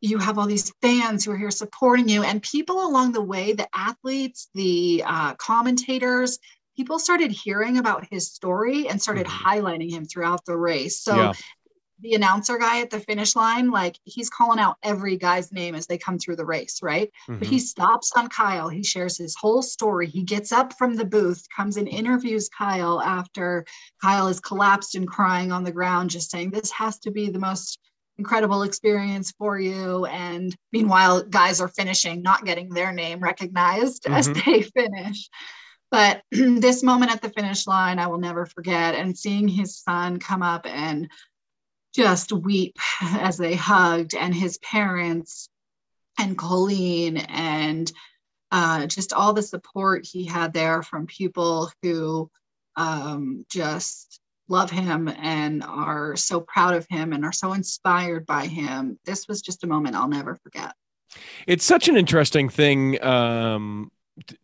you 0.02 0.18
have 0.18 0.38
all 0.38 0.48
these 0.48 0.74
fans 0.82 1.24
who 1.24 1.32
are 1.32 1.38
here 1.38 1.52
supporting 1.52 2.10
you 2.10 2.24
and 2.24 2.42
people 2.42 2.88
along 2.88 3.12
the 3.12 3.22
way 3.22 3.54
the 3.54 3.68
athletes 3.76 4.50
the 4.54 5.04
uh, 5.06 5.34
commentators 5.36 6.40
people 6.76 7.00
started 7.00 7.32
hearing 7.32 7.78
about 7.78 8.06
his 8.10 8.32
story 8.32 8.88
and 8.88 9.02
started 9.02 9.26
mm-hmm. 9.26 9.48
highlighting 9.48 9.92
him 9.92 10.06
throughout 10.06 10.46
the 10.46 10.58
race. 10.58 11.00
So 11.00 11.16
yeah. 11.16 11.34
the 12.02 12.14
announcer 12.16 12.58
guy 12.58 12.82
at 12.82 12.90
the 12.90 13.00
finish 13.00 13.36
line, 13.36 13.72
like 13.72 13.98
he's 14.04 14.30
calling 14.30 14.60
out 14.60 14.76
every 14.84 15.16
guy's 15.18 15.52
name 15.52 15.76
as 15.76 15.88
they 15.88 15.98
come 15.98 16.20
through 16.20 16.36
the 16.36 16.46
race, 16.46 16.80
right? 16.82 17.10
Mm-hmm. 17.30 17.40
But 17.40 17.48
he 17.48 17.60
stops 17.60 18.12
on 18.16 18.28
Kyle. 18.28 18.70
He 18.70 18.84
shares 18.84 19.18
his 19.18 19.36
whole 19.36 19.62
story. 19.62 20.08
He 20.08 20.24
gets 20.24 20.52
up 20.52 20.78
from 20.78 20.96
the 20.96 21.06
booth, 21.06 21.46
comes 21.56 21.78
and 21.78 21.88
interviews 21.88 22.50
Kyle 22.50 23.02
after 23.02 23.66
Kyle 24.02 24.28
is 24.28 24.40
collapsed 24.40 24.96
and 24.96 25.08
crying 25.08 25.52
on 25.52 25.64
the 25.64 25.72
ground, 25.72 26.10
just 26.10 26.32
saying, 26.32 26.52
This 26.52 26.72
has 26.72 27.00
to 27.00 27.12
be 27.12 27.30
the 27.30 27.40
most 27.40 27.80
incredible 28.18 28.64
experience 28.64 29.34
for 29.38 29.60
you. 29.60 30.06
And 30.06 30.56
meanwhile, 30.72 31.24
guys 31.24 31.62
are 31.62 31.68
finishing, 31.68 32.22
not 32.22 32.46
getting 32.46 32.70
their 32.70 32.92
name 32.92 33.20
recognized 33.20 34.04
mm-hmm. 34.06 34.14
as 34.14 34.28
they 34.30 34.62
finish. 34.62 35.30
But 35.92 36.22
this 36.32 36.84
moment 36.84 37.12
at 37.12 37.22
the 37.22 37.30
finish 37.30 37.68
line, 37.68 38.00
I 38.00 38.08
will 38.08 38.20
never 38.20 38.46
forget. 38.46 38.96
And 38.96 39.18
seeing 39.18 39.48
his 39.48 39.80
son 39.80 40.20
come 40.20 40.42
up 40.42 40.66
and 40.66 41.10
just 41.94 42.32
weep 42.32 42.78
as 43.02 43.38
they 43.38 43.56
hugged, 43.56 44.16
and 44.16 44.34
his 44.34 44.58
parents 44.60 45.50
and 46.18 46.38
Colleen, 46.38 47.18
and 47.18 47.92
uh, 48.52 48.88
just 48.88 49.14
all 49.14 49.34
the 49.34 49.44
support 49.44 50.06
he 50.06 50.26
had 50.26 50.54
there 50.54 50.82
from 50.82 51.08
people 51.08 51.72
who 51.82 52.30
um, 52.76 53.46
just 53.50 54.20
love 54.48 54.70
him 54.70 55.08
and 55.08 55.64
are 55.64 56.16
so 56.16 56.40
proud 56.40 56.74
of 56.74 56.86
him 56.90 57.14
and 57.14 57.26
are 57.26 57.32
so 57.32 57.54
inspired 57.54 58.26
by 58.26 58.46
him. 58.46 59.00
This 59.06 59.28
was 59.28 59.42
just 59.42 59.64
a 59.64 59.68
moment 59.68 59.96
I'll 59.96 60.08
never 60.08 60.36
forget. 60.36 60.74
It's 61.48 61.66
such 61.66 61.88
an 61.88 61.98
interesting 61.98 62.50
thing 62.50 63.02
um, 63.04 63.92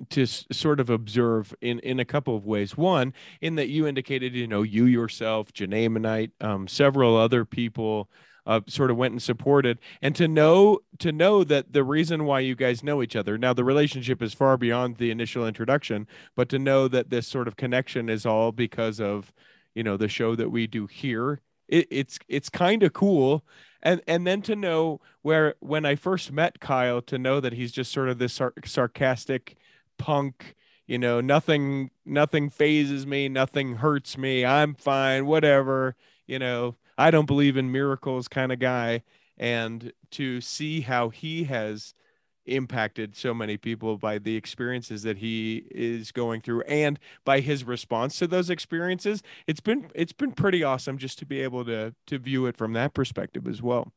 to 0.10 0.26
sort 0.26 0.80
of 0.80 0.90
observe 0.90 1.54
in 1.62 1.80
in 1.80 2.00
a 2.00 2.06
couple 2.06 2.36
of 2.36 2.46
ways. 2.46 2.78
One, 2.78 3.14
in 3.42 3.56
that 3.56 3.70
you 3.70 3.88
indicated, 3.88 4.34
you 4.34 4.48
know, 4.48 4.64
you 4.64 4.86
yourself, 4.86 5.54
Janae 5.54 5.90
Manite, 5.90 6.32
um, 6.42 6.68
several 6.68 7.18
other 7.18 7.46
people 7.46 8.10
uh, 8.46 8.62
sort 8.68 8.90
of 8.90 8.98
went 8.98 9.12
and 9.12 9.22
supported, 9.22 9.80
and 10.02 10.16
to 10.16 10.28
know 10.28 10.80
to 11.00 11.12
know 11.12 11.44
that 11.44 11.74
the 11.74 11.84
reason 11.84 12.26
why 12.26 12.40
you 12.40 12.56
guys 12.56 12.84
know 12.84 13.02
each 13.02 13.16
other 13.16 13.38
now, 13.38 13.54
the 13.54 13.64
relationship 13.64 14.22
is 14.22 14.34
far 14.34 14.58
beyond 14.58 14.98
the 14.98 15.12
initial 15.12 15.48
introduction, 15.48 16.08
but 16.36 16.50
to 16.50 16.60
know 16.60 16.88
that 16.88 17.10
this 17.10 17.28
sort 17.28 17.48
of 17.48 17.56
connection 17.56 18.10
is 18.10 18.26
all 18.26 18.52
because 18.52 19.00
of 19.00 19.32
you 19.76 19.84
know 19.84 19.98
the 19.98 20.08
show 20.08 20.36
that 20.36 20.50
we 20.50 20.68
do 20.68 20.88
here 20.88 21.42
it, 21.72 21.88
it's 21.90 22.20
it's 22.28 22.50
kind 22.50 22.84
of 22.84 22.94
cool. 22.94 23.44
And 23.82 24.02
and 24.08 24.28
then 24.28 24.44
to 24.44 24.56
know 24.56 25.02
where 25.24 25.56
when 25.60 25.86
i 25.86 25.96
first 25.96 26.32
met 26.32 26.60
kyle 26.60 27.02
to 27.04 27.18
know 27.18 27.40
that 27.40 27.54
he's 27.54 27.72
just 27.72 27.92
sort 27.92 28.10
of 28.10 28.20
this 28.20 28.34
sar- 28.34 28.54
sarcastic 28.64 29.58
punk 29.98 30.56
you 30.86 31.00
know 31.00 31.20
nothing 31.20 31.90
nothing 32.06 32.50
phases 32.52 33.08
me 33.08 33.28
nothing 33.28 33.78
hurts 33.78 34.18
me 34.20 34.46
i'm 34.46 34.76
fine 34.76 35.26
whatever 35.26 35.96
you 36.28 36.38
know 36.38 36.76
i 36.98 37.10
don't 37.10 37.26
believe 37.26 37.58
in 37.58 37.72
miracles 37.72 38.28
kind 38.28 38.52
of 38.52 38.60
guy. 38.60 39.02
And 39.38 39.92
to 40.12 40.40
see 40.42 40.82
how 40.82 41.10
he 41.10 41.46
has 41.46 41.96
impacted 42.46 43.16
so 43.16 43.34
many 43.34 43.58
people 43.58 43.98
by 43.98 44.18
the 44.18 44.36
experiences 44.36 45.04
that 45.04 45.18
he 45.18 45.64
is 45.72 46.12
going 46.12 46.42
through 46.42 46.62
and 46.62 47.00
by 47.24 47.40
his 47.40 47.64
response 47.64 48.18
to 48.18 48.28
those 48.28 48.50
experiences 48.50 49.22
it's 49.48 49.60
been 49.60 49.90
it's 49.94 50.14
been 50.14 50.32
pretty 50.32 50.64
awesome 50.64 50.98
just 50.98 51.20
to 51.20 51.26
be 51.26 51.42
able 51.42 51.66
to 51.66 51.94
to 52.08 52.18
view 52.18 52.46
it 52.46 52.58
from 52.58 52.74
that 52.74 52.94
perspective 52.94 53.48
as 53.48 53.62
well. 53.62 53.92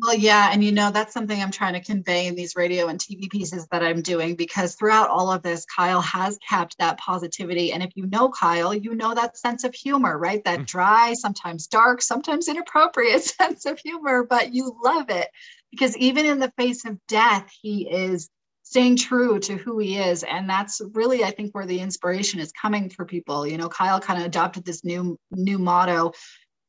Well 0.00 0.14
yeah 0.14 0.50
and 0.52 0.64
you 0.64 0.72
know 0.72 0.90
that's 0.90 1.12
something 1.12 1.40
i'm 1.40 1.52
trying 1.52 1.74
to 1.74 1.80
convey 1.80 2.26
in 2.26 2.34
these 2.34 2.56
radio 2.56 2.88
and 2.88 2.98
tv 2.98 3.30
pieces 3.30 3.68
that 3.70 3.84
i'm 3.84 4.02
doing 4.02 4.34
because 4.34 4.74
throughout 4.74 5.08
all 5.08 5.30
of 5.30 5.42
this 5.42 5.64
kyle 5.66 6.00
has 6.00 6.36
kept 6.48 6.76
that 6.78 6.98
positivity. 6.98 7.72
And 7.72 7.80
if 7.80 7.90
you 7.94 8.06
know 8.06 8.28
kyle 8.28 8.74
you 8.74 8.96
know 8.96 9.14
that 9.14 9.38
sense 9.38 9.62
of 9.62 9.72
humor 9.72 10.18
right? 10.18 10.44
That 10.44 10.60
mm. 10.60 10.66
dry 10.66 11.14
sometimes 11.14 11.68
dark 11.68 12.02
sometimes 12.02 12.48
inappropriate 12.48 13.22
sense 13.40 13.66
of 13.66 13.78
humor 13.78 14.24
but 14.24 14.52
you 14.52 14.76
love 14.82 15.10
it 15.10 15.28
because 15.74 15.96
even 15.96 16.24
in 16.26 16.38
the 16.38 16.52
face 16.56 16.84
of 16.84 16.98
death, 17.08 17.50
he 17.60 17.90
is 17.90 18.30
staying 18.62 18.96
true 18.96 19.38
to 19.38 19.56
who 19.56 19.78
he 19.78 19.98
is. 19.98 20.22
And 20.24 20.48
that's 20.48 20.80
really, 20.94 21.22
I 21.22 21.30
think, 21.30 21.54
where 21.54 21.66
the 21.66 21.80
inspiration 21.80 22.40
is 22.40 22.52
coming 22.52 22.88
for 22.88 23.04
people. 23.04 23.46
You 23.46 23.58
know, 23.58 23.68
Kyle 23.68 24.00
kind 24.00 24.18
of 24.18 24.26
adopted 24.26 24.64
this 24.64 24.84
new 24.84 25.18
new 25.30 25.58
motto. 25.58 26.12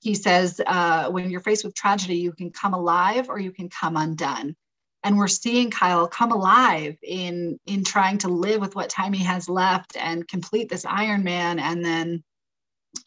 He 0.01 0.13
says, 0.13 0.61
uh, 0.67 1.09
when 1.09 1.29
you're 1.29 1.39
faced 1.39 1.63
with 1.63 1.73
tragedy, 1.73 2.17
you 2.17 2.33
can 2.33 2.51
come 2.51 2.73
alive 2.73 3.29
or 3.29 3.39
you 3.39 3.51
can 3.51 3.69
come 3.69 3.95
undone. 3.95 4.55
And 5.03 5.17
we're 5.17 5.27
seeing 5.27 5.71
Kyle 5.71 6.07
come 6.07 6.31
alive 6.31 6.97
in 7.01 7.59
in 7.65 7.83
trying 7.83 8.17
to 8.19 8.27
live 8.27 8.59
with 8.59 8.75
what 8.75 8.89
time 8.89 9.13
he 9.13 9.23
has 9.23 9.47
left 9.47 9.95
and 9.95 10.27
complete 10.27 10.69
this 10.69 10.85
Ironman. 10.85 11.59
And 11.59 11.83
then, 11.83 12.23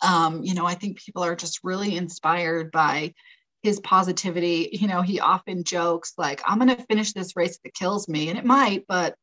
um, 0.03 0.42
you 0.42 0.55
know, 0.55 0.64
I 0.64 0.74
think 0.74 0.99
people 0.99 1.24
are 1.24 1.36
just 1.36 1.61
really 1.62 1.96
inspired 1.96 2.70
by 2.70 3.14
his 3.62 3.80
positivity. 3.80 4.68
You 4.72 4.88
know, 4.88 5.02
he 5.02 5.20
often 5.20 5.64
jokes 5.64 6.14
like, 6.16 6.42
I'm 6.46 6.59
going 6.59 6.74
to 6.74 6.82
finish 6.84 7.12
this 7.12 7.36
race 7.36 7.56
if 7.56 7.61
it 7.64 7.74
kills 7.74 8.09
me. 8.09 8.28
And 8.28 8.38
it 8.38 8.44
might, 8.44 8.84
but, 8.88 9.14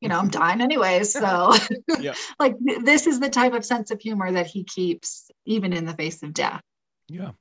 you 0.00 0.08
know, 0.08 0.18
I'm 0.18 0.28
dying 0.28 0.60
anyways. 0.60 1.12
So, 1.18 1.54
like, 2.38 2.54
this 2.82 3.06
is 3.06 3.20
the 3.20 3.30
type 3.30 3.54
of 3.54 3.64
sense 3.64 3.90
of 3.90 4.00
humor 4.00 4.30
that 4.32 4.46
he 4.46 4.64
keeps 4.64 5.30
even 5.44 5.72
in 5.72 5.84
the 5.84 5.94
face 5.94 6.22
of 6.22 6.32
death. 6.32 6.62
Yeah. 7.08 7.32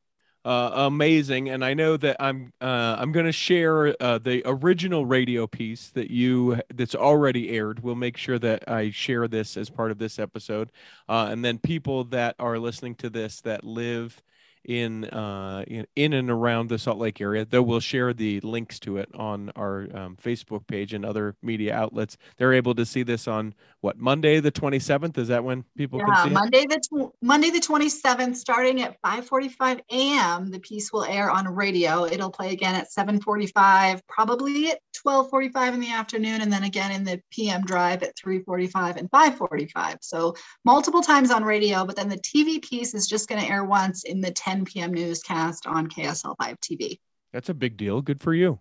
Uh, 0.47 0.85
amazing, 0.85 1.49
and 1.49 1.65
I 1.65 1.73
know 1.73 1.97
that 1.97 2.15
I'm 2.21 2.53
uh, 2.61 2.95
I'm 2.97 3.11
going 3.11 3.25
to 3.25 3.33
share 3.33 3.93
uh, 4.01 4.17
the 4.17 4.43
original 4.45 5.05
radio 5.05 5.45
piece 5.45 5.89
that 5.89 6.09
you 6.09 6.61
that's 6.73 6.95
already 6.95 7.49
aired. 7.49 7.81
We'll 7.81 7.95
make 7.95 8.15
sure 8.15 8.39
that 8.39 8.63
I 8.65 8.91
share 8.91 9.27
this 9.27 9.57
as 9.57 9.69
part 9.69 9.91
of 9.91 9.97
this 9.97 10.19
episode, 10.19 10.71
uh, 11.09 11.27
and 11.29 11.43
then 11.43 11.57
people 11.57 12.05
that 12.05 12.35
are 12.39 12.59
listening 12.59 12.95
to 12.95 13.09
this 13.09 13.41
that 13.41 13.65
live 13.65 14.23
in 14.67 15.05
uh, 15.05 15.63
in 15.65 15.87
in 15.95 16.13
and 16.13 16.29
around 16.29 16.69
the 16.69 16.77
Salt 16.77 16.97
Lake 16.97 17.21
area. 17.21 17.45
Though 17.45 17.61
we'll 17.61 17.79
share 17.79 18.13
the 18.13 18.39
links 18.41 18.79
to 18.81 18.97
it 18.97 19.09
on 19.15 19.49
our 19.55 19.87
um, 19.93 20.17
Facebook 20.21 20.67
page 20.67 20.93
and 20.93 21.05
other 21.05 21.35
media 21.41 21.73
outlets. 21.73 22.17
They're 22.37 22.53
able 22.53 22.75
to 22.75 22.85
see 22.85 23.03
this 23.03 23.27
on 23.27 23.55
what 23.79 23.97
Monday 23.97 24.39
the 24.41 24.51
27th. 24.51 25.17
Is 25.17 25.29
that 25.29 25.43
when 25.43 25.63
people 25.77 25.99
yeah, 25.99 26.05
can 26.05 26.27
see 26.27 26.33
Monday 26.33 26.65
it? 26.69 26.87
the 26.91 27.09
Monday 27.21 27.49
the 27.49 27.59
27th, 27.59 28.35
starting 28.35 28.81
at 28.81 29.01
5:45 29.01 29.79
a.m. 29.91 30.51
The 30.51 30.59
piece 30.59 30.91
will 30.91 31.05
air 31.05 31.31
on 31.31 31.47
radio. 31.47 32.05
It'll 32.05 32.31
play 32.31 32.51
again 32.51 32.75
at 32.75 32.91
7:45, 32.91 34.01
probably 34.07 34.71
at 34.71 34.79
12:45 35.05 35.75
in 35.75 35.79
the 35.79 35.91
afternoon, 35.91 36.41
and 36.41 36.51
then 36.51 36.63
again 36.63 36.91
in 36.91 37.05
the 37.05 37.21
PM 37.31 37.61
drive 37.61 38.03
at 38.03 38.17
3:45 38.17 38.97
and 38.97 39.09
5:45. 39.11 39.97
So 40.01 40.35
multiple 40.65 41.01
times 41.01 41.31
on 41.31 41.45
radio, 41.45 41.85
but 41.85 41.95
then 41.95 42.09
the 42.09 42.17
TV 42.17 42.61
piece 42.61 42.93
is 42.93 43.07
just 43.07 43.29
going 43.29 43.41
to 43.41 43.49
air 43.49 43.63
once 43.63 44.03
in 44.03 44.19
the 44.19 44.31
10 44.31 44.56
p.m. 44.65 44.93
newscast 44.93 45.67
on 45.67 45.87
KSL 45.87 46.35
5 46.41 46.59
TV. 46.59 46.99
That's 47.33 47.49
a 47.49 47.53
big 47.53 47.77
deal. 47.77 48.01
Good 48.01 48.21
for 48.21 48.33
you. 48.33 48.59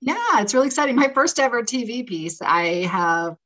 Yeah, 0.00 0.40
it's 0.40 0.54
really 0.54 0.66
exciting. 0.66 0.96
My 0.96 1.08
first 1.08 1.38
ever 1.38 1.62
TV 1.62 2.06
piece. 2.06 2.42
I 2.42 2.86
have 2.86 3.36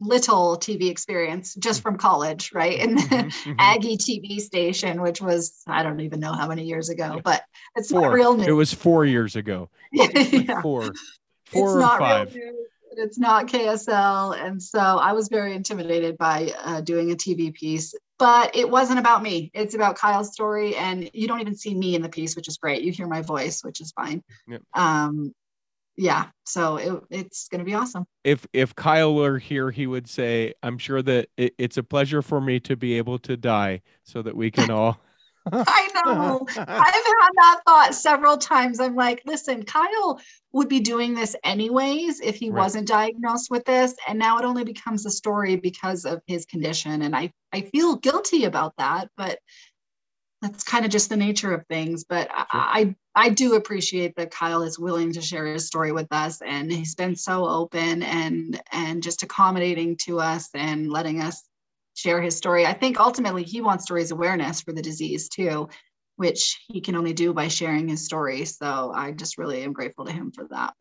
little 0.00 0.58
TV 0.58 0.90
experience 0.90 1.54
just 1.54 1.82
from 1.82 1.96
college, 1.96 2.50
right? 2.52 2.78
In 2.78 2.96
the 2.96 3.02
mm-hmm, 3.02 3.28
mm-hmm. 3.50 3.52
Aggie 3.58 3.96
TV 3.96 4.40
station, 4.40 5.00
which 5.02 5.20
was 5.20 5.62
I 5.66 5.82
don't 5.82 6.00
even 6.00 6.20
know 6.20 6.32
how 6.32 6.48
many 6.48 6.64
years 6.64 6.88
ago, 6.88 7.20
but 7.22 7.42
it's 7.74 7.90
four. 7.90 8.02
not 8.02 8.12
real 8.12 8.36
news. 8.36 8.46
It 8.46 8.52
was 8.52 8.72
four 8.72 9.04
years 9.04 9.36
ago. 9.36 9.70
yeah. 9.92 10.60
Four, 10.62 10.92
four 11.46 11.80
it's 11.80 11.86
or 11.86 11.98
five. 11.98 12.34
News, 12.34 12.54
it's 12.92 13.18
not 13.18 13.46
KSL, 13.46 14.42
and 14.42 14.62
so 14.62 14.78
I 14.78 15.12
was 15.12 15.28
very 15.28 15.54
intimidated 15.54 16.16
by 16.16 16.52
uh, 16.62 16.80
doing 16.80 17.12
a 17.12 17.14
TV 17.14 17.52
piece. 17.52 17.94
But 18.18 18.56
it 18.56 18.70
wasn't 18.70 18.98
about 18.98 19.22
me. 19.22 19.50
It's 19.52 19.74
about 19.74 19.96
Kyle's 19.96 20.32
story, 20.32 20.74
and 20.76 21.10
you 21.12 21.28
don't 21.28 21.40
even 21.40 21.54
see 21.54 21.74
me 21.74 21.94
in 21.94 22.02
the 22.02 22.08
piece, 22.08 22.34
which 22.34 22.48
is 22.48 22.56
great. 22.56 22.82
You 22.82 22.92
hear 22.92 23.06
my 23.06 23.20
voice, 23.20 23.62
which 23.62 23.80
is 23.80 23.92
fine. 23.92 24.22
Yep. 24.48 24.62
Um, 24.74 25.34
yeah 25.96 26.26
so 26.44 26.76
it, 26.76 27.02
it's 27.10 27.48
going 27.48 27.58
to 27.58 27.64
be 27.64 27.74
awesome 27.74 28.06
if 28.22 28.46
if 28.52 28.74
kyle 28.74 29.14
were 29.14 29.38
here 29.38 29.70
he 29.70 29.86
would 29.86 30.08
say 30.08 30.52
i'm 30.62 30.78
sure 30.78 31.02
that 31.02 31.28
it, 31.36 31.54
it's 31.58 31.76
a 31.76 31.82
pleasure 31.82 32.22
for 32.22 32.40
me 32.40 32.60
to 32.60 32.76
be 32.76 32.98
able 32.98 33.18
to 33.18 33.36
die 33.36 33.80
so 34.04 34.22
that 34.22 34.36
we 34.36 34.50
can 34.50 34.70
all 34.70 35.00
i 35.52 35.88
know 36.04 36.46
i've 36.56 36.66
had 36.66 37.30
that 37.36 37.60
thought 37.66 37.94
several 37.94 38.36
times 38.36 38.80
i'm 38.80 38.94
like 38.94 39.22
listen 39.26 39.62
kyle 39.62 40.20
would 40.52 40.68
be 40.68 40.80
doing 40.80 41.14
this 41.14 41.36
anyways 41.44 42.20
if 42.20 42.36
he 42.36 42.50
right. 42.50 42.62
wasn't 42.62 42.86
diagnosed 42.86 43.50
with 43.50 43.64
this 43.64 43.94
and 44.08 44.18
now 44.18 44.38
it 44.38 44.44
only 44.44 44.64
becomes 44.64 45.06
a 45.06 45.10
story 45.10 45.56
because 45.56 46.04
of 46.04 46.20
his 46.26 46.46
condition 46.46 47.02
and 47.02 47.14
i 47.14 47.30
i 47.52 47.60
feel 47.60 47.96
guilty 47.96 48.44
about 48.44 48.74
that 48.78 49.08
but 49.16 49.38
that's 50.42 50.64
kind 50.64 50.84
of 50.84 50.90
just 50.90 51.08
the 51.08 51.16
nature 51.16 51.52
of 51.52 51.66
things. 51.66 52.04
But 52.04 52.28
sure. 52.28 52.46
I, 52.52 52.94
I 53.14 53.30
do 53.30 53.54
appreciate 53.54 54.14
that 54.16 54.30
Kyle 54.30 54.62
is 54.62 54.78
willing 54.78 55.12
to 55.12 55.22
share 55.22 55.46
his 55.46 55.66
story 55.66 55.92
with 55.92 56.08
us, 56.10 56.42
and 56.42 56.70
he's 56.70 56.94
been 56.94 57.16
so 57.16 57.46
open 57.46 58.02
and 58.02 58.60
and 58.72 59.02
just 59.02 59.22
accommodating 59.22 59.96
to 60.02 60.20
us 60.20 60.48
and 60.54 60.90
letting 60.90 61.20
us 61.20 61.42
share 61.96 62.20
his 62.20 62.36
story. 62.36 62.66
I 62.66 62.74
think 62.74 63.00
ultimately 63.00 63.42
he 63.42 63.60
wants 63.60 63.86
to 63.86 63.94
raise 63.94 64.10
awareness 64.10 64.60
for 64.60 64.72
the 64.72 64.82
disease 64.82 65.28
too, 65.28 65.68
which 66.16 66.60
he 66.68 66.80
can 66.80 66.94
only 66.94 67.14
do 67.14 67.32
by 67.32 67.48
sharing 67.48 67.88
his 67.88 68.04
story. 68.04 68.44
So 68.44 68.92
I 68.94 69.12
just 69.12 69.38
really 69.38 69.62
am 69.62 69.72
grateful 69.72 70.04
to 70.04 70.12
him 70.12 70.30
for 70.30 70.46
that. 70.50 70.74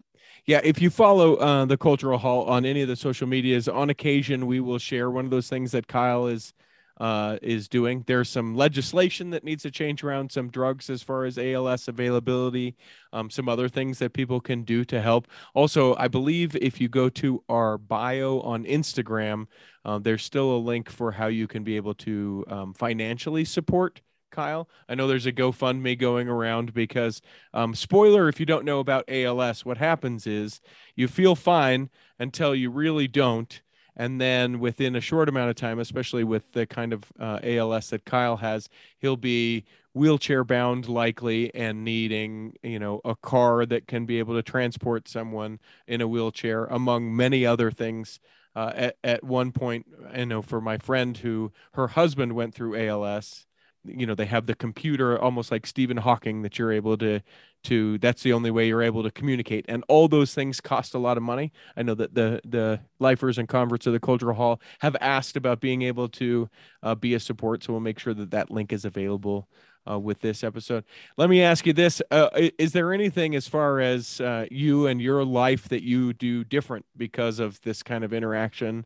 Yeah, 0.45 0.59
if 0.63 0.81
you 0.81 0.89
follow 0.89 1.35
uh, 1.37 1.65
the 1.65 1.77
Cultural 1.77 2.19
Hall 2.19 2.43
on 2.45 2.65
any 2.65 2.81
of 2.81 2.87
the 2.87 2.95
social 2.95 3.27
medias, 3.27 3.67
on 3.67 3.89
occasion 3.89 4.45
we 4.45 4.59
will 4.59 4.77
share 4.77 5.09
one 5.09 5.25
of 5.25 5.31
those 5.31 5.49
things 5.49 5.71
that 5.71 5.87
Kyle 5.87 6.27
is 6.27 6.53
uh, 6.99 7.37
is 7.41 7.67
doing. 7.67 8.03
There's 8.07 8.29
some 8.29 8.55
legislation 8.55 9.29
that 9.31 9.43
needs 9.43 9.63
to 9.63 9.71
change 9.71 10.03
around 10.03 10.31
some 10.31 10.49
drugs 10.49 10.89
as 10.89 11.03
far 11.03 11.25
as 11.25 11.37
ALS 11.37 11.87
availability, 11.87 12.75
um, 13.13 13.29
some 13.29 13.49
other 13.49 13.67
things 13.67 13.99
that 13.99 14.13
people 14.13 14.39
can 14.39 14.63
do 14.63 14.85
to 14.85 15.01
help. 15.01 15.27
Also, 15.53 15.95
I 15.95 16.07
believe 16.07 16.55
if 16.55 16.79
you 16.79 16.87
go 16.87 17.09
to 17.09 17.43
our 17.49 17.77
bio 17.77 18.39
on 18.41 18.63
Instagram, 18.65 19.47
uh, 19.83 19.99
there's 19.99 20.23
still 20.23 20.55
a 20.55 20.57
link 20.57 20.89
for 20.89 21.11
how 21.11 21.27
you 21.27 21.47
can 21.47 21.63
be 21.63 21.75
able 21.75 21.93
to 21.95 22.45
um, 22.47 22.73
financially 22.73 23.45
support 23.45 24.01
Kyle. 24.31 24.69
I 24.89 24.95
know 24.95 25.07
there's 25.07 25.25
a 25.25 25.31
GoFundMe 25.31 25.97
going 25.97 26.27
around 26.27 26.73
because, 26.73 27.21
um, 27.53 27.73
spoiler, 27.73 28.27
if 28.27 28.39
you 28.39 28.45
don't 28.45 28.65
know 28.65 28.79
about 28.79 29.05
ALS, 29.07 29.63
what 29.63 29.77
happens 29.77 30.27
is 30.27 30.59
you 30.95 31.07
feel 31.07 31.35
fine 31.35 31.89
until 32.19 32.53
you 32.53 32.69
really 32.69 33.07
don't 33.07 33.61
and 33.95 34.19
then 34.19 34.59
within 34.59 34.95
a 34.95 35.01
short 35.01 35.29
amount 35.29 35.49
of 35.49 35.55
time 35.55 35.79
especially 35.79 36.23
with 36.23 36.51
the 36.53 36.65
kind 36.65 36.93
of 36.93 37.03
uh, 37.19 37.39
als 37.43 37.89
that 37.89 38.05
kyle 38.05 38.37
has 38.37 38.69
he'll 38.99 39.17
be 39.17 39.63
wheelchair 39.95 40.43
bound 40.43 40.89
likely 40.89 41.55
and 41.55 41.83
needing 41.83 42.53
you 42.61 42.77
know 42.77 42.99
a 43.05 43.15
car 43.15 43.65
that 43.65 43.87
can 43.87 44.05
be 44.05 44.19
able 44.19 44.35
to 44.35 44.43
transport 44.43 45.07
someone 45.07 45.57
in 45.87 46.01
a 46.01 46.07
wheelchair 46.07 46.65
among 46.65 47.15
many 47.15 47.45
other 47.45 47.71
things. 47.71 48.19
Uh, 48.57 48.71
at, 48.75 48.95
at 49.03 49.23
one 49.23 49.51
point 49.51 49.85
you 50.15 50.25
know 50.25 50.41
for 50.41 50.61
my 50.61 50.77
friend 50.77 51.17
who 51.17 51.51
her 51.73 51.87
husband 51.89 52.31
went 52.33 52.53
through 52.53 52.73
als 52.73 53.45
you 53.85 54.05
know 54.05 54.15
they 54.15 54.25
have 54.25 54.45
the 54.45 54.55
computer 54.55 55.19
almost 55.19 55.51
like 55.51 55.65
stephen 55.65 55.97
hawking 55.97 56.41
that 56.41 56.57
you're 56.57 56.71
able 56.71 56.97
to 56.97 57.21
to 57.65 57.97
that's 57.97 58.23
the 58.23 58.31
only 58.31 58.51
way 58.51 58.67
you're 58.67 58.81
able 58.83 59.03
to 59.03 59.11
communicate. 59.11 59.65
And 59.67 59.83
all 59.89 60.07
those 60.07 60.33
things 60.33 60.61
cost 60.61 60.93
a 60.93 60.99
lot 60.99 61.17
of 61.17 61.23
money. 61.23 61.51
I 61.75 61.83
know 61.83 61.95
that 61.95 62.13
the 62.15 62.39
the 62.45 62.79
lifers 62.99 63.37
and 63.37 63.47
converts 63.47 63.85
of 63.85 63.93
the 63.93 63.99
cultural 63.99 64.35
hall 64.35 64.61
have 64.79 64.95
asked 65.01 65.35
about 65.35 65.59
being 65.59 65.81
able 65.81 66.07
to 66.09 66.49
uh, 66.83 66.95
be 66.95 67.13
a 67.13 67.19
support. 67.19 67.63
So 67.63 67.73
we'll 67.73 67.81
make 67.81 67.99
sure 67.99 68.13
that 68.13 68.31
that 68.31 68.51
link 68.51 68.71
is 68.71 68.85
available 68.85 69.49
uh, 69.89 69.99
with 69.99 70.21
this 70.21 70.43
episode. 70.43 70.85
Let 71.17 71.29
me 71.29 71.41
ask 71.41 71.65
you 71.65 71.73
this 71.73 72.01
uh, 72.11 72.29
is 72.57 72.71
there 72.71 72.93
anything 72.93 73.35
as 73.35 73.47
far 73.47 73.79
as 73.79 74.21
uh, 74.21 74.45
you 74.49 74.87
and 74.87 75.01
your 75.01 75.25
life 75.25 75.67
that 75.69 75.83
you 75.83 76.13
do 76.13 76.43
different 76.43 76.85
because 76.95 77.39
of 77.39 77.59
this 77.61 77.83
kind 77.83 78.03
of 78.03 78.13
interaction 78.13 78.85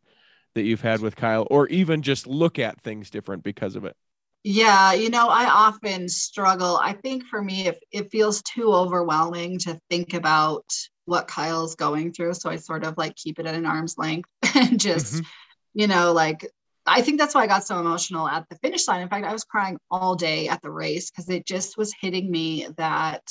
that 0.55 0.63
you've 0.63 0.81
had 0.81 1.01
with 1.01 1.15
kyle? 1.15 1.47
Or 1.51 1.67
even 1.67 2.01
just 2.01 2.25
look 2.27 2.57
at 2.57 2.81
things 2.81 3.09
different 3.09 3.43
because 3.43 3.75
of 3.75 3.85
it 3.85 3.95
Yeah, 4.43 4.93
you 4.93 5.09
know, 5.09 5.27
I 5.27 5.45
often 5.45 6.07
struggle. 6.07 6.77
I 6.77 6.93
think 6.93 7.25
for 7.25 7.41
me, 7.41 7.67
if 7.67 7.77
it 7.91 8.09
feels 8.09 8.41
too 8.41 8.73
overwhelming 8.73 9.59
to 9.59 9.79
think 9.89 10.13
about 10.13 10.65
what 11.05 11.27
Kyle's 11.27 11.75
going 11.75 12.13
through, 12.13 12.35
so 12.35 12.49
I 12.49 12.55
sort 12.55 12.85
of 12.85 12.97
like 12.97 13.15
keep 13.15 13.39
it 13.39 13.45
at 13.45 13.55
an 13.55 13.65
arm's 13.65 13.97
length 13.97 14.29
and 14.55 14.79
just, 14.79 15.21
Mhm. 15.21 15.25
you 15.73 15.87
know, 15.87 16.13
like 16.13 16.49
I 16.85 17.01
think 17.01 17.19
that's 17.19 17.35
why 17.35 17.43
I 17.43 17.47
got 17.47 17.65
so 17.65 17.79
emotional 17.79 18.27
at 18.27 18.47
the 18.49 18.55
finish 18.57 18.87
line. 18.87 19.01
In 19.01 19.09
fact, 19.09 19.25
I 19.25 19.33
was 19.33 19.43
crying 19.43 19.77
all 19.91 20.15
day 20.15 20.47
at 20.47 20.61
the 20.61 20.71
race 20.71 21.11
because 21.11 21.29
it 21.29 21.45
just 21.45 21.77
was 21.77 21.93
hitting 21.99 22.31
me 22.31 22.67
that 22.77 23.21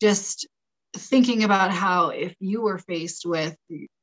just 0.00 0.46
thinking 0.96 1.42
about 1.42 1.72
how 1.72 2.10
if 2.10 2.34
you 2.38 2.62
were 2.62 2.78
faced 2.78 3.26
with 3.26 3.56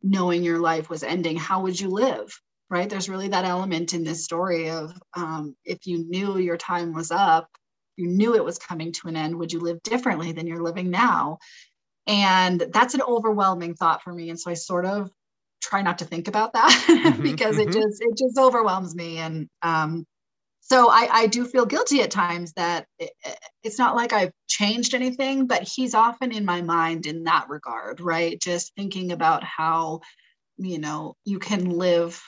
knowing 0.03 0.43
your 0.43 0.59
life 0.59 0.89
was 0.89 1.03
ending, 1.03 1.37
how 1.37 1.61
would 1.61 1.79
you 1.79 1.89
live? 1.89 2.29
Right. 2.71 2.89
There's 2.89 3.09
really 3.09 3.29
that 3.29 3.45
element 3.45 3.93
in 3.93 4.05
this 4.05 4.23
story 4.25 4.69
of 4.71 4.93
um, 5.15 5.57
if 5.65 5.87
you 5.87 6.05
knew 6.09 6.39
your 6.39 6.57
time 6.57 6.93
was 6.93 7.11
up, 7.11 7.49
you 7.97 8.07
knew 8.07 8.35
it 8.35 8.45
was 8.45 8.59
coming 8.59 8.93
to 8.93 9.09
an 9.09 9.17
end, 9.17 9.37
would 9.37 9.53
you 9.53 9.59
live 9.61 9.83
differently 9.83 10.33
than 10.33 10.47
you're 10.47 10.63
living 10.63 10.89
now? 10.89 11.39
And 12.07 12.61
that's 12.73 12.95
an 12.95 13.01
overwhelming 13.03 13.75
thought 13.75 14.03
for 14.03 14.13
me. 14.13 14.29
And 14.29 14.39
so 14.39 14.51
I 14.51 14.55
sort 14.55 14.85
of 14.85 15.11
try 15.61 15.81
not 15.81 15.99
to 15.99 16.05
think 16.05 16.27
about 16.27 16.53
that 16.53 17.19
Mhm, 17.19 17.23
because 17.23 17.57
mhm. 17.57 17.59
it 17.59 17.71
just 17.71 18.01
it 18.01 18.17
just 18.17 18.37
overwhelms 18.39 18.95
me. 18.95 19.19
And 19.19 19.49
um, 19.63 20.05
so 20.61 20.89
I, 20.89 21.09
I 21.11 21.27
do 21.27 21.45
feel 21.45 21.65
guilty 21.65 22.01
at 22.01 22.11
times 22.11 22.53
that 22.53 22.87
it, 22.99 23.11
it's 23.63 23.79
not 23.79 23.95
like 23.95 24.13
I've 24.13 24.33
changed 24.49 24.93
anything, 24.95 25.47
but 25.47 25.63
he's 25.63 25.95
often 25.95 26.31
in 26.33 26.45
my 26.45 26.61
mind 26.61 27.05
in 27.07 27.25
that 27.25 27.49
regard, 27.49 28.01
right? 28.01 28.39
Just 28.41 28.73
thinking 28.75 29.11
about 29.11 29.43
how, 29.43 30.01
you 30.57 30.79
know, 30.79 31.15
you 31.25 31.39
can 31.39 31.69
live 31.71 32.21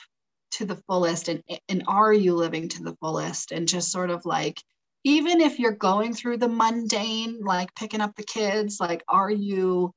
to 0.54 0.66
the 0.66 0.76
fullest 0.88 1.28
and 1.28 1.42
and 1.68 1.84
are 1.86 2.12
you 2.12 2.34
living 2.34 2.68
to 2.70 2.82
the 2.82 2.96
fullest? 3.00 3.52
And 3.52 3.68
just 3.68 3.90
sort 3.92 4.10
of 4.10 4.24
like 4.24 4.62
even 5.04 5.40
if 5.40 5.58
you're 5.58 5.72
going 5.76 6.14
through 6.14 6.38
the 6.38 6.48
mundane 6.48 7.40
like 7.42 7.74
picking 7.74 8.00
up 8.00 8.14
the 8.16 8.24
kids 8.24 8.78
like 8.80 9.02
are 9.08 9.30
you 9.30 9.92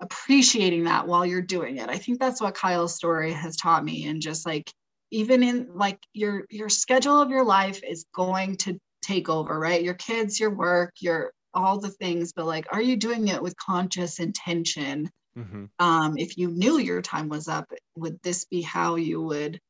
appreciating 0.00 0.84
that 0.84 1.06
while 1.06 1.24
you're 1.26 1.42
doing 1.42 1.78
it? 1.78 1.88
I 1.88 1.98
think 1.98 2.18
that's 2.20 2.40
what 2.40 2.54
kyle's 2.54 2.94
story 2.96 3.32
has 3.32 3.56
taught 3.56 3.84
me 3.84 4.06
and 4.06 4.20
just 4.20 4.46
like 4.46 4.72
even 5.10 5.42
in 5.42 5.74
like 5.74 6.00
your 6.12 6.44
your 6.50 6.68
schedule 6.68 7.20
of 7.20 7.30
your 7.30 7.44
life 7.44 7.80
is 7.84 8.04
going 8.14 8.56
to 8.58 8.78
take 9.02 9.28
over 9.28 9.58
right? 9.58 9.82
Your 9.82 9.94
kids 9.94 10.40
your 10.40 10.54
work 10.54 10.94
your 11.00 11.32
all 11.54 11.78
the 11.80 11.90
things 11.90 12.32
but 12.34 12.46
like 12.46 12.66
are 12.72 12.82
you 12.82 12.96
doing 12.96 13.28
it 13.28 13.42
with 13.42 13.56
conscious 13.56 14.18
intention? 14.20 15.10
Mhm. 15.34 15.72
um, 15.78 16.16
if 16.16 16.36
you 16.38 16.48
knew 16.48 16.78
your 16.78 17.02
time 17.02 17.28
was 17.28 17.48
up, 17.48 17.66
would 17.96 18.20
this 18.22 18.44
be 18.44 18.62
how 18.62 18.96
you 18.96 19.20
would, 19.22 19.60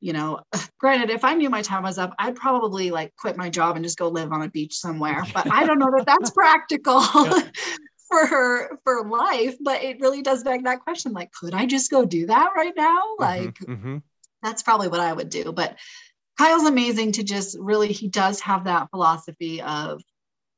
you 0.00 0.12
know, 0.12 0.40
granted, 0.78 1.10
if 1.10 1.24
I 1.24 1.34
knew 1.34 1.50
my 1.50 1.62
time 1.62 1.82
was 1.82 1.98
up, 1.98 2.14
I'd 2.18 2.36
probably 2.36 2.90
like 2.90 3.14
quit 3.16 3.36
my 3.36 3.50
job 3.50 3.76
and 3.76 3.84
just 3.84 3.98
go 3.98 4.08
live 4.08 4.32
on 4.32 4.42
a 4.42 4.48
beach 4.48 4.76
somewhere. 4.76 5.22
But 5.34 5.46
I 5.52 5.64
don't 5.64 5.78
know 5.78 5.90
that 5.96 6.06
that's 6.06 6.30
practical 6.34 7.02
Yeah. 7.24 7.50
for 8.08 8.78
for 8.84 9.08
life. 9.08 9.56
But 9.60 9.82
it 9.84 10.00
really 10.00 10.22
does 10.22 10.42
beg 10.42 10.64
that 10.64 10.80
question: 10.80 11.12
like, 11.12 11.30
could 11.32 11.54
I 11.54 11.66
just 11.66 11.90
go 11.90 12.04
do 12.04 12.26
that 12.26 12.50
right 12.56 12.74
now? 12.76 13.02
Like, 13.18 13.58
Mhm, 13.60 13.82
mhm. 13.82 14.02
that's 14.42 14.62
probably 14.62 14.88
what 14.88 15.00
I 15.00 15.12
would 15.12 15.28
do. 15.28 15.52
But 15.52 15.78
Kyle's 16.38 16.64
amazing 16.64 17.12
to 17.12 17.22
just 17.22 17.56
really, 17.58 17.92
he 17.92 18.08
does 18.08 18.40
have 18.40 18.64
that 18.64 18.88
philosophy 18.90 19.60
of 19.62 20.02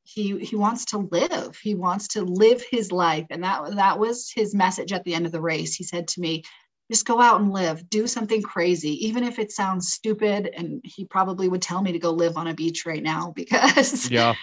he 0.05 0.38
he 0.38 0.57
wants 0.57 0.86
to 0.86 0.99
live. 0.99 1.57
He 1.62 1.74
wants 1.74 2.09
to 2.09 2.22
live 2.22 2.62
his 2.70 2.90
life. 2.93 3.26
And 3.30 3.45
that 3.45 3.74
that 3.76 3.99
was 3.99 4.30
his 4.34 4.55
message 4.55 4.93
at 4.93 5.05
the 5.05 5.14
end 5.14 5.26
of 5.26 5.32
the 5.32 5.40
race. 5.40 5.74
He 5.74 5.84
said 5.84 6.09
to 6.09 6.20
me, 6.20 6.45
just 6.91 7.07
go 7.07 7.20
out 7.20 7.41
and 7.41 7.53
live, 7.53 7.89
do 7.89 8.07
something 8.07 8.43
crazy, 8.43 9.07
even 9.07 9.24
if 9.24 9.39
it 9.39 9.51
sounds 9.53 9.93
stupid. 9.93 10.51
And 10.55 10.80
he 10.85 11.05
probably 11.05 11.49
would 11.49 11.62
tell 11.62 11.80
me 11.80 11.93
to 11.93 11.99
go 11.99 12.11
live 12.11 12.37
on 12.37 12.49
a 12.49 12.55
beach 12.55 12.85
right 12.85 13.03
now 13.03 13.33
because 13.37 14.11
yeah 14.11 14.35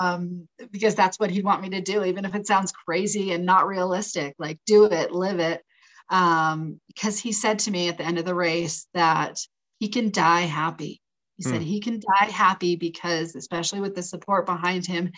um, 0.00 0.48
because 0.70 0.94
that's 0.94 1.18
what 1.18 1.30
he'd 1.30 1.44
want 1.44 1.62
me 1.62 1.70
to 1.70 1.80
do, 1.80 2.04
even 2.04 2.24
if 2.24 2.34
it 2.34 2.46
sounds 2.46 2.72
crazy 2.72 3.32
and 3.32 3.44
not 3.46 3.66
realistic. 3.66 4.34
Like, 4.38 4.58
do 4.66 4.84
it, 4.86 5.12
live 5.12 5.38
it. 5.38 5.62
Um, 6.08 6.80
because 6.88 7.18
he 7.18 7.32
said 7.32 7.60
to 7.60 7.70
me 7.70 7.88
at 7.88 7.96
the 7.98 8.04
end 8.04 8.18
of 8.18 8.24
the 8.24 8.34
race 8.34 8.86
that 8.94 9.38
he 9.78 9.88
can 9.88 10.10
die 10.10 10.42
happy. 10.42 11.00
He 11.36 11.42
said 11.44 11.62
Hmm. 11.62 11.66
he 11.68 11.80
can 11.80 12.00
die 12.00 12.30
happy 12.30 12.76
because, 12.76 13.34
especially 13.34 13.80
with 13.80 13.94
the 13.94 14.02
support 14.02 14.46
behind 14.46 14.86
him, 14.86 15.10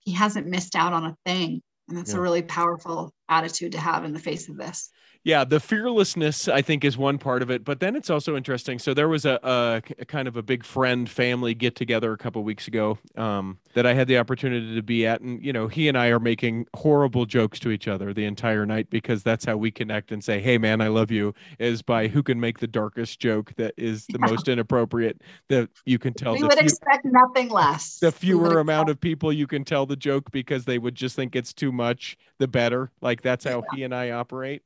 he 0.00 0.12
hasn't 0.12 0.46
missed 0.46 0.76
out 0.76 0.92
on 0.92 1.04
a 1.06 1.16
thing. 1.24 1.62
And 1.88 1.96
that's 1.96 2.12
Yeah. 2.12 2.18
a 2.18 2.20
really 2.22 2.42
powerful 2.42 3.12
attitude 3.28 3.72
to 3.72 3.80
have 3.80 4.04
in 4.04 4.12
the 4.12 4.18
face 4.18 4.48
of 4.48 4.56
this. 4.56 4.90
Yeah, 5.26 5.42
the 5.42 5.58
fearlessness 5.58 6.46
I 6.46 6.62
think 6.62 6.84
is 6.84 6.96
one 6.96 7.18
part 7.18 7.42
of 7.42 7.50
it, 7.50 7.64
but 7.64 7.80
then 7.80 7.96
it's 7.96 8.10
also 8.10 8.36
interesting. 8.36 8.78
So 8.78 8.94
there 8.94 9.08
was 9.08 9.24
a, 9.24 9.40
a, 9.42 9.82
a 9.98 10.04
kind 10.04 10.28
of 10.28 10.36
a 10.36 10.42
big 10.42 10.64
friend 10.64 11.10
family 11.10 11.52
get 11.52 11.74
together 11.74 12.12
a 12.12 12.16
couple 12.16 12.44
weeks 12.44 12.68
ago 12.68 12.96
um, 13.16 13.58
that 13.74 13.86
I 13.86 13.92
had 13.94 14.06
the 14.06 14.18
opportunity 14.18 14.76
to 14.76 14.82
be 14.84 15.04
at, 15.04 15.20
and 15.22 15.44
you 15.44 15.52
know 15.52 15.66
he 15.66 15.88
and 15.88 15.98
I 15.98 16.10
are 16.10 16.20
making 16.20 16.66
horrible 16.76 17.26
jokes 17.26 17.58
to 17.58 17.72
each 17.72 17.88
other 17.88 18.14
the 18.14 18.24
entire 18.24 18.64
night 18.64 18.88
because 18.88 19.24
that's 19.24 19.44
how 19.44 19.56
we 19.56 19.72
connect 19.72 20.12
and 20.12 20.22
say, 20.22 20.40
"Hey, 20.40 20.58
man, 20.58 20.80
I 20.80 20.86
love 20.86 21.10
you," 21.10 21.34
is 21.58 21.82
by 21.82 22.06
who 22.06 22.22
can 22.22 22.38
make 22.38 22.60
the 22.60 22.68
darkest 22.68 23.18
joke 23.18 23.52
that 23.56 23.74
is 23.76 24.06
the 24.06 24.20
Yeah. 24.20 24.30
most 24.30 24.46
inappropriate 24.46 25.22
that 25.48 25.68
you 25.84 25.98
can 25.98 26.14
tell. 26.14 26.34
we 26.34 26.44
would 26.44 26.52
few- 26.52 26.62
expect 26.62 27.04
nothing 27.04 27.48
less. 27.48 27.98
the 27.98 28.12
fewer 28.12 28.60
amount 28.60 28.90
of 28.90 29.00
people 29.00 29.32
you 29.32 29.48
can 29.48 29.64
tell 29.64 29.86
the 29.86 29.96
joke 29.96 30.30
because 30.30 30.66
they 30.66 30.78
would 30.78 30.94
just 30.94 31.16
think 31.16 31.34
it's 31.34 31.52
too 31.52 31.72
much, 31.72 32.16
the 32.38 32.46
better. 32.46 32.92
Like 33.00 33.22
that's 33.22 33.44
how 33.44 33.64
he 33.74 33.82
and 33.82 33.92
I 33.92 34.10
operate. 34.12 34.62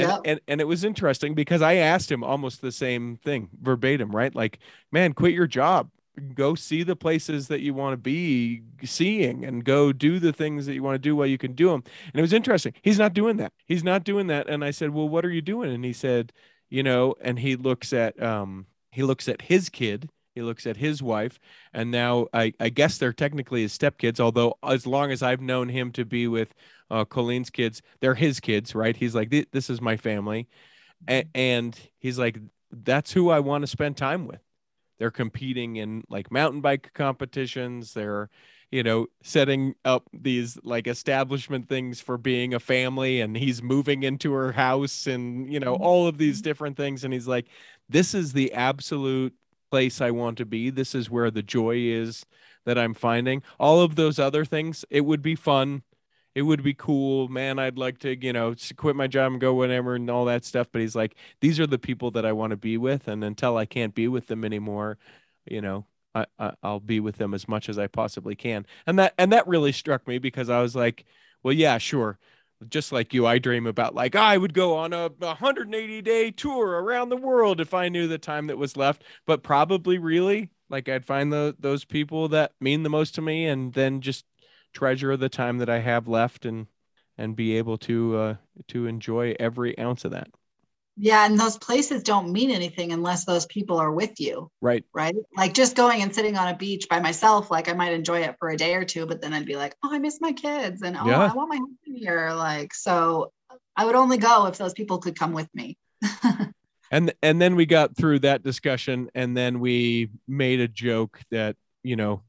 And, 0.00 0.18
and 0.24 0.40
and 0.48 0.60
it 0.60 0.64
was 0.64 0.84
interesting 0.84 1.34
because 1.34 1.62
I 1.62 1.74
asked 1.74 2.10
him 2.10 2.24
almost 2.24 2.60
the 2.60 2.72
same 2.72 3.16
thing 3.16 3.50
verbatim, 3.60 4.14
right? 4.14 4.34
Like, 4.34 4.58
man, 4.92 5.12
quit 5.12 5.34
your 5.34 5.46
job. 5.46 5.90
Go 6.34 6.54
see 6.54 6.84
the 6.84 6.94
places 6.96 7.48
that 7.48 7.60
you 7.60 7.74
want 7.74 7.92
to 7.94 7.96
be 7.96 8.62
seeing 8.84 9.44
and 9.44 9.64
go 9.64 9.92
do 9.92 10.20
the 10.20 10.32
things 10.32 10.64
that 10.66 10.74
you 10.74 10.82
want 10.82 10.94
to 10.94 10.98
do 11.00 11.16
while 11.16 11.26
you 11.26 11.38
can 11.38 11.54
do 11.54 11.70
them. 11.70 11.82
And 12.12 12.18
it 12.18 12.22
was 12.22 12.32
interesting. 12.32 12.72
He's 12.82 12.98
not 12.98 13.14
doing 13.14 13.36
that. 13.38 13.52
He's 13.66 13.82
not 13.82 14.04
doing 14.04 14.28
that. 14.28 14.48
And 14.48 14.64
I 14.64 14.70
said, 14.70 14.90
"Well, 14.90 15.08
what 15.08 15.24
are 15.24 15.30
you 15.30 15.42
doing?" 15.42 15.72
And 15.72 15.84
he 15.84 15.92
said, 15.92 16.32
"You 16.70 16.82
know," 16.82 17.16
and 17.20 17.38
he 17.38 17.56
looks 17.56 17.92
at 17.92 18.20
um 18.22 18.66
he 18.92 19.02
looks 19.02 19.28
at 19.28 19.42
his 19.42 19.68
kid 19.68 20.08
he 20.34 20.42
looks 20.42 20.66
at 20.66 20.76
his 20.76 21.02
wife 21.02 21.38
and 21.72 21.90
now 21.90 22.26
I, 22.32 22.52
I 22.60 22.68
guess 22.68 22.98
they're 22.98 23.12
technically 23.12 23.62
his 23.62 23.76
stepkids 23.76 24.20
although 24.20 24.56
as 24.62 24.86
long 24.86 25.10
as 25.10 25.22
i've 25.22 25.40
known 25.40 25.68
him 25.68 25.92
to 25.92 26.04
be 26.04 26.26
with 26.28 26.54
uh, 26.90 27.04
colleen's 27.04 27.50
kids 27.50 27.82
they're 28.00 28.14
his 28.14 28.40
kids 28.40 28.74
right? 28.74 28.96
He's 28.96 29.14
like 29.14 29.30
this 29.52 29.70
is 29.70 29.80
my 29.80 29.96
family. 29.96 30.48
A- 31.08 31.26
and 31.34 31.78
he's 31.98 32.18
like 32.18 32.38
that's 32.72 33.12
who 33.12 33.30
i 33.30 33.40
want 33.40 33.62
to 33.62 33.66
spend 33.68 33.96
time 33.96 34.26
with. 34.26 34.40
They're 34.98 35.10
competing 35.10 35.76
in 35.76 36.04
like 36.08 36.30
mountain 36.30 36.60
bike 36.60 36.92
competitions. 36.94 37.94
They're 37.94 38.30
you 38.70 38.82
know 38.82 39.06
setting 39.22 39.74
up 39.84 40.08
these 40.12 40.58
like 40.64 40.86
establishment 40.86 41.68
things 41.68 42.00
for 42.00 42.18
being 42.18 42.54
a 42.54 42.60
family 42.60 43.20
and 43.20 43.36
he's 43.36 43.62
moving 43.62 44.02
into 44.02 44.32
her 44.32 44.52
house 44.52 45.06
and 45.06 45.52
you 45.52 45.60
know 45.60 45.74
all 45.76 46.06
of 46.06 46.18
these 46.18 46.42
different 46.42 46.76
things. 46.76 47.04
And 47.04 47.12
he's 47.12 47.28
like 47.28 47.46
this 47.88 48.14
is 48.14 48.32
the 48.32 48.52
absolute 48.52 49.34
place 49.74 50.00
I 50.00 50.12
want 50.12 50.38
to 50.38 50.46
be. 50.46 50.70
This 50.70 50.94
is 50.94 51.10
where 51.10 51.32
the 51.32 51.42
joy 51.42 51.78
is 51.78 52.24
that 52.64 52.78
I'm 52.78 52.94
finding. 52.94 53.42
All 53.58 53.80
of 53.80 53.96
those 53.96 54.20
other 54.20 54.44
things, 54.44 54.84
it 54.88 55.00
would 55.00 55.20
be 55.20 55.34
fun. 55.34 55.82
It 56.36 56.42
would 56.42 56.62
be 56.62 56.74
cool. 56.74 57.26
Man, 57.26 57.58
I'd 57.58 57.76
like 57.76 57.98
to, 57.98 58.16
you 58.24 58.32
know, 58.32 58.54
quit 58.76 58.94
my 58.94 59.08
job 59.08 59.32
and 59.32 59.40
go 59.40 59.52
whatever 59.52 59.96
and 59.96 60.08
all 60.08 60.26
that 60.26 60.44
stuff. 60.44 60.68
But 60.70 60.80
he's 60.80 60.94
like, 60.94 61.16
these 61.40 61.58
are 61.58 61.66
the 61.66 61.76
people 61.76 62.12
that 62.12 62.24
I 62.24 62.30
want 62.30 62.52
to 62.52 62.56
be 62.56 62.76
with. 62.76 63.08
And 63.08 63.24
until 63.24 63.56
I 63.56 63.66
can't 63.66 63.96
be 63.96 64.06
with 64.06 64.28
them 64.28 64.44
anymore, 64.44 64.96
you 65.44 65.60
know, 65.60 65.86
I, 66.14 66.26
I, 66.38 66.52
I'll 66.62 66.78
be 66.78 67.00
with 67.00 67.16
them 67.16 67.34
as 67.34 67.48
much 67.48 67.68
as 67.68 67.76
I 67.76 67.88
possibly 67.88 68.36
can. 68.36 68.66
And 68.86 68.96
that, 69.00 69.14
and 69.18 69.32
that 69.32 69.48
really 69.48 69.72
struck 69.72 70.06
me 70.06 70.18
because 70.18 70.50
I 70.50 70.62
was 70.62 70.76
like, 70.76 71.04
well, 71.42 71.52
yeah, 71.52 71.78
sure 71.78 72.20
just 72.70 72.92
like 72.92 73.14
you, 73.14 73.26
I 73.26 73.38
dream 73.38 73.66
about 73.66 73.94
like 73.94 74.14
I 74.14 74.36
would 74.36 74.54
go 74.54 74.76
on 74.76 74.92
a 74.92 75.08
180 75.08 76.02
day 76.02 76.30
tour 76.30 76.82
around 76.82 77.08
the 77.08 77.16
world 77.16 77.60
if 77.60 77.74
I 77.74 77.88
knew 77.88 78.06
the 78.06 78.18
time 78.18 78.46
that 78.48 78.58
was 78.58 78.76
left. 78.76 79.04
But 79.26 79.42
probably 79.42 79.98
really 79.98 80.50
like 80.68 80.88
I'd 80.88 81.04
find 81.04 81.32
the 81.32 81.54
those 81.58 81.84
people 81.84 82.28
that 82.28 82.52
mean 82.60 82.82
the 82.82 82.90
most 82.90 83.14
to 83.16 83.22
me, 83.22 83.46
and 83.46 83.72
then 83.72 84.00
just 84.00 84.24
treasure 84.72 85.16
the 85.16 85.28
time 85.28 85.58
that 85.58 85.70
I 85.70 85.80
have 85.80 86.08
left 86.08 86.44
and 86.44 86.66
and 87.16 87.36
be 87.36 87.56
able 87.56 87.78
to 87.78 88.16
uh, 88.16 88.34
to 88.68 88.86
enjoy 88.86 89.34
every 89.38 89.78
ounce 89.78 90.04
of 90.04 90.10
that. 90.12 90.28
Yeah, 90.96 91.26
and 91.26 91.38
those 91.38 91.58
places 91.58 92.04
don't 92.04 92.30
mean 92.30 92.50
anything 92.50 92.92
unless 92.92 93.24
those 93.24 93.46
people 93.46 93.78
are 93.78 93.90
with 93.90 94.20
you, 94.20 94.50
Right. 94.60 94.84
right? 94.94 95.16
Like 95.36 95.52
just 95.52 95.74
going 95.74 96.02
and 96.02 96.14
sitting 96.14 96.36
on 96.36 96.48
a 96.48 96.56
beach 96.56 96.86
by 96.88 97.00
myself, 97.00 97.50
like 97.50 97.68
I 97.68 97.72
might 97.72 97.92
enjoy 97.92 98.20
it 98.20 98.36
for 98.38 98.50
a 98.50 98.56
day 98.56 98.74
or 98.74 98.84
two, 98.84 99.04
but 99.04 99.20
then 99.20 99.32
I'd 99.32 99.44
be 99.46 99.56
like, 99.56 99.74
oh, 99.82 99.92
I 99.92 99.98
miss 99.98 100.20
my 100.20 100.32
kids 100.32 100.82
and 100.82 100.96
oh, 100.96 101.04
Yeah. 101.06 101.22
I 101.30 101.34
want 101.34 101.48
my 101.48 101.56
husband 101.56 101.98
here. 101.98 102.30
Like, 102.32 102.72
so 102.74 103.32
I 103.76 103.84
would 103.86 103.96
only 103.96 104.18
go 104.18 104.46
if 104.46 104.56
those 104.56 104.72
people 104.72 104.98
could 104.98 105.18
come 105.18 105.32
with 105.32 105.52
me. 105.52 105.76
and 106.90 107.12
and 107.22 107.40
then 107.40 107.56
we 107.56 107.66
got 107.66 107.96
through 107.96 108.20
that 108.20 108.42
discussion 108.44 109.10
and 109.14 109.36
then 109.36 109.58
we 109.58 110.10
made 110.28 110.60
a 110.60 110.68
joke 110.68 111.18
that 111.30 111.56
you 111.82 111.96
know 111.96 112.22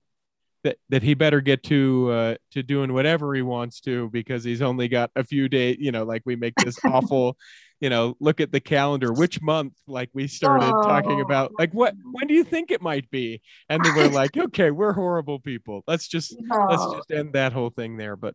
that 0.63 0.77
that 0.89 1.03
he 1.03 1.13
better 1.13 1.41
get 1.41 1.61
to 1.63 2.09
uh 2.11 2.35
to 2.51 2.63
doing 2.63 2.93
whatever 2.93 3.35
he 3.35 3.41
wants 3.41 3.81
to 3.81 4.09
because 4.09 4.43
he's 4.43 4.61
only 4.61 4.87
got 4.87 5.11
a 5.15 5.23
few 5.23 5.49
days 5.49 5.77
you 5.79 5.91
know 5.91 6.03
like 6.03 6.23
we 6.25 6.35
make 6.35 6.55
this 6.55 6.79
awful 6.85 7.37
you 7.81 7.89
know, 7.89 8.15
look 8.19 8.39
at 8.39 8.51
the 8.51 8.59
calendar, 8.59 9.11
which 9.13 9.41
month, 9.41 9.73
like 9.87 10.09
we 10.13 10.27
started 10.27 10.67
talking 10.71 11.19
Oh. 11.19 11.25
about, 11.25 11.51
like 11.59 11.73
what, 11.73 11.93
when 12.11 12.27
do 12.27 12.33
you 12.33 12.43
think 12.43 12.71
it 12.71 12.81
might 12.81 13.09
be? 13.11 13.41
And 13.69 13.83
then 13.83 13.95
we're 13.95 14.07
like, 14.09 14.35
okay, 14.37 14.71
we're 14.71 14.93
horrible 14.93 15.39
people. 15.39 15.83
Let's 15.87 16.07
just, 16.07 16.35
let's 16.49 16.85
just 16.93 17.11
end 17.11 17.33
that 17.33 17.51
whole 17.53 17.69
thing 17.69 17.97
there. 17.97 18.15
But 18.15 18.33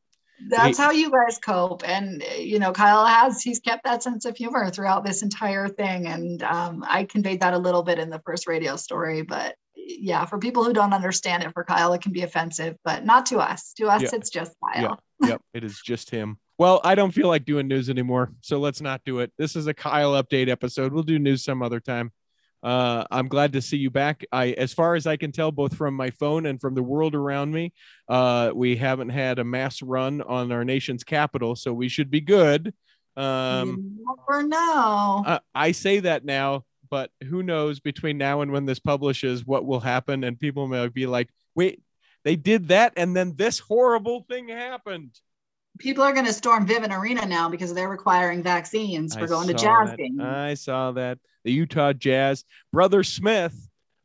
That's 0.48 0.78
We- 0.78 0.84
how 0.84 0.90
you 0.90 1.10
guys 1.10 1.38
cope. 1.38 1.88
And, 1.88 2.22
you 2.38 2.58
know, 2.58 2.72
Kyle 2.72 3.04
has, 3.06 3.42
he's 3.42 3.60
kept 3.60 3.84
that 3.84 4.02
sense 4.02 4.24
of 4.26 4.36
humor 4.36 4.70
throughout 4.70 5.04
this 5.04 5.22
entire 5.22 5.68
thing. 5.68 6.06
And 6.06 6.42
um, 6.42 6.84
I 6.86 7.04
conveyed 7.04 7.40
that 7.40 7.54
a 7.54 7.58
little 7.58 7.82
bit 7.82 7.98
in 7.98 8.10
the 8.10 8.20
first 8.26 8.46
radio 8.46 8.76
story. 8.76 9.22
But 9.22 9.54
yeah, 9.76 10.24
for 10.26 10.38
people 10.38 10.64
who 10.64 10.72
don't 10.74 10.92
understand 10.92 11.42
it, 11.42 11.52
for 11.54 11.64
Kyle, 11.64 11.92
it 11.94 12.02
can 12.02 12.12
be 12.12 12.22
offensive, 12.22 12.76
but 12.84 13.04
not 13.04 13.26
to 13.26 13.38
us. 13.38 13.72
To 13.78 13.88
us, 13.88 14.02
Yeah. 14.02 14.10
it's 14.14 14.30
just 14.30 14.52
Kyle. 14.74 15.00
yep, 15.22 15.40
it 15.54 15.64
is 15.64 15.80
just 15.84 16.10
him. 16.10 16.38
Well, 16.60 16.82
I 16.84 16.94
don't 16.94 17.12
feel 17.12 17.28
like 17.28 17.46
doing 17.46 17.68
news 17.68 17.88
anymore, 17.88 18.34
so 18.42 18.58
let's 18.58 18.82
not 18.82 19.00
do 19.06 19.20
it. 19.20 19.32
This 19.38 19.56
is 19.56 19.66
a 19.66 19.72
Kyle 19.72 20.22
update 20.22 20.50
episode. 20.50 20.92
We'll 20.92 21.02
do 21.02 21.18
news 21.18 21.42
some 21.42 21.62
other 21.62 21.80
time. 21.80 22.12
Uh, 22.62 23.04
I'm 23.10 23.28
glad 23.28 23.54
to 23.54 23.62
see 23.62 23.78
you 23.78 23.88
back. 23.88 24.26
I, 24.30 24.48
as 24.50 24.74
far 24.74 24.94
as 24.94 25.06
I 25.06 25.16
can 25.16 25.32
tell, 25.32 25.52
both 25.52 25.74
from 25.74 25.94
my 25.94 26.10
phone 26.10 26.44
and 26.44 26.60
from 26.60 26.74
the 26.74 26.82
world 26.82 27.14
around 27.14 27.50
me, 27.50 27.72
uh, 28.10 28.50
we 28.54 28.76
haven't 28.76 29.08
had 29.08 29.38
a 29.38 29.44
mass 29.44 29.80
run 29.80 30.20
on 30.20 30.52
our 30.52 30.62
nation's 30.62 31.02
capital, 31.02 31.56
so 31.56 31.72
we 31.72 31.88
should 31.88 32.10
be 32.10 32.20
good. 32.20 32.74
Um, 33.16 33.96
you 33.98 34.04
never 34.28 34.46
know. 34.46 35.24
uh, 35.26 35.38
I 35.54 35.72
say 35.72 36.00
that 36.00 36.26
now, 36.26 36.66
but 36.90 37.10
who 37.24 37.42
knows 37.42 37.80
between 37.80 38.18
now 38.18 38.42
and 38.42 38.52
when 38.52 38.66
this 38.66 38.80
publishes 38.80 39.46
what 39.46 39.64
will 39.64 39.80
happen, 39.80 40.24
and 40.24 40.38
people 40.38 40.68
may 40.68 40.88
be 40.88 41.06
like, 41.06 41.30
"Wait, 41.54 41.82
they 42.22 42.36
did 42.36 42.68
that, 42.68 42.92
and 42.98 43.16
then 43.16 43.32
this 43.34 43.60
horrible 43.60 44.26
thing 44.28 44.48
happened." 44.48 45.18
People 45.80 46.04
are 46.04 46.12
going 46.12 46.26
to 46.26 46.32
storm 46.32 46.66
Vivint 46.66 46.96
Arena 46.96 47.26
now 47.26 47.48
because 47.48 47.72
they're 47.74 47.88
requiring 47.88 48.42
vaccines 48.42 49.14
for 49.14 49.24
I 49.24 49.26
going 49.26 49.48
to 49.48 49.54
jazz 49.54 49.88
that. 49.90 49.96
games. 49.98 50.20
I 50.20 50.54
saw 50.54 50.92
that. 50.92 51.18
The 51.44 51.52
Utah 51.52 51.94
Jazz, 51.94 52.44
Brother 52.70 53.02
Smith, 53.02 53.54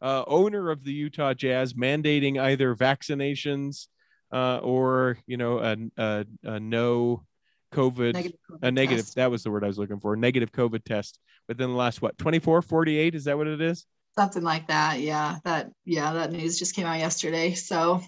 uh, 0.02 0.24
owner 0.26 0.72
of 0.72 0.84
the 0.86 0.94
Utah 0.94 1.34
Jazz, 1.34 1.74
mandating 1.74 2.42
either 2.42 2.74
vaccinations 2.76 3.88
uh, 4.32 4.58
or 4.60 5.18
you 5.28 5.36
know 5.38 5.60
a, 5.60 5.76
a, 5.98 6.26
a 6.44 6.60
no 6.62 7.24
COVID, 7.74 8.14
Negative 8.14 8.40
a 8.62 8.72
negative. 8.72 9.06
test. 9.06 9.16
That 9.16 9.30
was 9.32 9.44
the 9.44 9.52
word 9.52 9.66
I 9.66 9.68
was 9.68 9.78
looking 9.78 10.00
for. 10.00 10.16
Negative 10.16 10.50
COVID 10.52 10.86
test 10.86 11.20
within 11.50 11.70
the 11.70 11.76
last 11.76 12.02
what 12.02 12.18
24, 12.18 12.62
48? 12.62 13.16
Is 13.16 13.26
that 13.26 13.38
what 13.38 13.48
it 13.48 13.62
is? 13.62 13.86
something 14.18 14.44
like 14.44 14.66
that. 14.70 15.02
Yeah, 15.02 15.40
that 15.44 15.72
yeah, 15.84 16.14
that 16.14 16.32
news 16.32 16.58
just 16.58 16.74
came 16.74 16.86
out 16.86 17.00
yesterday. 17.00 17.54
So 17.54 18.02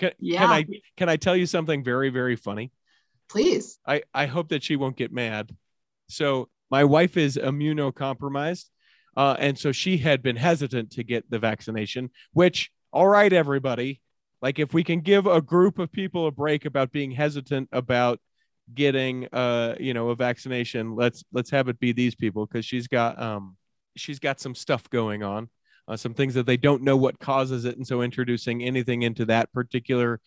Can, 0.00 0.12
Yeah. 0.18 0.38
can 0.38 0.50
I 0.50 0.64
can 0.96 1.08
I 1.10 1.16
tell 1.16 1.36
you 1.36 1.44
something 1.44 1.84
very 1.84 2.08
very 2.08 2.36
funny? 2.36 2.72
Please, 3.32 3.78
I, 3.86 4.02
I 4.12 4.26
hope 4.26 4.50
that 4.50 4.62
she 4.62 4.76
won't 4.76 4.96
get 4.96 5.12
mad. 5.12 5.56
So 6.08 6.48
my 6.70 6.84
wife 6.84 7.16
is 7.16 7.36
immunocompromised. 7.36 8.66
Uh, 9.16 9.36
and 9.38 9.58
so 9.58 9.72
she 9.72 9.98
had 9.98 10.22
been 10.22 10.36
hesitant 10.36 10.90
to 10.92 11.04
get 11.04 11.30
the 11.30 11.38
vaccination, 11.38 12.10
which, 12.32 12.70
all 12.92 13.08
right, 13.08 13.32
everybody, 13.32 14.00
like 14.42 14.58
if 14.58 14.74
we 14.74 14.84
can 14.84 15.00
give 15.00 15.26
a 15.26 15.40
group 15.40 15.78
of 15.78 15.90
people 15.90 16.26
a 16.26 16.30
break 16.30 16.66
about 16.66 16.92
being 16.92 17.10
hesitant 17.10 17.68
about 17.72 18.20
getting 18.74 19.26
uh 19.32 19.74
you 19.80 19.92
know 19.92 20.10
a 20.10 20.14
vaccination 20.14 20.94
let's 20.94 21.24
let's 21.32 21.50
have 21.50 21.68
it 21.68 21.78
be 21.80 21.92
these 21.92 22.14
people 22.14 22.46
because 22.46 22.64
she's 22.64 22.86
got 22.86 23.20
um 23.20 23.56
she's 23.96 24.20
got 24.20 24.40
some 24.40 24.54
stuff 24.54 24.88
going 24.88 25.22
on 25.22 25.48
uh, 25.88 25.96
some 25.96 26.14
things 26.14 26.32
that 26.34 26.46
they 26.46 26.56
don't 26.56 26.82
know 26.82 26.96
what 26.96 27.18
causes 27.18 27.64
it 27.64 27.76
and 27.76 27.86
so 27.86 28.02
introducing 28.02 28.62
anything 28.62 29.02
into 29.02 29.24
that 29.24 29.52
particular 29.52 30.20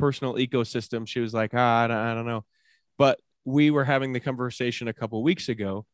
personal 0.00 0.34
ecosystem. 0.34 1.06
She 1.06 1.20
was 1.20 1.34
like 1.34 1.52
ah, 1.54 1.84
I, 1.84 1.86
don't, 1.86 1.96
I 1.96 2.14
don't 2.14 2.26
know. 2.26 2.44
But 2.98 3.20
we 3.44 3.70
were 3.70 3.84
having 3.84 4.12
the 4.12 4.20
conversation 4.20 4.88
a 4.88 4.92
couple 4.92 5.22
weeks 5.22 5.48
ago 5.48 5.86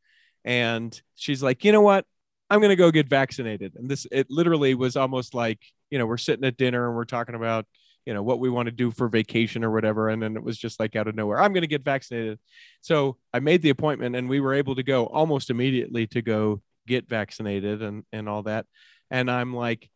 and 0.44 1.00
she's 1.14 1.42
like 1.42 1.64
you 1.64 1.72
know 1.72 1.82
what? 1.82 2.04
I'm 2.48 2.60
going 2.60 2.70
to 2.70 2.76
go 2.76 2.92
get 2.92 3.08
vaccinated. 3.08 3.74
And 3.76 3.90
this 3.90 4.06
it 4.12 4.28
literally 4.30 4.74
was 4.74 4.96
almost 4.96 5.34
like 5.34 5.58
you 5.90 5.98
know 5.98 6.06
we're 6.06 6.16
sitting 6.16 6.44
at 6.44 6.56
dinner 6.56 6.86
and 6.86 6.96
we're 6.96 7.04
talking 7.04 7.34
about 7.34 7.66
you 8.06 8.14
know 8.14 8.22
what 8.22 8.38
we 8.38 8.48
want 8.48 8.66
to 8.66 8.72
do 8.72 8.90
for 8.90 9.08
vacation 9.08 9.64
or 9.64 9.70
whatever 9.72 10.08
and 10.08 10.22
then 10.22 10.36
it 10.36 10.42
was 10.42 10.56
just 10.56 10.78
like 10.78 10.94
out 10.94 11.08
of 11.08 11.16
nowhere 11.16 11.40
i'm 11.40 11.52
going 11.52 11.62
to 11.62 11.66
get 11.66 11.84
vaccinated. 11.84 12.38
So 12.80 13.16
i 13.34 13.40
made 13.40 13.62
the 13.62 13.70
appointment 13.70 14.16
and 14.16 14.28
we 14.28 14.40
were 14.40 14.54
able 14.54 14.76
to 14.76 14.82
go 14.82 15.06
almost 15.06 15.50
immediately 15.50 16.06
to 16.08 16.22
go 16.22 16.62
get 16.86 17.08
vaccinated 17.08 17.82
and 17.82 18.04
and 18.12 18.28
all 18.28 18.44
that. 18.44 18.66
And 19.10 19.30
i'm 19.30 19.54
like 19.54 19.80
"W- 19.80 19.82
w- 19.82 19.95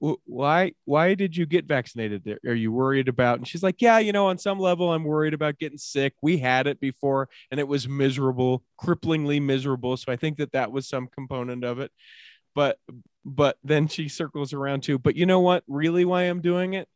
why 0.00 0.72
why 0.86 1.14
did 1.14 1.36
you 1.36 1.44
get 1.44 1.66
vaccinated 1.66 2.22
there? 2.24 2.38
Are 2.46 2.54
you 2.54 2.72
worried 2.72 3.08
about 3.08 3.38
and 3.38 3.46
she's 3.46 3.62
like 3.62 3.82
yeah 3.82 3.98
you 3.98 4.12
know 4.12 4.26
on 4.26 4.38
some 4.38 4.58
level 4.58 4.92
i'm 4.92 5.04
worried 5.04 5.34
about 5.34 5.58
getting 5.58 5.78
sick. 5.78 6.14
We 6.22 6.38
had 6.38 6.66
it 6.66 6.80
before 6.80 7.28
and 7.50 7.60
it 7.60 7.68
was 7.68 7.88
miserable 7.88 8.64
cripplingly 8.80 9.42
miserable. 9.42 9.96
So 9.96 10.10
i 10.10 10.16
think 10.16 10.38
that 10.38 10.52
that 10.52 10.72
was 10.72 10.88
some 10.88 11.06
component 11.06 11.64
of 11.64 11.80
it. 11.80 11.92
But 12.54 12.78
but 13.24 13.58
then 13.62 13.88
she 13.88 14.08
circles 14.08 14.52
around 14.54 14.82
to 14.84 14.98
but 14.98 15.16
you 15.16 15.26
know 15.26 15.40
what? 15.40 15.64
Really 15.68 16.04
why 16.04 16.22
i'm 16.22 16.40
doing 16.40 16.74
it? 16.74 16.88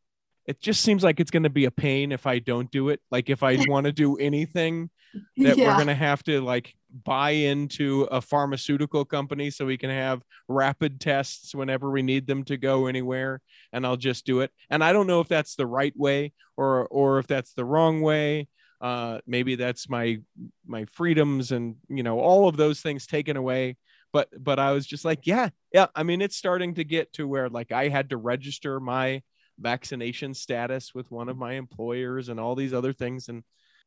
It 0.46 0.60
just 0.60 0.82
seems 0.82 1.02
like 1.02 1.20
it's 1.20 1.30
going 1.30 1.44
to 1.44 1.50
be 1.50 1.66
a 1.66 1.70
pain 1.70 2.10
if 2.10 2.26
i 2.26 2.38
don't 2.38 2.70
do 2.70 2.88
it. 2.88 3.00
Like 3.10 3.28
if 3.28 3.42
i 3.42 3.56
want 3.68 3.84
to 3.84 3.92
do 3.92 4.16
anything 4.16 4.90
that 5.36 5.56
we're 5.56 5.74
going 5.74 5.86
to 5.88 5.94
have 5.94 6.22
to 6.24 6.40
like 6.40 6.74
buy 7.02 7.30
into 7.30 8.02
a 8.04 8.20
pharmaceutical 8.20 9.04
company 9.04 9.50
so 9.50 9.66
we 9.66 9.76
can 9.76 9.90
have 9.90 10.22
rapid 10.48 11.00
tests 11.00 11.54
whenever 11.54 11.90
we 11.90 12.02
need 12.02 12.26
them 12.26 12.44
to 12.44 12.56
go 12.56 12.86
anywhere 12.86 13.40
and 13.72 13.84
I'll 13.84 13.96
just 13.96 14.24
do 14.24 14.40
it. 14.40 14.52
And 14.70 14.84
I 14.84 14.92
don't 14.92 15.08
know 15.08 15.20
if 15.20 15.28
that's 15.28 15.56
the 15.56 15.66
right 15.66 15.94
way 15.96 16.32
or 16.56 16.86
or 16.86 17.18
if 17.18 17.26
that's 17.26 17.54
the 17.54 17.64
wrong 17.64 18.00
way. 18.00 18.48
Uh 18.80 19.18
maybe 19.26 19.56
that's 19.56 19.88
my 19.88 20.18
my 20.66 20.84
freedoms 20.92 21.50
and 21.50 21.76
you 21.88 22.02
know 22.02 22.20
all 22.20 22.48
of 22.48 22.56
those 22.56 22.80
things 22.80 23.06
taken 23.06 23.36
away. 23.36 23.76
But 24.12 24.28
but 24.38 24.60
I 24.60 24.70
was 24.70 24.86
just 24.86 25.04
like, 25.04 25.26
yeah, 25.26 25.48
yeah, 25.72 25.86
I 25.96 26.04
mean 26.04 26.22
it's 26.22 26.36
starting 26.36 26.74
to 26.74 26.84
get 26.84 27.12
to 27.14 27.26
where 27.26 27.48
like 27.48 27.72
I 27.72 27.88
had 27.88 28.10
to 28.10 28.16
register 28.16 28.78
my 28.78 29.22
vaccination 29.58 30.34
status 30.34 30.94
with 30.94 31.10
one 31.10 31.28
of 31.28 31.36
my 31.36 31.54
employers 31.54 32.28
and 32.28 32.38
all 32.38 32.54
these 32.54 32.74
other 32.74 32.92
things 32.92 33.28
and 33.28 33.42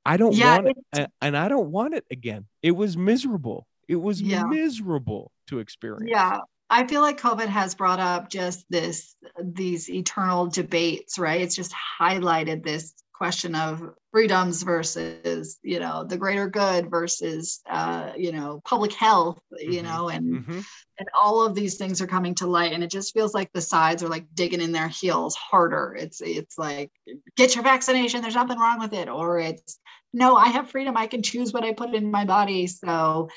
I 0.08 0.18
don't 0.18 0.36
Yeah, 0.38 0.56
want 0.56 0.68
it 0.94 1.10
and 1.22 1.38
I 1.38 1.48
don't 1.50 1.70
want 1.72 1.94
it 1.94 2.06
again. 2.10 2.46
It 2.62 2.72
was 2.72 2.96
miserable. 2.96 3.68
It 3.88 3.98
was 3.98 4.24
Yeah. 4.24 4.44
miserable 4.44 5.32
to 5.48 5.60
experience. 5.60 6.10
yeah. 6.10 6.40
I 6.70 6.86
feel 6.86 7.00
like 7.02 7.20
COVID 7.20 7.48
has 7.48 7.76
brought 7.76 8.00
up 8.02 8.30
just 8.30 8.66
this 8.70 9.16
these 9.42 9.90
eternal 9.90 10.48
debates, 10.48 11.18
right? 11.18 11.40
It's 11.42 11.56
just 11.56 11.74
highlighted 12.00 12.64
this 12.64 12.94
question 13.14 13.56
of 13.56 13.82
freedoms 14.12 14.64
versus 14.64 15.58
you 15.64 15.80
know 15.80 16.04
the 16.04 16.18
greater 16.18 16.48
good 16.50 16.90
versus 16.92 17.62
uh, 17.70 18.12
you 18.18 18.32
know 18.34 18.62
public 18.66 18.94
health, 18.94 19.40
you 19.60 19.82
Mhm. 19.82 19.84
know, 19.84 20.10
and 20.10 20.46
Mhm. 20.46 20.66
and 21.00 21.10
all 21.14 21.46
of 21.46 21.56
these 21.56 21.78
things 21.78 22.02
are 22.02 22.08
coming 22.08 22.36
to 22.36 22.48
light 22.48 22.74
and 22.74 22.84
it 22.84 22.90
just 22.92 23.14
feels 23.14 23.34
like 23.34 23.52
the 23.54 23.62
sides 23.62 24.04
are 24.04 24.10
like 24.10 24.26
digging 24.34 24.62
in 24.62 24.72
their 24.72 24.88
heels 24.88 25.36
harder 25.36 25.96
it's 26.00 26.22
it's 26.22 26.58
like 26.58 26.92
get 27.36 27.54
your 27.54 27.64
vaccination 27.64 28.22
there's 28.22 28.34
nothing 28.34 28.58
wrong 28.58 28.80
with 28.80 28.94
it 28.94 29.08
or 29.08 29.40
it's 29.40 29.78
no 30.14 30.36
i 30.36 30.48
have 30.48 30.70
freedom. 30.70 30.98
I 30.98 31.08
can 31.08 31.22
choose 31.22 31.54
what 31.54 31.64
i 31.64 31.74
put 31.74 31.94
in 31.94 32.12
my 32.12 32.26
body. 32.26 32.68
So 32.68 33.30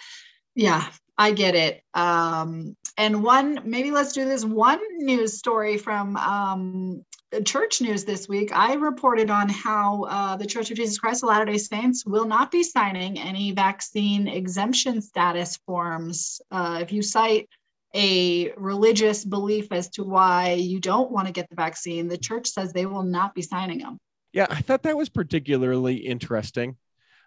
yeah 0.55 0.89
i 1.19 1.33
get 1.33 1.55
it. 1.55 1.83
Um 1.95 2.77
and 2.97 3.23
one 3.23 3.61
maybe 3.65 3.91
let's 3.91 4.13
do 4.13 4.25
this 4.25 4.45
one 4.45 4.81
news 4.99 5.39
story 5.39 5.79
from 5.79 6.17
um 6.17 7.05
church 7.45 7.81
news 7.81 8.05
this 8.05 8.29
week. 8.29 8.51
I 8.53 8.75
reported 8.75 9.31
on 9.31 9.49
how 9.49 10.05
uh, 10.05 10.37
the 10.37 10.47
church 10.47 10.71
of 10.71 10.77
jesus 10.77 10.99
christ 10.99 11.23
of 11.23 11.29
latter 11.29 11.45
day 11.45 11.59
saints 11.59 12.05
will 12.05 12.25
not 12.27 12.51
be 12.51 12.63
signing 12.63 13.19
any 13.19 13.53
vaccine 13.53 14.27
exemption 14.27 15.01
status 15.01 15.57
forms. 15.67 16.41
Uh, 16.51 16.79
if 16.83 16.93
you 16.93 17.03
cite 17.03 17.49
a 17.95 18.53
religious 18.53 19.25
belief 19.25 19.73
as 19.73 19.89
to 19.91 20.05
why 20.05 20.53
you 20.53 20.81
don't 20.81 21.11
want 21.11 21.27
to 21.27 21.33
get 21.33 21.49
the 21.49 21.57
vaccine 21.57 22.07
the 22.07 22.19
church 22.19 22.47
says 22.47 22.73
they 22.73 22.87
will 22.87 23.03
not 23.03 23.35
be 23.35 23.43
signing 23.43 23.79
them 23.79 23.99
Yeah, 24.33 24.47
I 24.49 24.61
thought 24.61 24.85
that 24.85 24.97
was 24.97 25.09
particularly 25.09 25.97
interesting. 25.97 26.77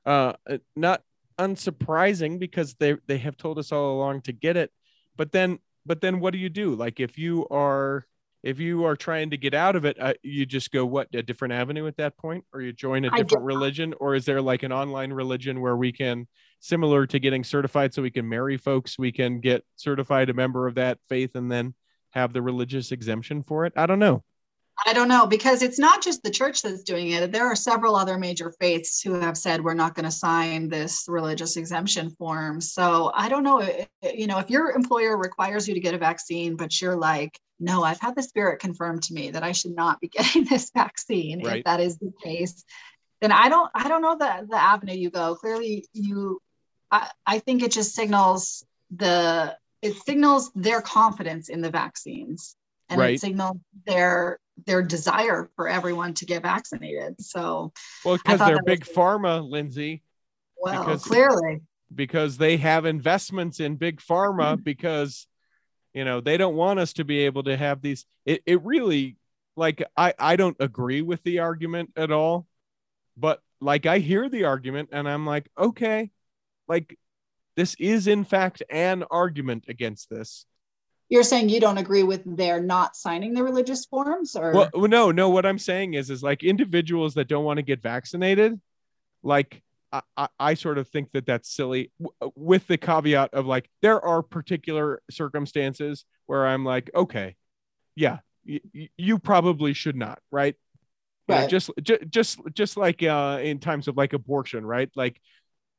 Uh, 0.06 0.34
uh, 0.49 0.58
not 0.76 1.01
unsurprising 1.39 2.39
because 2.39 2.76
they 2.76 2.95
they 3.08 3.18
have 3.18 3.38
told 3.38 3.58
us 3.60 3.72
all 3.72 3.95
along 3.95 4.22
to 4.22 4.32
get 4.32 4.58
it, 4.58 4.72
but 5.16 5.32
then 5.32 5.60
but 5.86 6.01
then 6.01 6.20
what 6.20 6.32
do 6.32 6.39
you 6.39 6.49
do? 6.49 6.76
Like 6.76 6.99
if 6.99 7.18
you 7.18 7.47
are 7.49 8.06
if 8.43 8.60
you 8.60 8.84
are 8.86 8.97
trying 8.97 9.30
to 9.30 9.38
get 9.38 9.54
out 9.54 9.78
of 9.78 9.86
it, 9.86 9.97
uh, 9.99 10.14
you 10.22 10.45
just 10.45 10.72
go 10.72 10.86
what 10.86 11.08
a 11.14 11.24
different 11.24 11.54
avenue 11.54 11.88
at 11.88 11.95
that 11.97 12.18
point, 12.18 12.43
or 12.54 12.62
you 12.62 12.74
join 12.74 13.06
a 13.06 13.10
different 13.10 13.45
religion, 13.45 13.93
or 14.01 14.16
is 14.16 14.26
there 14.26 14.41
like 14.41 14.64
an 14.64 14.74
online 14.74 15.14
religion 15.14 15.62
where 15.62 15.78
we 15.78 15.93
can 15.93 16.28
similar 16.60 17.08
to 17.08 17.20
getting 17.20 17.43
certified, 17.43 17.93
so 17.93 18.01
we 18.01 18.12
can 18.12 18.28
marry 18.28 18.58
folks, 18.58 18.99
we 18.99 19.14
can 19.14 19.39
get 19.39 19.64
certified 19.78 20.30
a 20.30 20.34
member 20.34 20.68
of 20.68 20.76
that 20.76 20.99
faith, 21.08 21.36
and 21.36 21.49
then 21.49 21.74
have 22.12 22.34
the 22.34 22.41
religious 22.41 22.91
exemption 22.91 23.43
for 23.43 23.66
it? 23.66 23.74
I 23.78 23.86
don't 23.86 23.99
know. 23.99 24.24
I 24.86 24.93
don't 24.93 25.07
know 25.07 25.28
because 25.28 25.61
it's 25.61 25.78
not 25.80 26.01
just 26.01 26.24
the 26.24 26.32
church 26.32 26.61
that's 26.61 26.84
doing 26.84 27.11
it. 27.11 27.32
There 27.32 27.45
are 27.45 27.55
several 27.55 27.95
other 27.95 28.17
major 28.17 28.51
faiths 28.59 29.01
who 29.01 29.13
have 29.19 29.38
said 29.38 29.63
we're 29.63 29.74
not 29.76 29.93
going 29.95 30.05
to 30.05 30.11
sign 30.11 30.67
this 30.67 31.05
religious 31.07 31.57
exemption 31.57 32.09
form. 32.09 32.59
So 32.59 33.11
I 33.13 33.30
don't 33.30 33.43
know. 33.43 33.59
eh, 33.59 33.86
eh, 34.01 34.13
You 34.15 34.28
know, 34.28 34.39
if 34.39 34.49
your 34.49 34.71
employer 34.71 35.15
requires 35.17 35.67
you 35.67 35.74
to 35.76 35.80
get 35.80 35.93
a 35.93 35.97
vaccine, 35.99 36.55
but 36.55 36.82
you're 36.82 36.95
like, 36.95 37.39
no, 37.59 37.84
I've 37.84 37.99
had 37.99 38.15
the 38.15 38.24
spirit 38.24 38.59
confirmed 38.59 39.03
to 39.03 39.13
me 39.13 39.32
that 39.32 39.43
I 39.43 39.51
should 39.51 39.76
not 39.76 40.01
be 40.01 40.07
getting 40.17 40.43
this 40.45 40.71
vaccine. 40.74 41.43
Right. 41.43 41.57
If 41.59 41.65
that 41.65 41.80
is 41.80 41.97
the 41.99 42.11
case, 42.24 42.63
then 43.21 43.32
I 43.32 43.49
don't. 43.49 43.69
I 43.76 43.88
don't 43.88 44.01
know 44.01 44.17
the 44.17 44.47
the 44.49 44.61
avenue 44.61 44.95
you 44.95 45.09
go. 45.11 45.36
Clearly, 45.36 45.86
you. 45.93 46.41
I, 46.91 47.09
I 47.26 47.39
think 47.39 47.63
it 47.63 47.71
just 47.71 47.93
signals 47.95 48.65
the 48.95 49.55
it 49.82 49.95
signals 49.97 50.51
their 50.55 50.82
confidence 50.82 51.49
in 51.49 51.61
the 51.61 51.69
vaccines 51.69 52.55
and 52.89 52.99
Right. 52.99 53.15
it 53.15 53.19
signals 53.21 53.57
their 53.86 54.39
their 54.66 54.84
desire 54.84 55.49
for 55.56 55.68
everyone 55.68 56.14
to 56.16 56.26
get 56.26 56.43
vaccinated. 56.43 57.20
So 57.22 57.74
Well, 58.06 58.18
because 58.18 58.39
they're 58.39 58.56
that 58.56 58.64
was 58.66 58.66
big 58.66 58.86
pharma, 58.86 59.47
Lindsay, 59.47 60.04
well, 60.58 60.84
Because- 60.84 61.04
clearly. 61.04 61.62
because 61.93 62.38
they 62.38 62.58
have 62.58 62.86
investments 62.86 63.60
in 63.60 63.76
big 63.76 63.99
pharma 63.99 64.54
Mm-hmm. 64.56 64.64
because 64.64 65.28
you 65.93 66.04
know 66.06 66.22
they 66.22 66.38
don't 66.38 66.56
want 66.56 66.80
us 66.80 66.93
to 66.93 67.04
be 67.04 67.20
able 67.20 67.43
to 67.43 67.56
have 67.56 67.82
these 67.82 68.06
it, 68.26 68.41
it 68.47 68.64
really 68.64 69.16
like 69.56 69.84
i 69.95 70.12
i 70.18 70.36
don't 70.36 70.58
agree 70.60 71.04
with 71.04 71.22
the 71.22 71.38
argument 71.39 71.91
at 71.95 72.12
all 72.12 72.47
but 73.16 73.41
like 73.62 73.86
i 73.86 73.99
hear 73.99 74.28
the 74.28 74.45
argument 74.45 74.89
and 74.91 75.08
i'm 75.08 75.24
like 75.28 75.47
okay 75.56 76.10
like 76.68 76.97
this 77.56 77.76
is 77.78 78.08
in 78.08 78.24
fact 78.24 78.64
an 78.72 79.04
argument 79.12 79.66
against 79.68 80.10
this 80.10 80.47
You're 81.14 81.22
saying 81.22 81.49
you 81.49 81.59
don't 81.59 81.78
agree 81.78 82.01
with 82.01 82.24
their 82.26 82.59
not 82.59 82.95
signing 82.95 83.36
the 83.36 83.43
religious 83.43 83.86
forms 83.86 84.36
or? 84.36 84.51
Well 84.51 84.88
no 84.88 85.11
no 85.11 85.30
what 85.30 85.45
i'm 85.45 85.59
saying 85.59 85.93
is 85.93 86.09
is 86.09 86.24
like 86.24 86.43
individuals 86.43 87.14
that 87.14 87.28
don't 87.28 87.45
want 87.45 87.57
to 87.57 87.61
get 87.61 87.84
vaccinated 87.84 88.59
like 89.22 89.61
I, 90.18 90.28
I, 90.39 90.53
sort 90.55 90.80
of 90.80 90.88
think 90.88 91.11
that 91.11 91.28
that's 91.28 91.55
silly 91.55 91.91
w- 92.01 92.32
with 92.36 92.66
the 92.66 92.80
caveat 92.80 93.36
of 93.36 93.45
like 93.45 93.70
there 93.84 94.01
are 94.03 94.24
particular 94.24 95.03
circumstances 95.11 96.03
where 96.26 96.47
i'm 96.47 96.66
like 96.66 96.89
okay 96.95 97.36
yeah 97.95 98.18
y- 98.43 98.89
you 98.97 99.20
probably 99.20 99.74
should 99.74 99.95
not 99.95 100.18
right? 100.32 100.55
You 101.28 101.36
know, 101.36 101.41
Right. 101.41 101.49
just 101.49 101.70
ju- 101.84 102.05
just 102.09 102.39
just 102.55 102.76
like 102.76 103.03
uh 103.03 103.39
in 103.43 103.59
times 103.59 103.88
of 103.88 103.95
like 103.95 104.14
abortion 104.14 104.66
right? 104.66 104.89
Like 104.95 105.22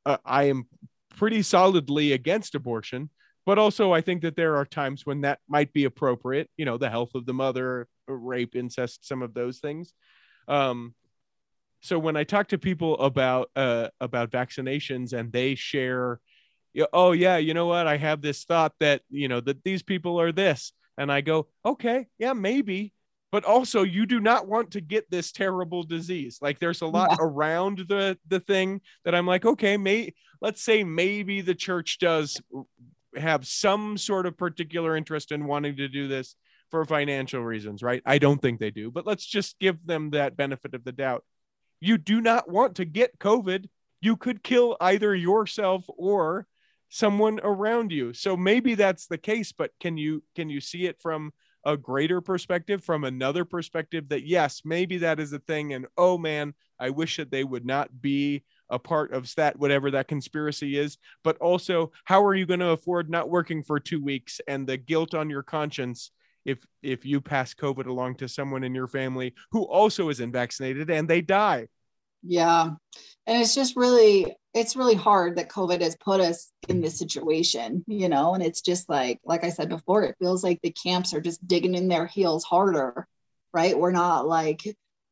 uh, 0.06 0.18
i 0.24 0.44
am 0.44 0.68
pretty 1.16 1.42
solidly 1.42 2.12
against 2.12 2.54
abortion 2.54 3.10
but 3.46 3.58
also 3.58 3.92
i 3.92 4.00
think 4.00 4.22
that 4.22 4.36
there 4.36 4.56
are 4.56 4.64
times 4.64 5.04
when 5.06 5.20
that 5.22 5.38
might 5.48 5.72
be 5.72 5.84
appropriate 5.84 6.48
you 6.56 6.64
know 6.64 6.78
the 6.78 6.90
health 6.90 7.14
of 7.14 7.26
the 7.26 7.34
mother 7.34 7.86
rape 8.06 8.54
incest 8.56 9.06
some 9.06 9.22
of 9.22 9.32
those 9.34 9.58
things. 9.60 9.94
Um 10.48 10.94
so 11.80 11.98
when 11.98 12.16
i 12.16 12.24
talk 12.24 12.48
to 12.48 12.58
people 12.58 12.98
about 12.98 13.50
uh 13.56 13.88
about 14.00 14.30
vaccinations 14.30 15.12
and 15.12 15.32
they 15.32 15.54
share 15.54 16.20
oh 16.92 17.12
yeah 17.12 17.36
you 17.38 17.54
know 17.54 17.66
what? 17.66 17.86
I 17.86 17.96
have 17.96 18.20
this 18.20 18.44
thought 18.44 18.72
that 18.80 19.02
you 19.08 19.28
know 19.28 19.40
that 19.40 19.62
these 19.64 19.82
people 19.82 20.20
are 20.20 20.32
this. 20.32 20.72
And 20.98 21.10
i 21.10 21.20
go 21.22 21.48
okay 21.64 22.06
yeah 22.18 22.32
maybe. 22.34 22.92
But 23.32 23.44
also 23.44 23.82
you 23.82 24.06
do 24.06 24.20
not 24.20 24.46
want 24.46 24.70
to 24.72 24.80
get 24.80 25.10
this 25.10 25.32
terrible 25.32 25.82
disease. 25.82 26.38
Like 26.40 26.58
there's 26.60 26.82
a 26.82 26.86
lot 26.86 27.10
Yeah. 27.10 27.16
around 27.20 27.78
the 27.88 28.16
the 28.28 28.38
thing 28.40 28.80
that 29.04 29.14
i'm 29.14 29.26
like 29.26 29.44
okay 29.44 29.76
may 29.76 30.12
let's 30.40 30.62
say 30.62 30.84
maybe 30.84 31.40
the 31.40 31.54
church 31.54 31.98
does 31.98 32.40
have 33.16 33.46
some 33.46 33.96
sort 33.96 34.26
of 34.26 34.36
particular 34.36 34.96
interest 34.96 35.32
in 35.32 35.46
wanting 35.46 35.76
to 35.76 35.88
do 35.88 36.08
this 36.08 36.36
for 36.70 36.84
financial 36.84 37.42
reasons 37.42 37.82
right? 37.82 38.02
I 38.04 38.18
don't 38.18 38.40
think 38.40 38.60
they 38.60 38.70
do 38.70 38.90
but 38.90 39.06
let's 39.06 39.26
just 39.26 39.58
give 39.58 39.84
them 39.86 40.10
that 40.10 40.36
benefit 40.36 40.74
of 40.74 40.84
the 40.84 40.92
doubt. 40.92 41.24
You 41.80 41.98
do 41.98 42.20
not 42.20 42.50
want 42.50 42.76
to 42.76 42.84
get 42.84 43.18
covid. 43.18 43.66
You 44.00 44.16
could 44.16 44.42
kill 44.42 44.76
either 44.80 45.14
yourself 45.14 45.84
or 45.88 46.46
someone 46.88 47.40
around 47.42 47.90
you. 47.90 48.12
So 48.12 48.36
maybe 48.36 48.74
that's 48.74 49.06
the 49.06 49.18
case 49.18 49.52
but 49.52 49.70
can 49.80 49.96
you 49.96 50.22
can 50.34 50.48
you 50.48 50.60
see 50.60 50.86
it 50.86 51.00
from 51.00 51.32
a 51.64 51.76
greater 51.76 52.20
perspective 52.20 52.84
from 52.84 53.04
another 53.04 53.44
perspective 53.44 54.08
that 54.08 54.26
yes 54.26 54.62
maybe 54.64 54.98
that 54.98 55.18
is 55.18 55.32
a 55.32 55.38
thing 55.38 55.72
and 55.72 55.86
oh 55.96 56.18
man 56.18 56.54
i 56.78 56.90
wish 56.90 57.16
that 57.16 57.30
they 57.30 57.42
would 57.42 57.64
not 57.64 58.02
be 58.02 58.42
a 58.70 58.78
part 58.78 59.12
of 59.12 59.32
that 59.36 59.58
whatever 59.58 59.90
that 59.90 60.08
conspiracy 60.08 60.78
is 60.78 60.98
but 61.22 61.36
also 61.38 61.92
how 62.04 62.24
are 62.24 62.34
you 62.34 62.46
going 62.46 62.60
to 62.60 62.70
afford 62.70 63.10
not 63.10 63.28
working 63.30 63.62
for 63.62 63.78
two 63.78 64.02
weeks 64.02 64.40
and 64.48 64.66
the 64.66 64.76
guilt 64.76 65.14
on 65.14 65.30
your 65.30 65.42
conscience 65.42 66.10
if 66.44 66.58
if 66.82 67.04
you 67.04 67.20
pass 67.20 67.54
covid 67.54 67.86
along 67.86 68.14
to 68.14 68.28
someone 68.28 68.64
in 68.64 68.74
your 68.74 68.88
family 68.88 69.34
who 69.50 69.62
also 69.64 70.08
isn't 70.08 70.32
vaccinated 70.32 70.90
and 70.90 71.08
they 71.08 71.20
die 71.20 71.66
Yeah. 72.22 72.70
And 73.26 73.42
it's 73.42 73.54
just 73.54 73.76
really, 73.76 74.34
it's 74.54 74.76
really 74.76 74.94
hard 74.94 75.36
that 75.36 75.48
COVID 75.50 75.80
has 75.82 75.96
put 75.96 76.20
us 76.20 76.52
in 76.68 76.80
this 76.80 76.98
situation, 76.98 77.84
you 77.86 78.08
know, 78.08 78.34
and 78.34 78.42
it's 78.42 78.62
just 78.62 78.88
like, 78.88 79.20
like 79.24 79.44
I 79.44 79.50
said 79.50 79.68
before, 79.68 80.04
it 80.04 80.16
feels 80.18 80.42
like 80.44 80.60
the 80.62 80.70
camps 80.72 81.12
are 81.14 81.20
just 81.20 81.46
digging 81.46 81.74
in 81.74 81.88
their 81.88 82.06
heels 82.06 82.44
harder, 82.44 83.06
right? 83.52 83.78
We're 83.78 83.90
not 83.92 84.26
like, 84.26 84.62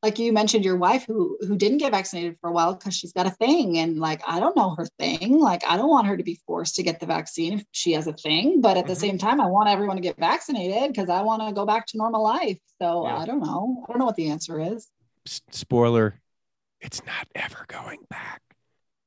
like 0.02 0.18
you 0.18 0.32
mentioned 0.32 0.64
your 0.64 0.76
wife 0.76 1.04
who 1.06 1.38
who 1.42 1.56
didn't 1.56 1.78
get 1.78 1.92
vaccinated 1.92 2.36
for 2.40 2.50
a 2.50 2.52
while 2.52 2.74
because 2.74 2.94
she's 2.94 3.12
got 3.12 3.26
a 3.26 3.30
thing 3.30 3.78
and 3.78 3.98
like 4.00 4.20
i 4.26 4.40
don't 4.40 4.56
know 4.56 4.74
her 4.76 4.86
thing. 4.98 5.38
Like 5.38 5.62
i 5.68 5.76
don't 5.76 5.88
want 5.90 6.06
her 6.08 6.16
to 6.16 6.24
be 6.24 6.40
forced 6.46 6.74
to 6.76 6.82
get 6.82 6.98
the 7.00 7.06
vaccine 7.06 7.52
if 7.60 7.64
she 7.72 7.92
has 7.92 8.06
a 8.06 8.12
thing 8.12 8.60
but 8.60 8.76
at 8.76 8.86
the 8.86 8.94
Mhm. 8.94 9.00
same 9.00 9.18
time 9.18 9.40
i 9.40 9.46
want 9.46 9.68
everyone 9.68 9.96
to 9.96 10.02
get 10.02 10.16
vaccinated 10.18 10.92
because 10.92 11.08
i 11.08 11.22
want 11.22 11.42
to 11.46 11.52
go 11.52 11.64
back 11.66 11.86
to 11.88 11.98
normal 11.98 12.22
life. 12.22 12.58
So 12.80 13.06
Yeah. 13.06 13.18
i 13.18 13.24
don't 13.26 13.40
know. 13.40 13.84
I 13.84 13.92
don't 13.92 13.98
know 14.00 14.06
what 14.06 14.16
the 14.16 14.30
answer 14.30 14.58
is. 14.60 14.88
Spoiler 15.50 16.20
it's 16.80 17.04
not 17.06 17.28
ever 17.36 17.64
going 17.68 18.00
back. 18.10 18.42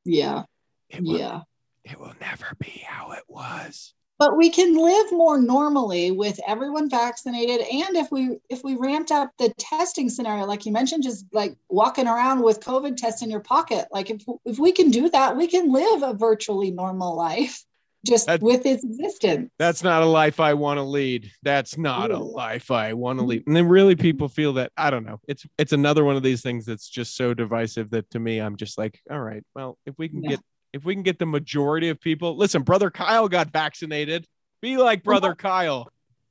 Yeah. 0.05 0.43
It 0.89 1.03
will, 1.03 1.19
yeah. 1.19 1.41
it 1.83 1.99
will 1.99 2.13
never 2.21 2.45
be 2.57 2.83
how 2.87 3.11
it 3.11 3.23
was 3.27 3.93
but 4.17 4.37
we 4.37 4.49
can 4.49 4.75
live 4.75 5.11
more 5.11 5.39
normally 5.39 6.11
with 6.11 6.39
everyone 6.47 6.89
vaccinated 6.89 7.61
and 7.61 7.95
if 7.95 8.11
we 8.11 8.37
if 8.49 8.63
we 8.63 8.75
ramped 8.75 9.11
up 9.11 9.31
the 9.39 9.53
testing 9.57 10.09
scenario 10.09 10.45
like 10.45 10.65
you 10.65 10.71
mentioned 10.71 11.03
just 11.03 11.25
like 11.33 11.55
walking 11.69 12.07
around 12.07 12.41
with 12.41 12.59
covid 12.59 12.95
test 12.97 13.23
in 13.23 13.29
your 13.29 13.39
pocket 13.39 13.87
like 13.91 14.09
if, 14.09 14.21
if 14.45 14.57
we 14.59 14.71
can 14.71 14.89
do 14.91 15.09
that 15.09 15.35
we 15.35 15.47
can 15.47 15.71
live 15.71 16.03
a 16.03 16.13
virtually 16.13 16.71
normal 16.71 17.15
life 17.15 17.63
just 18.05 18.27
That- 18.27 18.41
with 18.41 18.65
its 18.65 18.83
existence 18.83 19.49
that's 19.57 19.83
not 19.83 20.03
a 20.03 20.05
life 20.05 20.39
I 20.39 20.53
want 20.53 20.77
to 20.77 20.83
lead. 20.83 21.31
That's 21.41 21.75
not 21.75 22.11
a 22.11 22.19
life 22.19 22.69
I 22.69 22.93
want 22.93 23.17
to 23.17 23.25
lead. 23.25 23.43
And 23.47 23.55
then 23.55 23.67
really 23.67 23.95
people 23.95 24.27
feel 24.27 24.53
that 24.53 24.71
I 24.77 24.91
don't 24.91 25.05
know. 25.05 25.19
It's 25.27 25.43
it's 25.57 25.73
another 25.73 26.03
one 26.03 26.15
of 26.15 26.21
these 26.21 26.43
things 26.43 26.65
that's 26.65 26.87
just 26.87 27.15
so 27.15 27.33
divisive 27.33 27.89
that 27.91 28.07
to 28.11 28.19
me 28.19 28.37
I'm 28.37 28.57
just 28.57 28.77
like, 28.77 28.99
all 29.09 29.19
right, 29.19 29.43
well, 29.55 29.79
if 29.87 29.95
we 29.97 30.07
can 30.09 30.21
Yeah. 30.23 30.31
get 30.31 30.39
if 30.75 30.83
we 30.83 30.93
can 30.93 31.03
get 31.03 31.19
the 31.19 31.25
majority 31.25 31.87
of 31.89 31.99
people, 32.01 32.35
listen, 32.35 32.61
brother 32.61 32.91
Kyle 32.91 33.29
got 33.29 33.49
vaccinated. 33.51 34.27
Be 34.61 34.75
like 34.77 35.03
brother 35.03 35.33
Kyle. 35.33 35.89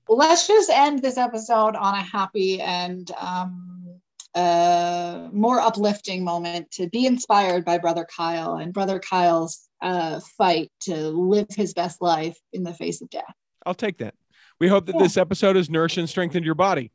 let's 0.09 0.47
just 0.47 0.69
end 0.71 1.01
this 1.01 1.17
episode 1.17 1.75
on 1.77 1.95
a 1.95 2.03
happy 2.03 2.61
and 2.61 3.11
um, 3.19 3.87
uh, 4.35 5.29
more 5.33 5.61
uplifting 5.61 6.23
moment 6.25 6.71
to 6.73 6.89
be 6.91 7.07
inspired 7.07 7.65
by 7.65 7.79
brother 7.79 8.05
kyle 8.17 8.57
and 8.57 8.73
brother 8.75 8.99
kyle's 8.99 9.69
uh, 9.81 10.19
fight 10.37 10.71
to 10.81 10.95
live 11.11 11.47
his 11.51 11.73
best 11.73 12.03
life 12.03 12.37
in 12.53 12.65
the 12.65 12.75
face 12.75 13.01
of 13.01 13.09
death 13.11 13.33
I'll 13.65 13.75
take 13.75 13.97
that. 13.99 14.15
We 14.61 14.69
hope 14.69 14.85
that 14.87 14.97
Yeah. 14.97 15.03
this 15.03 15.17
episode 15.17 15.57
has 15.57 15.71
nourished 15.71 15.97
and 15.97 16.09
strengthened 16.09 16.45
your 16.45 16.55
body. 16.55 16.91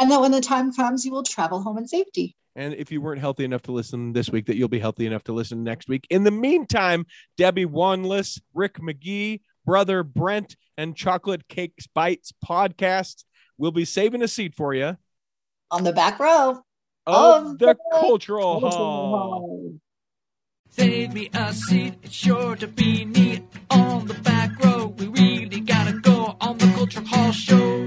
And 0.00 0.10
that 0.10 0.20
when 0.20 0.32
the 0.32 0.40
time 0.40 0.72
comes 0.72 1.04
you 1.04 1.12
will 1.12 1.22
travel 1.22 1.60
home 1.62 1.78
in 1.78 1.86
safety 1.86 2.36
And 2.54 2.74
if 2.74 2.90
you 2.90 3.00
weren't 3.00 3.20
healthy 3.20 3.44
enough 3.44 3.62
to 3.62 3.72
listen 3.72 4.12
this 4.14 4.30
week, 4.30 4.46
that 4.46 4.56
you'll 4.56 4.68
be 4.68 4.78
healthy 4.78 5.04
enough 5.06 5.24
to 5.24 5.34
listen 5.34 5.62
next 5.62 5.88
week. 5.88 6.06
In 6.08 6.24
the 6.24 6.30
meantime, 6.30 7.04
Debbie 7.36 7.66
Wanless, 7.66 8.40
Rick 8.54 8.78
McGee, 8.78 9.42
brother 9.66 10.02
Brent, 10.02 10.56
and 10.78 10.96
Chocolate 10.96 11.48
Cakes 11.48 11.86
Bites 11.86 12.32
podcast 12.42 13.24
will 13.58 13.72
be 13.72 13.84
saving 13.84 14.22
a 14.22 14.28
seat 14.28 14.54
for 14.54 14.72
you 14.72 14.96
on 15.70 15.84
the 15.84 15.92
back 15.92 16.18
row 16.18 16.62
of, 17.06 17.46
Of 17.46 17.58
the, 17.58 17.66
the 17.66 17.76
Cultural 17.92 18.60
Hall. 18.60 19.74
Save 20.70 21.12
me 21.12 21.30
a 21.34 21.52
seat, 21.52 21.94
it's 22.02 22.14
sure 22.14 22.56
to 22.56 22.66
be 22.66 23.04
neat 23.04 23.42
on 23.70 24.06
the 24.06 24.14
back 24.14 24.50
row. 24.64 24.94
We 24.98 25.06
really 25.08 25.60
gotta 25.60 25.92
go 25.92 26.36
on 26.40 26.58
the 26.58 26.66
Cultural 26.74 27.06
Hall 27.06 27.32
show. 27.32 27.85